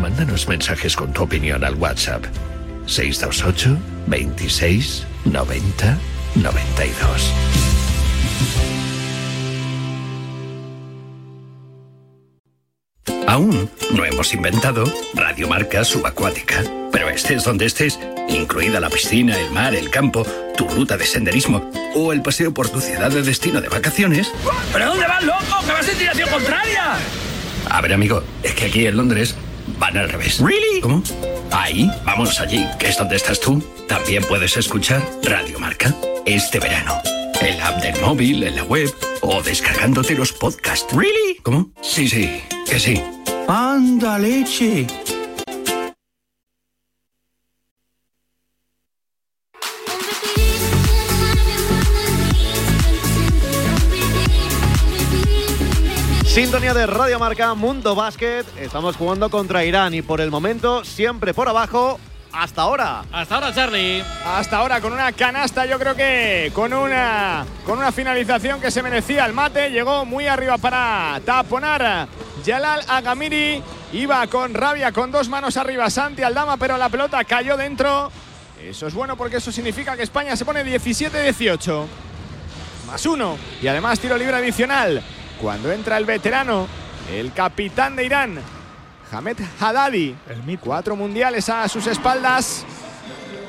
Mándanos 0.00 0.48
mensajes 0.48 0.96
con 0.96 1.12
tu 1.12 1.22
opinión 1.22 1.62
al 1.62 1.74
WhatsApp 1.74 2.24
628 2.86 3.76
26 4.06 5.06
90 5.26 5.98
92. 6.36 7.32
Aún 13.26 13.70
no 13.94 14.04
hemos 14.04 14.34
inventado 14.34 14.84
Radiomarca 15.14 15.84
Subacuática, 15.84 16.64
estés 17.10 17.44
donde 17.44 17.66
estés, 17.66 17.98
incluida 18.28 18.80
la 18.80 18.90
piscina, 18.90 19.38
el 19.38 19.50
mar, 19.50 19.74
el 19.74 19.90
campo, 19.90 20.26
tu 20.56 20.68
ruta 20.68 20.96
de 20.96 21.06
senderismo 21.06 21.70
o 21.94 22.12
el 22.12 22.22
paseo 22.22 22.52
por 22.52 22.68
tu 22.68 22.80
ciudad 22.80 23.10
de 23.10 23.22
destino 23.22 23.60
de 23.60 23.68
vacaciones. 23.68 24.30
¿Pero 24.72 24.86
dónde 24.86 25.06
vas, 25.06 25.24
loco? 25.24 25.66
¡Que 25.66 25.72
vas 25.72 25.88
en 25.88 25.98
dirección 25.98 26.28
contraria! 26.30 26.96
A 27.68 27.80
ver, 27.80 27.92
amigo, 27.92 28.22
es 28.42 28.54
que 28.54 28.66
aquí 28.66 28.86
en 28.86 28.96
Londres 28.96 29.34
van 29.78 29.96
al 29.96 30.08
revés. 30.08 30.40
¿Really? 30.40 30.80
¿Cómo? 30.80 31.02
Ahí, 31.50 31.90
vamos 32.04 32.40
allí, 32.40 32.66
que 32.78 32.88
es 32.88 32.98
donde 32.98 33.16
estás 33.16 33.40
tú. 33.40 33.62
También 33.88 34.24
puedes 34.24 34.56
escuchar 34.56 35.02
Radio 35.22 35.58
Marca 35.58 35.94
este 36.26 36.58
verano. 36.60 37.00
En 37.40 37.58
la 37.58 37.68
app 37.68 37.82
del 37.82 38.00
móvil, 38.00 38.42
en 38.44 38.56
la 38.56 38.64
web 38.64 38.92
o 39.22 39.42
descargándote 39.42 40.14
los 40.14 40.32
podcasts. 40.32 40.92
¿Really? 40.94 41.38
¿Cómo? 41.42 41.70
Sí, 41.82 42.08
sí, 42.08 42.42
que 42.68 42.78
sí. 42.78 43.02
¡Anda, 43.48 44.18
leche! 44.18 44.86
Sintonía 56.40 56.72
de 56.72 56.86
Radio 56.86 57.18
Marca, 57.18 57.52
Mundo 57.52 57.94
Básquet. 57.94 58.46
Estamos 58.58 58.96
jugando 58.96 59.28
contra 59.28 59.62
Irán 59.62 59.92
y 59.92 60.00
por 60.00 60.22
el 60.22 60.30
momento 60.30 60.86
siempre 60.86 61.34
por 61.34 61.50
abajo. 61.50 62.00
Hasta 62.32 62.62
ahora. 62.62 63.04
Hasta 63.12 63.34
ahora, 63.34 63.54
Charlie. 63.54 64.02
Hasta 64.24 64.56
ahora 64.56 64.80
con 64.80 64.94
una 64.94 65.12
canasta, 65.12 65.66
yo 65.66 65.78
creo 65.78 65.94
que 65.94 66.50
con 66.54 66.72
una 66.72 67.44
con 67.66 67.76
una 67.76 67.92
finalización 67.92 68.58
que 68.58 68.70
se 68.70 68.82
merecía 68.82 69.26
el 69.26 69.34
mate, 69.34 69.68
llegó 69.68 70.06
muy 70.06 70.28
arriba 70.28 70.56
para 70.56 71.20
taponar 71.26 72.08
Yalal 72.42 72.84
Agamiri, 72.88 73.62
iba 73.92 74.26
con 74.28 74.54
rabia 74.54 74.92
con 74.92 75.12
dos 75.12 75.28
manos 75.28 75.58
arriba 75.58 75.90
Santi 75.90 76.22
Aldama, 76.22 76.56
pero 76.56 76.78
la 76.78 76.88
pelota 76.88 77.22
cayó 77.22 77.58
dentro. 77.58 78.10
Eso 78.58 78.86
es 78.86 78.94
bueno 78.94 79.14
porque 79.14 79.36
eso 79.36 79.52
significa 79.52 79.94
que 79.94 80.04
España 80.04 80.34
se 80.36 80.46
pone 80.46 80.64
17-18. 80.64 81.84
Más 82.86 83.04
uno. 83.04 83.36
Y 83.60 83.66
además 83.66 84.00
tiro 84.00 84.16
libre 84.16 84.36
adicional. 84.38 85.02
Cuando 85.40 85.72
entra 85.72 85.96
el 85.96 86.04
veterano, 86.04 86.66
el 87.10 87.32
capitán 87.32 87.96
de 87.96 88.04
Irán, 88.04 88.38
Hamed 89.10 89.38
Haddadi. 89.58 90.14
Cuatro 90.60 90.96
mundiales 90.96 91.48
a 91.48 91.66
sus 91.68 91.86
espaldas. 91.86 92.64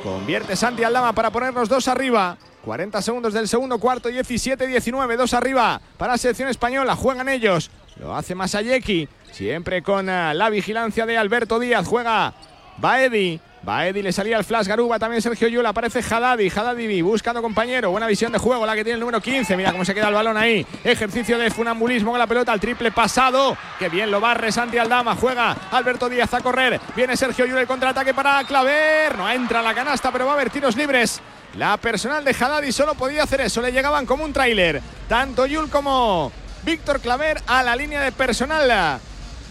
Convierte 0.01 0.55
Santi 0.55 0.83
Aldama 0.83 1.13
para 1.13 1.29
ponernos 1.29 1.67
dos 1.67 1.87
arriba. 1.87 2.37
40 2.63 3.01
segundos 3.01 3.33
del 3.33 3.47
segundo 3.47 3.79
cuarto, 3.79 4.09
17-19, 4.09 5.17
dos 5.17 5.33
arriba 5.33 5.81
para 5.97 6.13
la 6.13 6.17
selección 6.17 6.47
española. 6.47 6.95
Juegan 6.95 7.27
ellos. 7.27 7.69
Lo 7.99 8.15
hace 8.15 8.35
Masayeki. 8.35 9.09
Siempre 9.31 9.81
con 9.81 10.09
eh, 10.09 10.33
la 10.33 10.49
vigilancia 10.49 11.05
de 11.05 11.17
Alberto 11.17 11.59
Díaz. 11.59 11.87
Juega 11.87 12.33
Baedi. 12.77 13.39
Baedi 13.63 14.01
le 14.01 14.11
salía 14.11 14.37
el 14.37 14.43
flash 14.43 14.65
Garuba, 14.65 14.97
también 14.97 15.21
Sergio 15.21 15.47
Yul, 15.47 15.63
aparece 15.63 15.99
Haddadi, 15.99 16.49
Haddadi 16.49 17.01
buscando 17.03 17.43
compañero, 17.43 17.91
buena 17.91 18.07
visión 18.07 18.31
de 18.31 18.39
juego, 18.39 18.65
la 18.65 18.73
que 18.73 18.83
tiene 18.83 18.95
el 18.95 18.99
número 18.99 19.21
15, 19.21 19.55
mira 19.55 19.71
cómo 19.71 19.85
se 19.85 19.93
queda 19.93 20.07
el 20.07 20.15
balón 20.15 20.35
ahí, 20.35 20.65
ejercicio 20.83 21.37
de 21.37 21.51
funambulismo 21.51 22.09
con 22.09 22.19
la 22.19 22.25
pelota, 22.25 22.51
el 22.53 22.59
triple 22.59 22.91
pasado, 22.91 23.55
que 23.77 23.87
bien 23.87 24.09
lo 24.09 24.19
barre 24.19 24.51
Santi 24.51 24.79
Aldama, 24.79 25.15
juega 25.15 25.55
Alberto 25.69 26.09
Díaz 26.09 26.33
a 26.33 26.41
correr, 26.41 26.81
viene 26.95 27.15
Sergio 27.15 27.45
Yul, 27.45 27.59
el 27.59 27.67
contraataque 27.67 28.15
para 28.15 28.43
Claver, 28.45 29.15
no 29.15 29.29
entra 29.29 29.61
la 29.61 29.75
canasta, 29.75 30.11
pero 30.11 30.25
va 30.25 30.31
a 30.31 30.35
haber 30.35 30.49
tiros 30.49 30.75
libres. 30.75 31.21
La 31.55 31.77
personal 31.77 32.23
de 32.23 32.31
Haddadi 32.31 32.71
solo 32.71 32.95
podía 32.95 33.23
hacer 33.23 33.41
eso, 33.41 33.61
le 33.61 33.71
llegaban 33.71 34.07
como 34.07 34.23
un 34.23 34.33
tráiler, 34.33 34.81
tanto 35.07 35.45
Yul 35.45 35.69
como 35.69 36.31
Víctor 36.63 36.99
Claver 36.99 37.39
a 37.45 37.61
la 37.61 37.75
línea 37.75 38.01
de 38.01 38.11
personal 38.11 38.99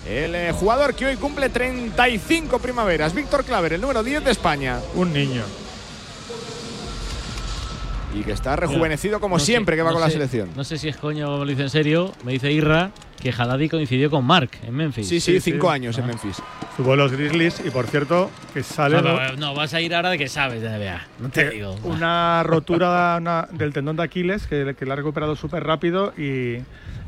el 0.07 0.35
eh, 0.35 0.53
jugador 0.53 0.95
que 0.95 1.07
hoy 1.07 1.17
cumple 1.17 1.49
35 1.51 2.59
primaveras. 2.59 3.15
Víctor 3.15 3.45
Claver, 3.45 3.75
el 3.75 3.81
número 3.81 4.03
10 4.03 4.25
de 4.25 4.31
España. 4.31 4.79
Un 4.95 5.13
niño. 5.13 5.43
Y 8.13 8.23
que 8.25 8.33
está 8.33 8.57
rejuvenecido 8.57 9.21
como 9.21 9.37
No 9.37 9.39
sé- 9.41 9.47
siempre 9.47 9.77
que 9.77 9.83
va 9.83 9.91
no 9.91 9.95
con 9.95 10.03
la 10.03 10.11
selección. 10.11 10.51
No 10.57 10.65
sé 10.65 10.79
si 10.79 10.89
es 10.89 10.97
coño 10.97 11.29
o 11.33 11.39
me 11.39 11.45
lo 11.45 11.51
dice 11.51 11.63
en 11.63 11.71
serio. 11.71 12.13
Me 12.25 12.33
dice 12.33 12.51
Irra 12.51 12.91
que 13.23 13.31
Haddadi 13.31 13.69
coincidió 13.69 14.11
con 14.11 14.25
Mark 14.25 14.51
en 14.67 14.75
Memphis. 14.75 15.07
Sí, 15.07 15.21
sí, 15.21 15.39
cinco 15.41 15.71
años 15.71 15.97
en 15.99 16.07
Memphis. 16.07 16.43
Jugó 16.77 16.97
los 16.97 17.13
Grizzlies 17.13 17.63
y 17.65 17.71
por 17.71 17.87
cierto, 17.87 18.31
que 18.53 18.63
sale 18.65 19.01
No, 19.01 19.37
¿no? 19.37 19.55
vas 19.55 19.75
a 19.75 19.81
ir 19.81 19.95
ahora 19.95 20.11
de 20.11 20.19
que 20.19 20.29
sabes 20.29 20.61
de 20.63 20.71
NBA. 20.71 21.07
No 21.21 21.29
te 21.29 21.43
Eh, 21.43 21.51
digo. 21.51 21.77
una 21.85 22.43
rotura 22.47 23.19
una- 23.21 23.47
del 23.53 23.73
tendón 23.73 23.95
de 23.97 24.03
Aquiles 24.03 24.47
que, 24.49 24.75
que 24.77 24.87
la 24.87 24.95
ha 24.95 24.97
recuperado 24.97 25.37
súper 25.37 25.63
rápido 25.63 26.13
y, 26.19 26.57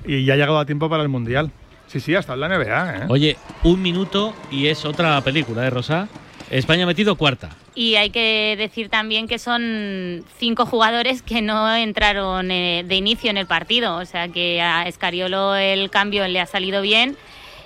y 0.05 0.25
ya 0.25 0.35
ha 0.35 0.37
llegado 0.37 0.59
a 0.61 0.67
tiempo 0.67 0.89
para 0.89 1.03
el 1.03 1.09
Mundial. 1.09 1.51
Sí, 1.93 2.01
sí, 2.01 2.15
hasta 2.15 2.33
en 2.33 2.41
la 2.41 2.49
NBA. 2.49 2.97
¿eh? 2.97 3.07
Oye, 3.11 3.37
un 3.65 3.83
minuto 3.83 4.33
y 4.51 4.69
es 4.69 4.87
otra 4.87 5.21
película, 5.21 5.67
¿eh, 5.67 5.69
Rosa? 5.69 6.09
España 6.49 6.85
ha 6.85 6.87
metido 6.87 7.17
cuarta. 7.17 7.51
Y 7.75 7.97
hay 7.97 8.09
que 8.09 8.55
decir 8.57 8.89
también 8.89 9.29
que 9.29 9.39
son 9.39 10.25
cinco 10.39 10.65
jugadores 10.65 11.21
que 11.21 11.43
no 11.43 11.75
entraron 11.75 12.51
eh, 12.51 12.83
de 12.89 12.95
inicio 12.95 13.29
en 13.29 13.37
el 13.37 13.47
partido. 13.47 13.97
O 13.97 14.07
sea 14.07 14.29
que 14.29 14.63
a 14.63 14.89
Escariolo 14.89 15.55
el 15.55 15.91
cambio 15.91 16.27
le 16.29 16.41
ha 16.41 16.47
salido 16.47 16.81
bien. 16.81 17.15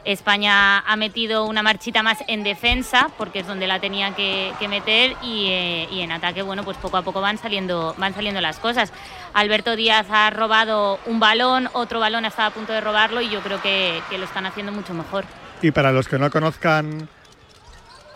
España 0.06 0.78
ha 0.78 0.96
metido 0.96 1.44
una 1.44 1.62
marchita 1.62 2.02
más 2.02 2.18
en 2.28 2.44
defensa, 2.44 3.10
porque 3.18 3.40
es 3.40 3.46
donde 3.46 3.66
la 3.66 3.80
tenía 3.80 4.14
que, 4.14 4.54
meter, 4.68 5.16
y, 5.22 5.48
eh, 5.48 5.88
y 5.90 6.00
en 6.00 6.12
ataque, 6.12 6.42
bueno, 6.42 6.62
pues 6.62 6.76
poco 6.78 6.96
a 6.96 7.02
poco 7.02 7.20
van 7.20 7.38
saliendo, 7.38 7.94
van 7.98 8.14
saliendo 8.14 8.40
las 8.40 8.58
cosas. 8.58 8.92
Alberto 9.34 9.74
Díaz 9.74 10.06
ha 10.10 10.30
robado 10.30 11.00
un 11.06 11.18
balón, 11.18 11.68
otro 11.72 12.00
balón 12.00 12.24
estaba 12.24 12.46
a 12.46 12.52
punto 12.52 12.72
de 12.72 12.80
robarlo, 12.80 13.20
y 13.20 13.28
yo 13.28 13.40
creo 13.40 13.60
que 13.60 14.00
lo 14.16 14.24
están 14.24 14.46
haciendo 14.46 14.72
mucho 14.72 14.94
mejor. 14.94 15.24
Y 15.62 15.70
para 15.70 15.90
los 15.90 16.06
que 16.08 16.18
no 16.18 16.30
conozcan 16.30 17.08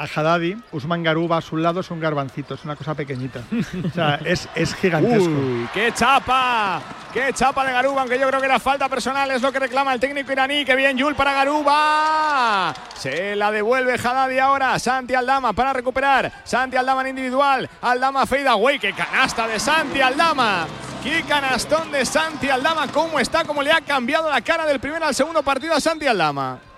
a 0.00 0.04
Haddadi, 0.04 0.56
Usman 0.72 1.02
Garuba 1.02 1.36
a 1.36 1.40
su 1.42 1.58
lado 1.58 1.80
es 1.80 1.90
un 1.90 2.00
garbancito, 2.00 2.54
es 2.54 2.64
una 2.64 2.74
cosa 2.74 2.94
pequeñita. 2.94 3.42
O 3.84 3.90
sea, 3.90 4.18
es, 4.24 4.48
es 4.54 4.74
gigantesco. 4.74 5.28
Uy, 5.28 5.68
¡Qué 5.74 5.92
chapa! 5.92 6.80
¡Qué 7.12 7.30
chapa 7.34 7.66
de 7.66 7.72
Garuba! 7.72 8.00
Aunque 8.00 8.18
yo 8.18 8.26
creo 8.26 8.40
que 8.40 8.46
era 8.46 8.58
falta 8.58 8.88
personal, 8.88 9.30
es 9.30 9.42
lo 9.42 9.52
que 9.52 9.58
reclama 9.58 9.92
el 9.92 10.00
técnico 10.00 10.32
iraní. 10.32 10.64
¡Qué 10.64 10.74
bien, 10.74 10.96
Yul 10.96 11.14
para 11.14 11.34
Garuba! 11.34 12.72
Se 12.96 13.36
la 13.36 13.50
devuelve 13.50 13.92
Haddadi 13.94 14.38
ahora. 14.38 14.78
Santi 14.78 15.14
Aldama 15.14 15.52
para 15.52 15.74
recuperar. 15.74 16.32
Santi 16.44 16.78
Aldama 16.78 17.02
en 17.02 17.08
individual. 17.08 17.68
Aldama 17.82 18.24
fade 18.24 18.48
away. 18.48 18.78
¡Qué 18.78 18.94
canasta 18.94 19.46
de 19.46 19.60
Santi 19.60 20.00
Aldama! 20.00 20.66
¡Qué 21.02 21.24
canastón 21.28 21.92
de 21.92 22.06
Santi 22.06 22.48
Aldama! 22.48 22.86
¿Cómo 22.88 23.20
está? 23.20 23.44
¿Cómo 23.44 23.62
le 23.62 23.70
ha 23.70 23.82
cambiado 23.82 24.30
la 24.30 24.40
cara 24.40 24.64
del 24.64 24.80
primer 24.80 25.02
al 25.02 25.14
segundo 25.14 25.42
partido 25.42 25.74
a 25.74 25.80
Santi 25.80 26.06
Aldama? 26.06 26.69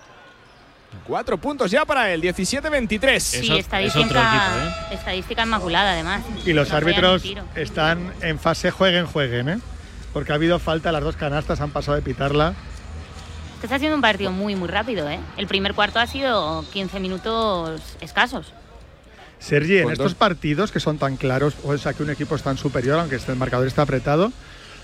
Cuatro 1.07 1.37
puntos 1.37 1.71
ya 1.71 1.85
para 1.85 2.13
él, 2.13 2.23
17-23. 2.23 3.19
Sí, 3.21 3.59
estadística, 3.59 4.89
estadística 4.93 5.43
inmaculada, 5.43 5.93
además. 5.93 6.23
Y 6.47 6.53
los 6.53 6.71
No 6.71 6.77
árbitros 6.77 7.25
están 7.57 8.13
en 8.21 8.39
fase 8.39 8.71
jueguen, 8.71 9.07
jueguen, 9.07 9.49
¿eh? 9.49 9.59
Porque 10.13 10.33
ha 10.33 10.37
habido 10.37 10.59
falta, 10.59 10.93
las 10.93 11.03
dos 11.03 11.17
canastas 11.17 11.61
han 11.61 11.71
pasado 11.71 11.97
de 11.97 12.03
pitarla. 12.03 12.55
Que 13.61 13.67
está 13.67 13.77
haciendo 13.77 13.97
un 13.97 14.03
partido 14.03 14.31
muy, 14.31 14.55
muy 14.55 14.69
rápido, 14.69 15.09
¿eh? 15.09 15.19
El 15.37 15.47
primer 15.49 15.75
cuarto 15.75 15.99
ha 15.99 16.07
sido 16.07 16.65
15 16.73 17.01
minutos 17.01 17.81
escasos. 18.01 18.53
Sergi, 19.41 19.79
en 19.79 19.91
estos 19.91 20.13
dos- 20.13 20.15
partidos 20.15 20.71
que 20.71 20.79
son 20.79 20.99
tan 20.99 21.17
claros, 21.17 21.55
o 21.65 21.77
sea 21.79 21.95
que 21.95 22.05
un 22.05 22.11
equipo 22.11 22.37
es 22.37 22.43
tan 22.43 22.57
superior, 22.57 23.01
aunque 23.01 23.17
este- 23.17 23.33
el 23.33 23.39
marcador 23.39 23.67
está 23.67 23.83
apretado, 23.83 24.33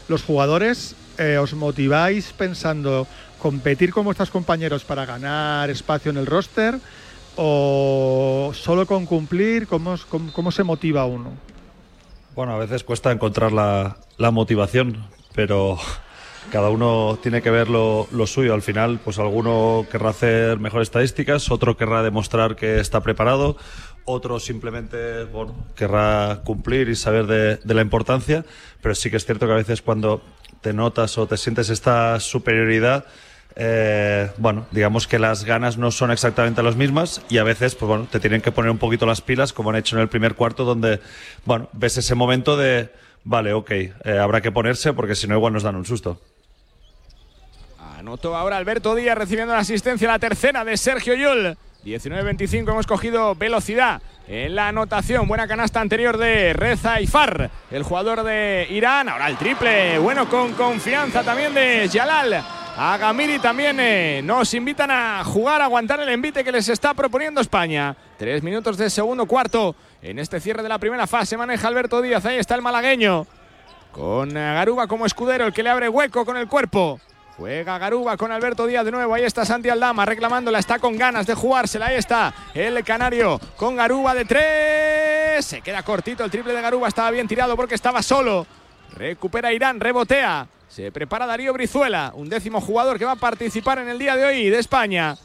los 0.09 0.23
jugadores 0.25 0.97
eh, 1.19 1.37
os 1.39 1.53
motiváis 1.55 2.33
pensando 2.33 3.07
competir 3.39 3.93
con 3.93 4.05
vuestros 4.05 4.31
compañeros 4.31 4.85
para 4.85 5.07
ganar 5.07 5.71
espacio 5.71 6.11
en 6.11 6.17
el 6.17 6.27
roster 6.27 6.79
o 7.37 8.51
solo 8.55 8.87
con 8.87 9.07
cumplir, 9.07 9.67
¿cómo, 9.67 9.95
cómo- 10.09 10.33
cómo 10.33 10.51
se 10.51 10.65
motiva 10.65 11.07
uno? 11.07 11.33
Bueno, 12.35 12.53
a 12.55 12.59
veces 12.59 12.85
cuesta 12.85 13.11
encontrar 13.13 13.53
la, 13.53 13.97
la 14.17 14.31
motivación, 14.31 15.05
pero 15.35 15.79
cada 16.53 16.71
uno 16.71 17.19
tiene 17.23 17.43
que 17.43 17.51
ver 17.51 17.69
lo, 17.69 18.09
lo 18.11 18.27
suyo. 18.27 18.55
Al 18.55 18.63
final, 18.63 19.01
pues 19.05 19.19
alguno 19.19 19.87
querrá 19.91 20.11
hacer 20.11 20.59
mejores 20.59 20.87
estadísticas, 20.89 21.51
otro 21.51 21.77
querrá 21.77 22.03
demostrar 22.03 22.57
que 22.57 22.81
está 22.81 23.01
preparado, 23.03 23.57
otro 24.05 24.41
simplemente 24.41 25.25
bueno, 25.25 25.55
querrá 25.77 26.41
cumplir 26.45 26.89
y 26.89 26.97
saber 26.97 27.27
de, 27.27 27.57
de 27.57 27.75
la 27.75 27.83
importancia, 27.83 28.45
pero 28.83 28.95
sí 28.95 29.11
que 29.11 29.17
es 29.17 29.25
cierto 29.27 29.47
que 29.47 29.53
a 29.53 29.57
veces 29.57 29.83
cuando 29.83 30.23
te 30.61 30.73
notas 30.73 31.19
o 31.19 31.27
te 31.27 31.37
sientes 31.37 31.71
esta 31.71 32.19
superioridad, 32.21 33.05
eh, 33.61 34.31
bueno, 34.37 34.67
digamos 34.71 35.09
que 35.09 35.19
las 35.19 35.45
ganas 35.45 35.79
no 35.79 35.91
son 35.91 36.13
exactamente 36.13 36.63
las 36.63 36.77
mismas 36.77 37.23
y 37.29 37.39
a 37.39 37.43
veces, 37.43 37.75
pues 37.75 37.89
bueno, 37.89 38.07
te 38.09 38.21
tienen 38.21 38.41
que 38.41 38.53
poner 38.53 38.71
un 38.71 38.79
poquito 38.79 39.05
las 39.05 39.21
pilas, 39.21 39.53
como 39.53 39.71
han 39.71 39.77
hecho 39.77 39.97
en 39.97 40.03
el 40.03 40.09
primer 40.09 40.37
cuarto, 40.37 40.65
donde, 40.65 41.01
bueno, 41.45 41.69
ves 41.73 41.97
ese 41.97 42.15
momento 42.15 42.57
de, 42.57 42.91
vale, 43.25 43.53
ok, 43.53 43.71
eh, 43.73 43.93
habrá 44.23 44.41
que 44.41 44.53
ponerse 44.53 44.93
porque 44.93 45.17
si 45.17 45.27
no 45.27 45.35
igual 45.35 45.53
nos 45.53 45.65
dan 45.65 45.75
un 45.75 45.85
susto. 45.85 46.21
Anotó 47.99 48.37
ahora 48.37 48.59
Alberto 48.59 48.95
Díaz 48.95 49.19
recibiendo 49.19 49.53
la 49.53 49.61
asistencia, 49.61 50.07
la 50.07 50.21
tercera 50.21 50.65
de 50.65 50.77
Sergio 50.77 51.15
Yul. 51.15 51.57
19-25 51.85 52.71
hemos 52.71 52.87
cogido 52.87 53.35
velocidad 53.35 54.01
en 54.29 54.55
la 54.55 54.69
anotación. 54.69 55.27
Buena 55.27 55.49
canasta 55.49 55.81
anterior 55.81 56.17
de 56.17 56.53
Reza 56.53 57.01
Ifar, 57.01 57.51
el 57.73 57.83
jugador 57.83 58.23
de 58.23 58.69
Irán. 58.71 59.09
Ahora 59.09 59.29
el 59.29 59.37
triple, 59.37 59.99
bueno, 59.99 60.29
con 60.29 60.53
confianza 60.53 61.25
también 61.25 61.55
de 61.55 61.91
Jalal. 61.93 62.58
Agamiri 62.81 63.41
también 63.41 63.77
eh, 63.81 64.21
nos 64.23 64.55
invitan 64.55 64.89
a 64.93 65.25
jugar, 65.25 65.61
a 65.61 65.65
aguantar 65.65 65.99
el 65.99 66.09
envite 66.11 66.45
que 66.45 66.53
les 66.53 66.69
está 66.69 66.95
proponiendo 66.95 67.41
España. 67.41 67.97
Tres 68.17 68.41
minutos 68.41 68.79
de 68.79 68.89
segundo 68.89 69.27
cuarto 69.27 69.75
en 70.01 70.21
este 70.21 70.39
cierre 70.39 70.63
de 70.63 70.69
la 70.69 70.79
primera 70.79 71.09
fase. 71.09 71.37
Maneja 71.37 71.67
Alberto 71.67 72.01
Díaz, 72.01 72.25
ahí 72.25 72.39
está 72.39 72.55
el 72.55 72.63
malagueño. 72.63 73.27
Con 73.91 74.29
Garuba 74.33 74.87
como 74.87 75.07
escudero, 75.07 75.47
el 75.47 75.53
que 75.53 75.65
le 75.65 75.71
abre 75.71 75.89
hueco 75.89 76.25
con 76.25 76.37
el 76.37 76.47
cuerpo. 76.47 77.01
Juega 77.37 77.79
Garuba 77.79 78.17
con 78.17 78.31
Alberto 78.31 78.65
Díaz 78.65 78.85
de 78.85 78.93
nuevo. 78.93 79.13
Ahí 79.13 79.25
está 79.25 79.45
Santi 79.45 79.69
Aldama 79.69 80.07
reclamándola. 80.07 80.61
Está 80.61 80.79
con 80.79 80.97
ganas 80.97 81.27
de 81.27 81.35
jugársela. 81.35 81.87
Ahí 81.87 81.97
está 81.97 82.33
el 82.55 82.85
canario 82.85 83.41
con 83.57 83.75
Garuba 83.75 84.15
de 84.15 84.25
tres. 84.25 85.45
Se 85.45 85.63
queda 85.63 85.83
cortito 85.83 86.23
el 86.23 86.31
triple 86.31 86.53
de 86.53 86.63
Garuba. 86.63 86.87
Estaba 86.87 87.11
bien 87.11 87.27
tirado 87.27 87.57
porque 87.57 87.75
estaba 87.75 88.03
solo. 88.05 88.47
Recupera 88.95 89.53
Irán, 89.53 89.81
rebotea. 89.81 90.47
Se 90.69 90.93
prepara 90.93 91.27
Darío 91.27 91.53
Brizuela, 91.53 92.13
un 92.15 92.29
décimo 92.29 92.61
jugador 92.61 92.99
que 92.99 93.05
va 93.05 93.13
a 93.13 93.17
participar 93.17 93.79
en 93.79 93.89
el 93.89 93.99
día 93.99 94.17
de 94.17 94.25
hoy 94.25 94.51
de 94.51 94.59
España. 94.59 95.17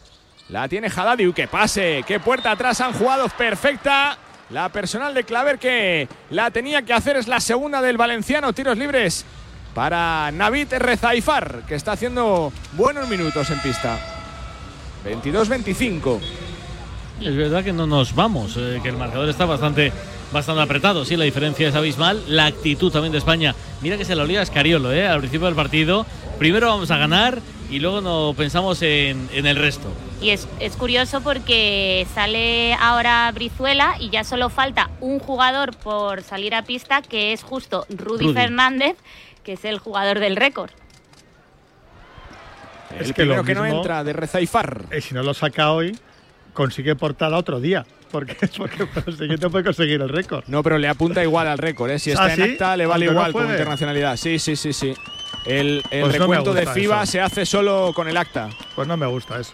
La 0.50 0.68
tiene 0.68 0.88
Haddadi. 0.88 1.28
Uy, 1.28 1.34
¡Qué 1.34 1.48
pase! 1.48 2.04
¡Qué 2.08 2.20
puerta 2.20 2.52
atrás 2.52 2.80
han 2.82 2.94
jugado! 2.94 3.28
Perfecta. 3.30 4.18
La 4.50 4.70
personal 4.70 5.14
de 5.14 5.24
Claver 5.24 5.58
que 5.58 6.08
la 6.30 6.52
tenía 6.52 6.84
que 6.84 6.94
hacer 6.94 7.18
es 7.18 7.28
la 7.28 7.39
segunda 7.39 7.82
del 7.82 7.98
valenciano. 7.98 8.54
Tiros 8.54 8.78
libres 8.78 9.26
para 9.74 10.32
Navid 10.32 10.74
Rezaifar, 10.74 11.64
que 11.68 11.76
está 11.76 11.94
haciendo 11.94 12.52
buenos 12.74 13.08
minutos 13.10 13.50
en 13.50 13.60
pista. 13.60 13.98
22-25. 15.06 16.20
Es 17.22 17.36
verdad 17.36 17.64
que 17.64 17.74
no 17.74 17.88
nos 17.88 18.14
vamos, 18.14 18.56
eh, 18.58 18.80
que 18.82 18.89
el 18.89 18.98
marcador 18.98 19.30
está 19.30 19.46
bastante, 19.46 19.91
bastante 20.34 20.62
apretado. 20.62 21.06
Sí, 21.06 21.16
la 21.16 21.24
diferencia 21.26 21.68
es 21.68 21.76
abismal. 21.76 22.22
La 22.28 22.48
actitud 22.48 22.92
también 22.92 23.12
de 23.12 23.20
España. 23.20 23.56
Mira 23.82 23.98
que 23.98 24.06
se 24.06 24.16
la 24.16 24.24
olía 24.24 24.40
a 24.40 24.44
Escariolo, 24.44 24.92
¿eh? 24.92 25.08
Al 25.08 25.20
principio 25.20 25.46
del 25.46 25.56
partido. 25.56 26.06
Primero 26.40 26.68
vamos 26.68 26.92
a 26.92 26.98
ganar 26.98 27.40
y 27.70 27.80
luego 27.80 28.02
no 28.02 28.34
pensamos 28.36 28.82
en, 28.82 29.30
en 29.34 29.46
el 29.46 29.56
resto. 29.56 29.88
Y 30.22 30.32
es, 30.32 30.48
es 30.60 30.76
curioso 30.76 31.22
porque 31.22 32.06
sale 32.14 32.74
ahora 32.76 33.32
Brizuela 33.34 33.96
y 34.00 34.10
ya 34.10 34.24
solo 34.24 34.50
falta 34.50 34.90
un 35.00 35.20
jugador 35.20 35.76
por 35.78 36.22
salir 36.24 36.56
a 36.56 36.64
pista, 36.64 37.02
que 37.02 37.34
es 37.34 37.44
justo 37.44 37.86
Rudy, 37.90 38.26
Rudy. 38.26 38.34
Fernández, 38.34 38.96
que 39.44 39.54
es 39.54 39.66
el 39.66 39.80
jugador 39.80 40.20
del 40.20 40.36
récord. 40.36 40.72
El 43.00 43.08
lo 43.08 43.14
primero 43.14 43.44
que 43.44 43.56
no 43.56 43.66
entra 43.66 44.04
de 44.04 44.14
Rezaifar. 44.14 44.86
eh, 44.92 45.02
si 45.02 45.14
no 45.14 45.24
lo 45.24 45.34
saca 45.34 45.72
hoy, 45.72 45.98
consigue 46.54 46.96
portada 46.96 47.38
otro 47.38 47.60
día. 47.60 47.86
Porque, 48.14 48.36
porque 48.57 48.86
por 48.86 49.03
el 49.09 49.18
siguiente 49.18 49.49
puede 49.49 49.66
conseguir 49.66 49.99
el 50.01 50.07
récord. 50.07 50.43
No, 50.47 50.61
pero 50.64 50.78
le 50.78 50.88
apunta 50.88 51.22
igual 51.24 51.47
al 51.47 51.57
récord, 51.57 51.89
¿eh? 51.91 51.97
Si 51.99 52.11
¿Ah, 52.11 52.14
está 52.14 52.30
en 52.34 52.36
sí? 52.36 52.41
acta, 52.53 52.78
le 52.78 52.86
vale 52.86 53.05
Aunque 53.07 53.16
no 53.16 53.20
igual 53.28 53.34
como 53.34 53.51
internacionalidad. 53.51 54.16
Sí, 54.18 54.38
sí, 54.39 54.55
sí, 54.55 54.72
sí. 54.72 54.93
El, 55.45 55.84
el 55.91 56.01
Pues 56.01 56.14
no 56.20 56.20
recuento 56.28 56.53
de 56.53 56.68
FIBA 56.68 57.03
eso. 57.03 57.11
se 57.11 57.20
hace 57.22 57.45
solo 57.45 57.91
con 57.95 58.07
el 58.07 58.16
acta. 58.16 58.49
Pues 58.76 58.88
no 58.88 58.95
me 58.95 59.07
gusta 59.07 59.39
eso. 59.39 59.53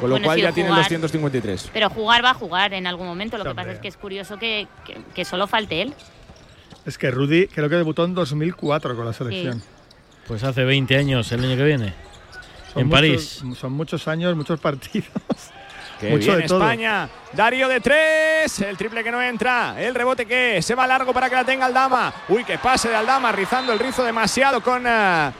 Con 0.00 0.08
lo 0.10 0.14
Bueno, 0.16 0.24
cual 0.24 0.40
ya 0.40 0.52
tiene 0.52 0.70
los 0.70 0.78
jugar. 0.78 0.88
153. 0.88 1.70
Pero 1.72 1.90
jugar 1.90 2.24
va 2.24 2.30
a 2.30 2.34
jugar 2.34 2.72
en 2.74 2.86
algún 2.86 3.06
momento. 3.06 3.36
Lo 3.38 3.44
que 3.44 3.54
pasa 3.54 3.72
es 3.72 3.78
que 3.78 3.88
es 3.88 3.96
curioso 3.96 4.38
que, 4.38 4.66
que- 4.86 4.96
que 5.14 5.24
solo 5.26 5.46
falte 5.46 5.82
él. 5.82 5.94
Es 6.86 6.98
que 6.98 7.10
Rudy 7.10 7.46
creo 7.46 7.68
que 7.68 7.76
debutó 7.76 8.04
en 8.06 8.14
2004 8.14 8.96
con 8.96 9.04
la 9.04 9.12
selección. 9.12 9.62
Pues 10.26 10.42
hace 10.42 10.64
20 10.64 10.96
años, 10.96 11.30
el 11.32 11.44
año 11.44 11.56
que 11.56 11.64
viene. 11.64 11.94
Son 12.72 12.82
en 12.82 12.88
muchos- 12.88 13.00
París. 13.00 13.42
Son 13.60 13.72
muchos 13.72 14.08
años, 14.08 14.34
muchos 14.34 14.58
partidos. 14.58 15.08
Qué 16.04 16.10
Mucho 16.10 16.32
bien 16.32 16.40
de 16.40 16.46
todo. 16.46 16.62
España. 16.62 17.08
Darío 17.32 17.68
de 17.68 17.80
tres. 17.80 18.60
El 18.60 18.76
triple 18.76 19.02
que 19.02 19.10
no 19.10 19.22
entra. 19.22 19.74
El 19.78 19.94
rebote 19.94 20.26
que 20.26 20.60
se 20.60 20.74
va 20.74 20.86
largo 20.86 21.12
para 21.12 21.30
que 21.30 21.34
la 21.34 21.44
tenga 21.44 21.66
Aldama. 21.66 22.12
Uy, 22.28 22.44
qué 22.44 22.58
pase 22.58 22.88
de 22.88 22.96
Aldama, 22.96 23.32
rizando 23.32 23.72
el 23.72 23.78
rizo 23.78 24.04
demasiado 24.04 24.62
con 24.62 24.84
eh, 24.86 25.30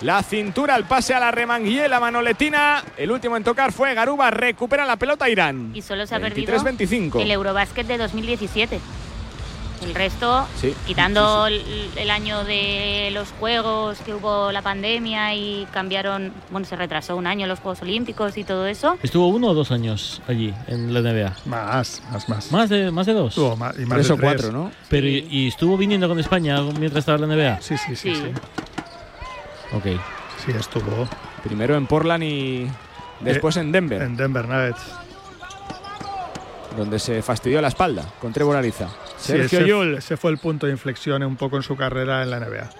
la 0.00 0.22
cintura, 0.22 0.76
el 0.76 0.84
pase 0.84 1.14
a 1.14 1.20
la 1.20 1.30
remanguille, 1.30 1.88
la 1.88 2.00
manoletina. 2.00 2.82
El 2.96 3.10
último 3.10 3.36
en 3.36 3.44
tocar 3.44 3.72
fue 3.72 3.94
Garuba, 3.94 4.30
recupera 4.30 4.84
la 4.84 4.96
pelota 4.96 5.28
Irán. 5.28 5.72
Y 5.74 5.82
solo 5.82 6.06
se 6.06 6.14
ha 6.14 6.20
perdido 6.20 6.52
23-25. 6.54 7.20
el 7.20 7.30
Eurobásquet 7.30 7.86
de 7.86 7.98
2017. 7.98 8.80
El 9.84 9.94
resto, 9.94 10.46
Sí, 10.60 10.74
quitando 10.86 11.46
El, 11.46 11.62
el 11.96 12.10
año 12.10 12.44
de 12.44 13.10
los 13.12 13.28
Juegos, 13.40 13.98
que 13.98 14.14
hubo 14.14 14.52
la 14.52 14.62
pandemia 14.62 15.34
y 15.34 15.66
cambiaron, 15.72 16.32
bueno, 16.50 16.66
se 16.66 16.76
retrasó 16.76 17.16
un 17.16 17.26
año 17.26 17.46
los 17.46 17.58
Juegos 17.60 17.82
Olímpicos 17.82 18.36
y 18.38 18.44
todo 18.44 18.66
eso. 18.66 18.96
Estuvo 19.02 19.28
uno 19.28 19.48
o 19.48 19.54
dos 19.54 19.70
años 19.72 20.22
allí, 20.28 20.54
en 20.68 20.94
la 20.94 21.00
NBA. 21.00 21.32
Más, 21.46 22.02
más, 22.12 22.28
más. 22.28 22.52
¿Más 22.52 22.68
de, 22.70 22.90
más 22.90 23.06
de 23.06 23.12
dos? 23.14 23.30
Estuvo 23.30 23.56
más- 23.56 23.76
y 23.78 23.80
más 23.86 23.96
Tres 23.96 24.08
de 24.08 24.14
o 24.14 24.18
cuatro, 24.18 24.52
¿no? 24.52 24.70
Pero, 24.88 25.06
y, 25.08 25.26
y 25.30 25.48
estuvo 25.48 25.76
viniendo 25.76 26.08
con 26.08 26.18
España 26.18 26.60
mientras 26.62 27.00
estaba 27.00 27.18
en 27.18 27.28
la 27.28 27.34
NBA? 27.36 27.60
Sí, 27.62 27.76
sí, 27.76 27.96
sí. 27.96 28.14
Sí. 28.14 28.22
Sí, 28.22 28.32
Ok. 29.76 29.84
Sí, 30.44 30.52
estuvo. 30.58 31.08
Primero 31.42 31.76
en 31.76 31.86
Portland 31.86 32.22
y 32.24 32.68
después 33.20 33.56
en 33.56 33.72
Denver, 33.72 34.02
En 34.02 34.16
Denver 34.16 34.46
Nuggets. 34.48 34.82
donde 36.76 36.98
se 36.98 37.20
fastidió 37.22 37.60
la 37.60 37.68
espalda 37.68 38.04
con 38.20 38.32
Trevor 38.32 38.56
Ariza. 38.56 38.88
Sí, 39.22 39.32
Sergio 39.32 39.60
ese, 39.60 39.68
Yul, 39.68 39.94
ese 39.94 40.16
fue 40.16 40.32
el 40.32 40.38
punto 40.38 40.66
de 40.66 40.72
inflexión 40.72 41.22
un 41.22 41.36
poco 41.36 41.56
en 41.56 41.62
su 41.62 41.76
carrera 41.76 42.22
en 42.22 42.30
la 42.30 42.40
NBA. 42.40 42.70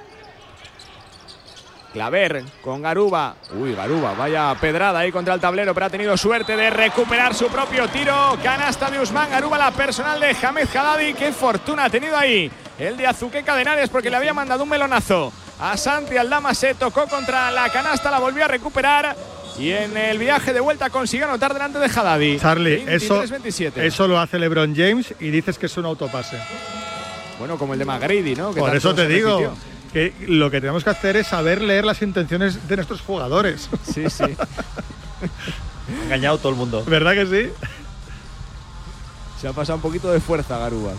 Claver 1.92 2.42
con 2.62 2.82
Garuba. 2.82 3.36
Uy, 3.54 3.74
Garuba, 3.74 4.14
vaya 4.14 4.52
pedrada 4.60 4.98
ahí 4.98 5.12
contra 5.12 5.34
el 5.34 5.40
tablero, 5.40 5.72
pero 5.72 5.86
ha 5.86 5.90
tenido 5.90 6.16
suerte 6.16 6.56
de 6.56 6.70
recuperar 6.70 7.34
su 7.34 7.46
propio 7.48 7.86
tiro. 7.88 8.36
Canasta 8.42 8.90
de 8.90 8.98
Usman 9.00 9.30
Garuba, 9.30 9.56
la 9.56 9.70
personal 9.70 10.18
de 10.18 10.34
Jamed 10.34 10.68
Haddadi. 10.74 11.14
Qué 11.14 11.32
fortuna 11.32 11.84
ha 11.84 11.90
tenido 11.90 12.16
ahí 12.16 12.50
el 12.78 12.96
de 12.96 13.06
Azuqueca 13.06 13.54
de 13.54 13.62
Henares 13.62 13.90
porque 13.90 14.10
le 14.10 14.16
había 14.16 14.34
mandado 14.34 14.64
un 14.64 14.70
melonazo. 14.70 15.32
A 15.60 15.76
Santi 15.76 16.16
Aldama 16.16 16.54
se 16.54 16.74
tocó 16.74 17.06
contra 17.06 17.52
la 17.52 17.68
canasta, 17.68 18.10
la 18.10 18.18
volvió 18.18 18.46
a 18.46 18.48
recuperar. 18.48 19.14
Y 19.58 19.70
en 19.70 19.96
el 19.96 20.18
viaje 20.18 20.52
de 20.52 20.60
vuelta 20.60 20.90
consiguió 20.90 21.26
anotar 21.26 21.52
delante 21.52 21.78
de 21.78 21.86
Haddadi. 21.86 22.38
Charlie, 22.38 22.84
eso, 22.88 23.22
23-27. 23.22 23.72
eso 23.82 24.08
lo 24.08 24.18
hace 24.18 24.38
LeBron 24.38 24.74
James 24.74 25.14
y 25.20 25.30
dices 25.30 25.58
que 25.58 25.66
es 25.66 25.76
un 25.76 25.84
autopase. 25.84 26.38
Bueno, 27.38 27.58
como 27.58 27.72
el 27.74 27.78
de 27.78 27.84
McGrady, 27.84 28.34
¿no? 28.34 28.52
Que 28.54 28.60
Por 28.60 28.74
eso 28.74 28.94
te 28.94 29.06
digo 29.08 29.38
repitió. 29.38 29.56
que 29.92 30.14
lo 30.28 30.50
que 30.50 30.60
tenemos 30.60 30.84
que 30.84 30.90
hacer 30.90 31.16
es 31.16 31.26
saber 31.26 31.60
leer 31.60 31.84
las 31.84 32.00
intenciones 32.02 32.66
de 32.68 32.76
nuestros 32.76 33.00
jugadores. 33.02 33.68
Sí, 33.92 34.08
sí. 34.08 34.24
Ha 36.00 36.04
engañado 36.04 36.38
todo 36.38 36.50
el 36.50 36.54
mundo. 36.56 36.84
¿Verdad 36.86 37.12
que 37.12 37.26
sí? 37.26 37.52
Se 39.40 39.48
ha 39.48 39.52
pasado 39.52 39.76
un 39.76 39.82
poquito 39.82 40.10
de 40.12 40.20
fuerza 40.20 40.56
Garuba. 40.56 40.92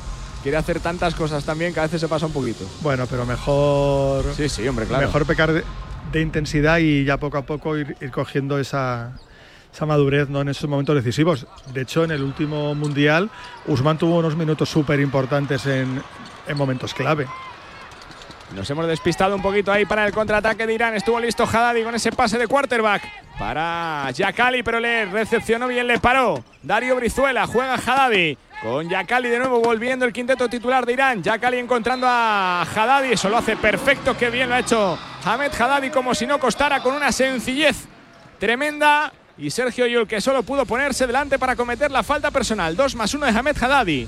Quiere 0.43 0.58
hacer 0.58 0.82
tantas 0.82 1.16
cosas 1.16 1.45
también 1.45 1.74
que 1.74 1.80
a 1.80 1.84
veces 1.84 2.01
se 2.01 2.08
pasa 2.10 2.26
un 2.26 2.34
poquito. 2.34 2.66
Bueno, 2.82 3.08
pero 3.10 3.26
mejor, 3.26 4.26
Sí, 4.36 4.49
sí, 4.49 4.68
hombre, 4.68 4.86
claro. 4.86 5.08
mejor 5.08 5.26
pecar 5.26 5.54
de, 5.54 5.64
de 6.14 6.22
intensidad 6.22 6.78
y 6.78 7.03
ya 7.03 7.18
poco 7.18 7.38
a 7.38 7.41
poco 7.41 7.78
ir, 7.78 7.95
cogiendo 8.11 8.59
esa, 8.59 9.14
madurez 9.86 10.30
¿no? 10.30 10.41
en 10.41 10.49
esos 10.49 10.70
momentos 10.70 10.95
decisivos. 10.95 11.47
De 11.74 11.82
hecho, 11.82 12.03
en 12.03 12.11
el 12.11 12.24
último 12.24 12.74
mundial, 12.76 13.30
Usman 13.68 13.97
tuvo 13.97 14.20
unos 14.20 14.36
minutos 14.36 14.70
súper 14.70 14.99
importantes 14.99 15.66
en, 15.66 16.01
en 16.47 16.57
momentos 16.57 16.93
clave. 16.93 17.28
Nos 18.55 18.70
hemos 18.70 18.86
despistado 18.86 19.36
un 19.36 19.41
poquito 19.41 19.72
ahí 19.72 19.86
para 19.86 20.05
el 20.05 20.14
contraataque 20.14 20.68
de 20.68 20.76
Irán. 20.76 20.93
Estuvo 20.93 21.20
listo 21.20 21.43
Haddadi 21.43 21.84
con 21.84 21.95
ese 21.95 22.11
pase 22.11 22.38
de 22.38 22.47
quarterback 22.47 23.01
para 23.39 24.11
Yakali, 24.11 24.61
pero 24.61 24.80
le 24.80 25.05
recepcionó 25.05 25.68
bien, 25.68 25.88
le 25.88 25.97
paró. 25.97 26.43
Dario 26.61 26.95
Brizuela 26.95 27.47
juega 27.47 27.74
Haddadi. 27.74 28.38
Con 28.61 28.88
Yakali 28.88 29.30
de 29.30 29.39
nuevo 29.39 29.59
volviendo 29.59 30.05
el 30.05 30.14
quinteto 30.14 30.47
titular 30.47 30.86
de 30.86 30.93
Irán. 30.93 31.24
Yakali 31.24 31.57
encontrando 31.57 32.05
a 32.07 32.61
Haddadi. 32.61 33.14
Eso 33.14 33.28
lo 33.28 33.38
hace 33.38 33.57
perfecto. 33.57 34.16
Qué 34.16 34.30
bien 34.30 34.49
lo 34.49 34.55
ha 34.55 34.59
hecho 34.59 34.99
Hamed 35.24 35.51
Haddadi, 35.53 35.89
como 35.89 36.13
si 36.13 36.26
no 36.26 36.39
costara, 36.39 36.82
con 36.82 36.93
una 36.95 37.11
sencillez 37.11 37.86
tremenda. 38.39 39.13
Y 39.38 39.49
Sergio 39.49 39.88
Yul, 39.88 40.07
que 40.07 40.21
solo 40.21 40.43
pudo 40.43 40.65
ponerse 40.65 41.07
delante 41.07 41.39
para 41.39 41.55
cometer 41.55 41.89
la 41.91 42.03
falta 42.03 42.30
personal. 42.30 42.76
2 42.76 42.95
más 42.95 43.13
1 43.13 43.26
de 43.26 43.32
Hamed 43.32 43.57
Haddadi. 43.57 44.07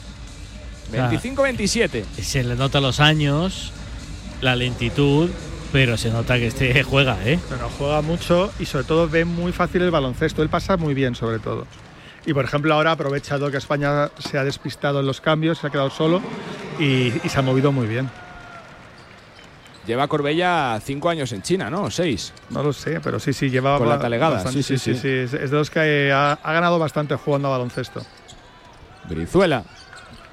25-27. 0.91 2.03
Se 2.21 2.43
le 2.43 2.55
nota 2.55 2.79
los 2.79 2.99
años, 2.99 3.71
la 4.41 4.55
lentitud, 4.55 5.29
pero 5.71 5.97
se 5.97 6.11
nota 6.11 6.37
que 6.37 6.47
este 6.47 6.83
juega, 6.89 7.17
¿eh? 7.25 7.39
Pero 7.49 7.69
juega 7.77 8.01
mucho 8.01 8.51
y 8.59 8.65
sobre 8.65 8.85
todo 8.85 9.09
ve 9.09 9.25
muy 9.25 9.51
fácil 9.51 9.81
el 9.81 9.91
baloncesto. 9.91 10.43
Él 10.43 10.49
pasa 10.49 10.77
muy 10.77 10.93
bien 10.93 11.15
sobre 11.15 11.39
todo. 11.39 11.65
Y 12.25 12.33
por 12.33 12.45
ejemplo 12.45 12.73
ahora 12.73 12.91
ha 12.91 12.93
aprovechado 12.93 13.49
que 13.51 13.57
España 13.57 14.09
se 14.19 14.37
ha 14.37 14.43
despistado 14.43 14.99
en 14.99 15.05
los 15.05 15.21
cambios, 15.21 15.59
se 15.59 15.67
ha 15.67 15.69
quedado 15.69 15.89
solo 15.89 16.21
y, 16.79 17.13
y 17.23 17.29
se 17.29 17.39
ha 17.39 17.41
movido 17.41 17.71
muy 17.71 17.87
bien. 17.87 18.09
Lleva 19.85 20.07
Corbella 20.07 20.79
5 20.83 21.09
años 21.09 21.31
en 21.31 21.41
China, 21.43 21.69
¿no? 21.69 21.91
6. 21.91 22.33
No 22.49 22.63
lo 22.63 22.73
sé, 22.73 22.99
pero 23.01 23.19
sí, 23.19 23.33
sí, 23.33 23.49
lleva 23.49 23.77
Con 23.77 23.87
la 23.89 23.99
talegada, 23.99 24.35
bastante- 24.35 24.63
sí, 24.63 24.77
sí, 24.77 24.95
sí. 24.95 25.07
Es 25.09 25.33
es 25.33 25.51
de 25.51 25.57
los 25.57 25.69
que 25.69 26.11
ha, 26.11 26.33
ha 26.33 26.53
ganado 26.53 26.79
bastante 26.79 27.15
jugando 27.15 27.49
a 27.49 27.51
baloncesto. 27.51 28.01
Brizuela. 29.07 29.63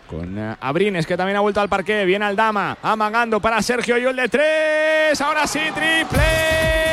Con 0.09 0.37
eh, 0.39 0.57
Abrines, 0.61 1.07
que 1.07 1.17
también 1.17 1.37
ha 1.37 1.41
vuelto 1.41 1.61
al 1.61 1.69
parque. 1.69 2.05
Viene 2.05 2.25
Aldama, 2.27 2.77
amagando 2.83 3.41
para 3.41 3.61
Sergio 3.63 3.97
Yul 3.99 4.17
de 4.17 4.29
3. 4.29 5.21
Ahora 5.21 5.47
sí, 5.47 5.61
triple. 5.75 6.92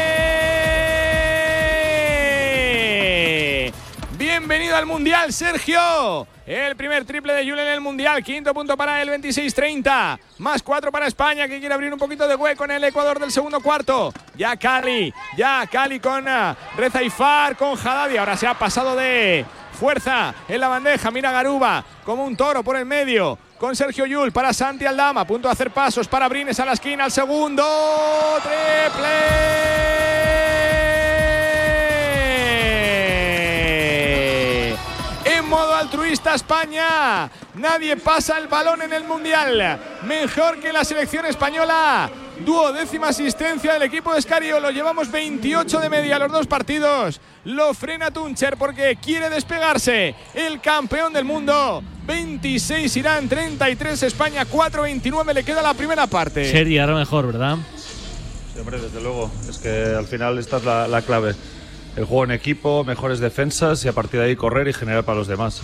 Bienvenido 4.39 4.77
al 4.77 4.85
Mundial, 4.85 5.33
Sergio. 5.33 6.25
El 6.45 6.77
primer 6.77 7.03
triple 7.03 7.33
de 7.33 7.45
Yul 7.45 7.59
en 7.59 7.67
el 7.67 7.81
Mundial. 7.81 8.23
Quinto 8.23 8.53
punto 8.53 8.77
para 8.77 9.01
el 9.01 9.09
26-30. 9.09 10.17
Más 10.37 10.63
cuatro 10.63 10.93
para 10.93 11.07
España, 11.07 11.45
que 11.45 11.59
quiere 11.59 11.75
abrir 11.75 11.91
un 11.91 11.99
poquito 11.99 12.25
de 12.25 12.35
hueco 12.35 12.63
en 12.63 12.71
el 12.71 12.83
Ecuador 12.85 13.19
del 13.19 13.33
segundo 13.33 13.59
cuarto. 13.59 14.13
Ya 14.37 14.55
Cali, 14.55 15.13
ya 15.35 15.67
Cali 15.69 15.99
con 15.99 16.25
eh, 16.25 16.55
Rezaifar, 16.77 17.57
con 17.57 17.77
Haddadi. 17.77 18.15
Ahora 18.15 18.37
se 18.37 18.47
ha 18.47 18.53
pasado 18.53 18.95
de 18.95 19.45
fuerza 19.77 20.33
en 20.47 20.61
la 20.61 20.69
bandeja. 20.69 21.11
Mira 21.11 21.33
Garuba 21.33 21.83
como 22.05 22.23
un 22.23 22.37
toro 22.37 22.63
por 22.63 22.77
el 22.77 22.85
medio. 22.85 23.37
Con 23.57 23.75
Sergio 23.75 24.05
Yul 24.05 24.31
para 24.31 24.53
Santi 24.53 24.85
Aldama. 24.85 25.21
A 25.21 25.27
punto 25.27 25.49
de 25.49 25.51
hacer 25.51 25.69
pasos 25.69 26.07
para 26.07 26.29
Brines 26.29 26.57
a 26.61 26.65
la 26.65 26.73
esquina. 26.73 27.03
Al 27.03 27.11
segundo. 27.11 27.61
Triple. 28.41 30.18
Modo 35.49 35.75
altruista 35.75 36.35
España. 36.35 37.29
Nadie 37.55 37.97
pasa 37.97 38.37
el 38.37 38.47
balón 38.47 38.83
en 38.83 38.93
el 38.93 39.03
Mundial. 39.03 39.79
Mejor 40.05 40.59
que 40.59 40.71
la 40.71 40.85
selección 40.85 41.25
española. 41.25 42.09
Duodécima 42.45 43.09
asistencia 43.09 43.73
del 43.73 43.81
equipo 43.83 44.13
de 44.13 44.19
Escario. 44.19 44.69
Llevamos 44.69 45.11
28 45.11 45.79
de 45.79 45.89
media 45.89 46.19
los 46.19 46.31
dos 46.31 46.47
partidos. 46.47 47.19
Lo 47.45 47.73
frena 47.73 48.11
Tuncher 48.11 48.57
porque 48.57 48.97
quiere 49.01 49.29
despegarse. 49.29 50.15
El 50.35 50.61
campeón 50.61 51.11
del 51.11 51.25
mundo. 51.25 51.83
26 52.05 52.95
Irán, 52.97 53.27
33 53.27 54.03
España, 54.03 54.45
4-29 54.45 55.33
le 55.33 55.43
queda 55.43 55.61
la 55.61 55.73
primera 55.73 56.07
parte. 56.07 56.49
Sería 56.49 56.83
ahora 56.83 56.95
mejor, 56.95 57.27
¿verdad? 57.27 57.57
Sí, 57.75 58.59
hombre, 58.59 58.79
desde 58.79 59.01
luego. 59.01 59.31
Es 59.47 59.57
que 59.57 59.95
al 59.97 60.05
final 60.05 60.37
esta 60.39 60.57
es 60.57 60.63
la, 60.63 60.87
la 60.87 61.01
clave. 61.01 61.35
El 61.99 62.05
juego 62.05 62.23
en 62.23 62.31
equipo, 62.31 62.85
mejores 62.85 63.19
defensas 63.19 63.83
y 63.83 63.89
a 63.89 63.91
partir 63.91 64.21
de 64.21 64.27
ahí 64.27 64.35
correr 64.37 64.69
y 64.69 64.73
generar 64.73 65.03
para 65.03 65.17
los 65.17 65.27
demás. 65.27 65.61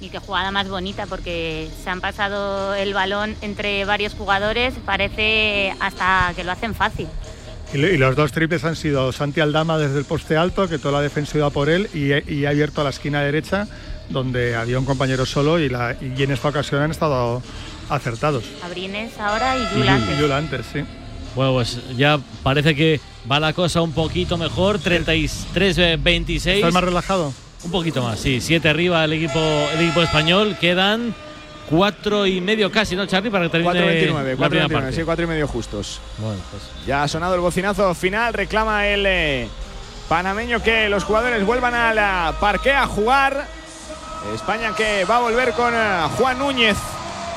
Y 0.00 0.08
qué 0.08 0.18
jugada 0.18 0.50
más 0.50 0.70
bonita 0.70 1.04
porque 1.04 1.68
se 1.84 1.90
han 1.90 2.00
pasado 2.00 2.74
el 2.74 2.94
balón 2.94 3.36
entre 3.42 3.84
varios 3.84 4.14
jugadores. 4.14 4.72
Parece 4.86 5.74
hasta 5.78 6.32
que 6.34 6.44
lo 6.44 6.52
hacen 6.52 6.74
fácil. 6.74 7.08
Y, 7.74 7.76
lo- 7.76 7.88
y 7.88 7.98
los 7.98 8.16
dos 8.16 8.32
triples 8.32 8.64
han 8.64 8.74
sido 8.74 9.12
Santi 9.12 9.40
Aldama 9.40 9.76
desde 9.76 9.98
el 9.98 10.06
poste 10.06 10.38
alto, 10.38 10.66
que 10.66 10.78
toda 10.78 10.92
la 10.92 11.02
defensa 11.02 11.36
iba 11.36 11.50
por 11.50 11.68
él, 11.68 11.90
y, 11.92 12.32
y 12.32 12.46
ha 12.46 12.50
abierto 12.50 12.80
a 12.80 12.84
la 12.84 12.90
esquina 12.90 13.20
derecha, 13.20 13.68
donde 14.08 14.56
había 14.56 14.78
un 14.78 14.86
compañero 14.86 15.26
solo, 15.26 15.60
y, 15.60 15.68
la, 15.68 15.94
y 16.00 16.22
en 16.22 16.30
esta 16.30 16.48
ocasión 16.48 16.80
han 16.80 16.90
estado 16.90 17.42
acertados. 17.90 18.44
Abrines 18.64 19.12
ahora 19.18 19.58
y 19.58 19.60
Y 19.60 19.78
Yul 19.80 19.88
antes. 19.90 20.18
Yul 20.18 20.32
antes, 20.32 20.66
sí. 20.72 20.80
Bueno, 21.34 21.52
pues 21.54 21.78
ya 21.96 22.18
parece 22.42 22.74
que 22.74 23.00
va 23.30 23.40
la 23.40 23.52
cosa 23.52 23.82
un 23.82 23.92
poquito 23.92 24.36
mejor. 24.36 24.78
33-26. 24.80 26.46
¿Estás 26.48 26.72
más 26.72 26.84
relajado? 26.84 27.32
Un 27.62 27.70
poquito 27.70 28.02
más, 28.02 28.18
sí. 28.18 28.40
Siete 28.40 28.68
arriba 28.68 29.04
el 29.04 29.12
equipo, 29.12 29.38
el 29.38 29.80
equipo 29.80 30.02
español. 30.02 30.56
Quedan 30.60 31.14
cuatro 31.68 32.26
y 32.26 32.40
medio 32.40 32.70
casi, 32.72 32.96
¿no, 32.96 33.06
Charlie? 33.06 33.30
Para 33.30 33.44
que 33.44 33.50
termine 33.50 33.72
4-29, 33.72 34.38
la 34.38 34.48
primera 34.48 34.66
4-29, 34.66 34.72
parte. 34.72 34.92
sí, 34.92 35.02
4 35.04 35.24
y 35.24 35.28
medio 35.28 35.46
justos. 35.46 36.00
Bueno, 36.18 36.40
pues 36.50 36.62
Ya 36.86 37.02
ha 37.02 37.08
sonado 37.08 37.34
el 37.34 37.40
bocinazo 37.40 37.94
final, 37.94 38.34
reclama 38.34 38.86
el 38.86 39.04
eh, 39.06 39.48
panameño 40.08 40.62
que 40.62 40.88
los 40.88 41.04
jugadores 41.04 41.44
vuelvan 41.46 41.74
al 41.74 41.98
eh, 41.98 42.36
parque 42.40 42.72
a 42.72 42.86
jugar. 42.86 43.46
España 44.34 44.74
que 44.76 45.04
va 45.04 45.16
a 45.16 45.20
volver 45.20 45.52
con 45.52 45.72
eh, 45.74 46.02
Juan 46.18 46.38
Núñez, 46.38 46.76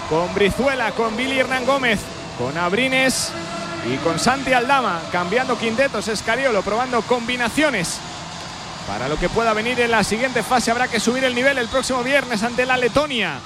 con 0.09 0.33
Brizuela, 0.33 0.91
con 0.91 1.15
Billy 1.15 1.39
Hernán 1.39 1.65
Gómez, 1.65 1.99
con 2.37 2.57
Abrines 2.57 3.31
y 3.91 3.97
con 3.97 4.19
Santi 4.19 4.53
Aldama, 4.53 5.01
cambiando 5.11 5.57
quintetos, 5.57 6.07
Escariolo, 6.07 6.61
probando 6.61 7.01
combinaciones. 7.01 7.99
Para 8.87 9.07
lo 9.07 9.17
que 9.17 9.29
pueda 9.29 9.53
venir 9.53 9.79
en 9.79 9.91
la 9.91 10.03
siguiente 10.03 10.43
fase 10.43 10.71
habrá 10.71 10.87
que 10.87 10.99
subir 10.99 11.23
el 11.23 11.33
nivel 11.35 11.57
el 11.57 11.67
próximo 11.69 12.03
viernes 12.03 12.43
ante 12.43 12.65
la 12.65 12.77
Letonia. 12.77 13.39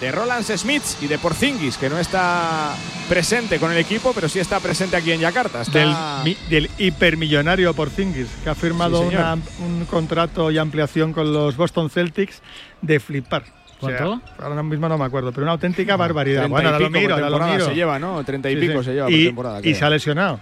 de 0.00 0.12
Roland 0.12 0.44
Smith 0.56 0.84
y 1.00 1.08
de 1.08 1.18
Porzingis, 1.18 1.76
que 1.76 1.90
no 1.90 1.98
está 1.98 2.72
presente 3.08 3.58
con 3.58 3.72
el 3.72 3.78
equipo, 3.78 4.12
pero 4.14 4.28
sí 4.28 4.38
está 4.38 4.60
presente 4.60 4.94
aquí 4.96 5.10
en 5.10 5.18
Yakarta. 5.18 5.62
Está- 5.62 5.76
Del, 5.80 5.92
mi- 6.24 6.38
del 6.48 6.70
hipermillonario 6.78 7.74
Porzingis, 7.74 8.28
que 8.44 8.48
ha 8.48 8.54
firmado 8.54 8.98
Sí, 9.02 9.08
señor. 9.08 9.20
una- 9.22 9.38
un 9.66 9.86
contrato 9.86 10.52
y 10.52 10.58
ampliación 10.58 11.12
con 11.12 11.32
los 11.32 11.56
Boston 11.56 11.90
Celtics 11.90 12.42
de 12.80 13.00
flipar. 13.00 13.42
O 13.80 13.88
sea, 13.88 13.98
¿Cuánto? 13.98 14.20
ahora 14.42 14.62
mismo 14.62 14.88
no 14.88 14.98
me 14.98 15.04
acuerdo, 15.04 15.30
pero 15.30 15.44
una 15.44 15.52
auténtica 15.52 15.96
barbaridad. 15.96 16.40
30 16.42 16.50
Bueno, 16.52 16.68
ahora 16.70 16.80
lo 16.80 16.90
miro, 16.90 17.14
ahora 17.14 17.26
lo 17.26 17.36
temporada 17.36 17.52
miro. 17.52 17.66
se 17.66 17.74
lleva, 17.74 17.98
¿no? 17.98 18.24
30 18.24 18.50
y 18.50 18.54
Sí, 18.54 18.60
pico 18.66 18.78
sí. 18.80 18.84
se 18.86 18.92
lleva 18.94 19.06
por 19.06 19.14
temporada, 19.16 19.58
Y 19.58 19.62
creo. 19.62 19.74
se 19.76 19.84
ha 19.84 19.90
lesionado. 19.90 20.40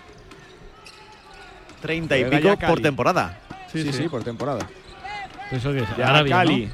30 1.83 2.19
y 2.19 2.25
pico 2.25 2.57
por 2.59 2.81
temporada. 2.81 3.39
Sí, 3.73 3.83
sí, 3.83 3.93
sí. 3.93 4.09
por 4.09 4.25
temporada. 4.25 4.67
¿Eso 5.53 5.73
qué 5.73 5.81
es? 5.81 5.97
Ya 5.97 6.09
Arabia, 6.09 6.37
Cali. 6.37 6.67
¿no? 6.67 6.73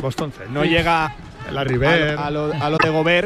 Boston 0.00 0.30
Celtics. 0.30 0.52
No 0.54 0.64
llega 0.64 1.12
La 1.52 1.64
River. 1.64 2.16
a 2.18 2.30
lo, 2.30 2.44
a 2.44 2.48
lo- 2.48 2.62
a 2.64 2.70
lo 2.70 2.78
de 2.78 2.88
Gobert, 2.90 3.16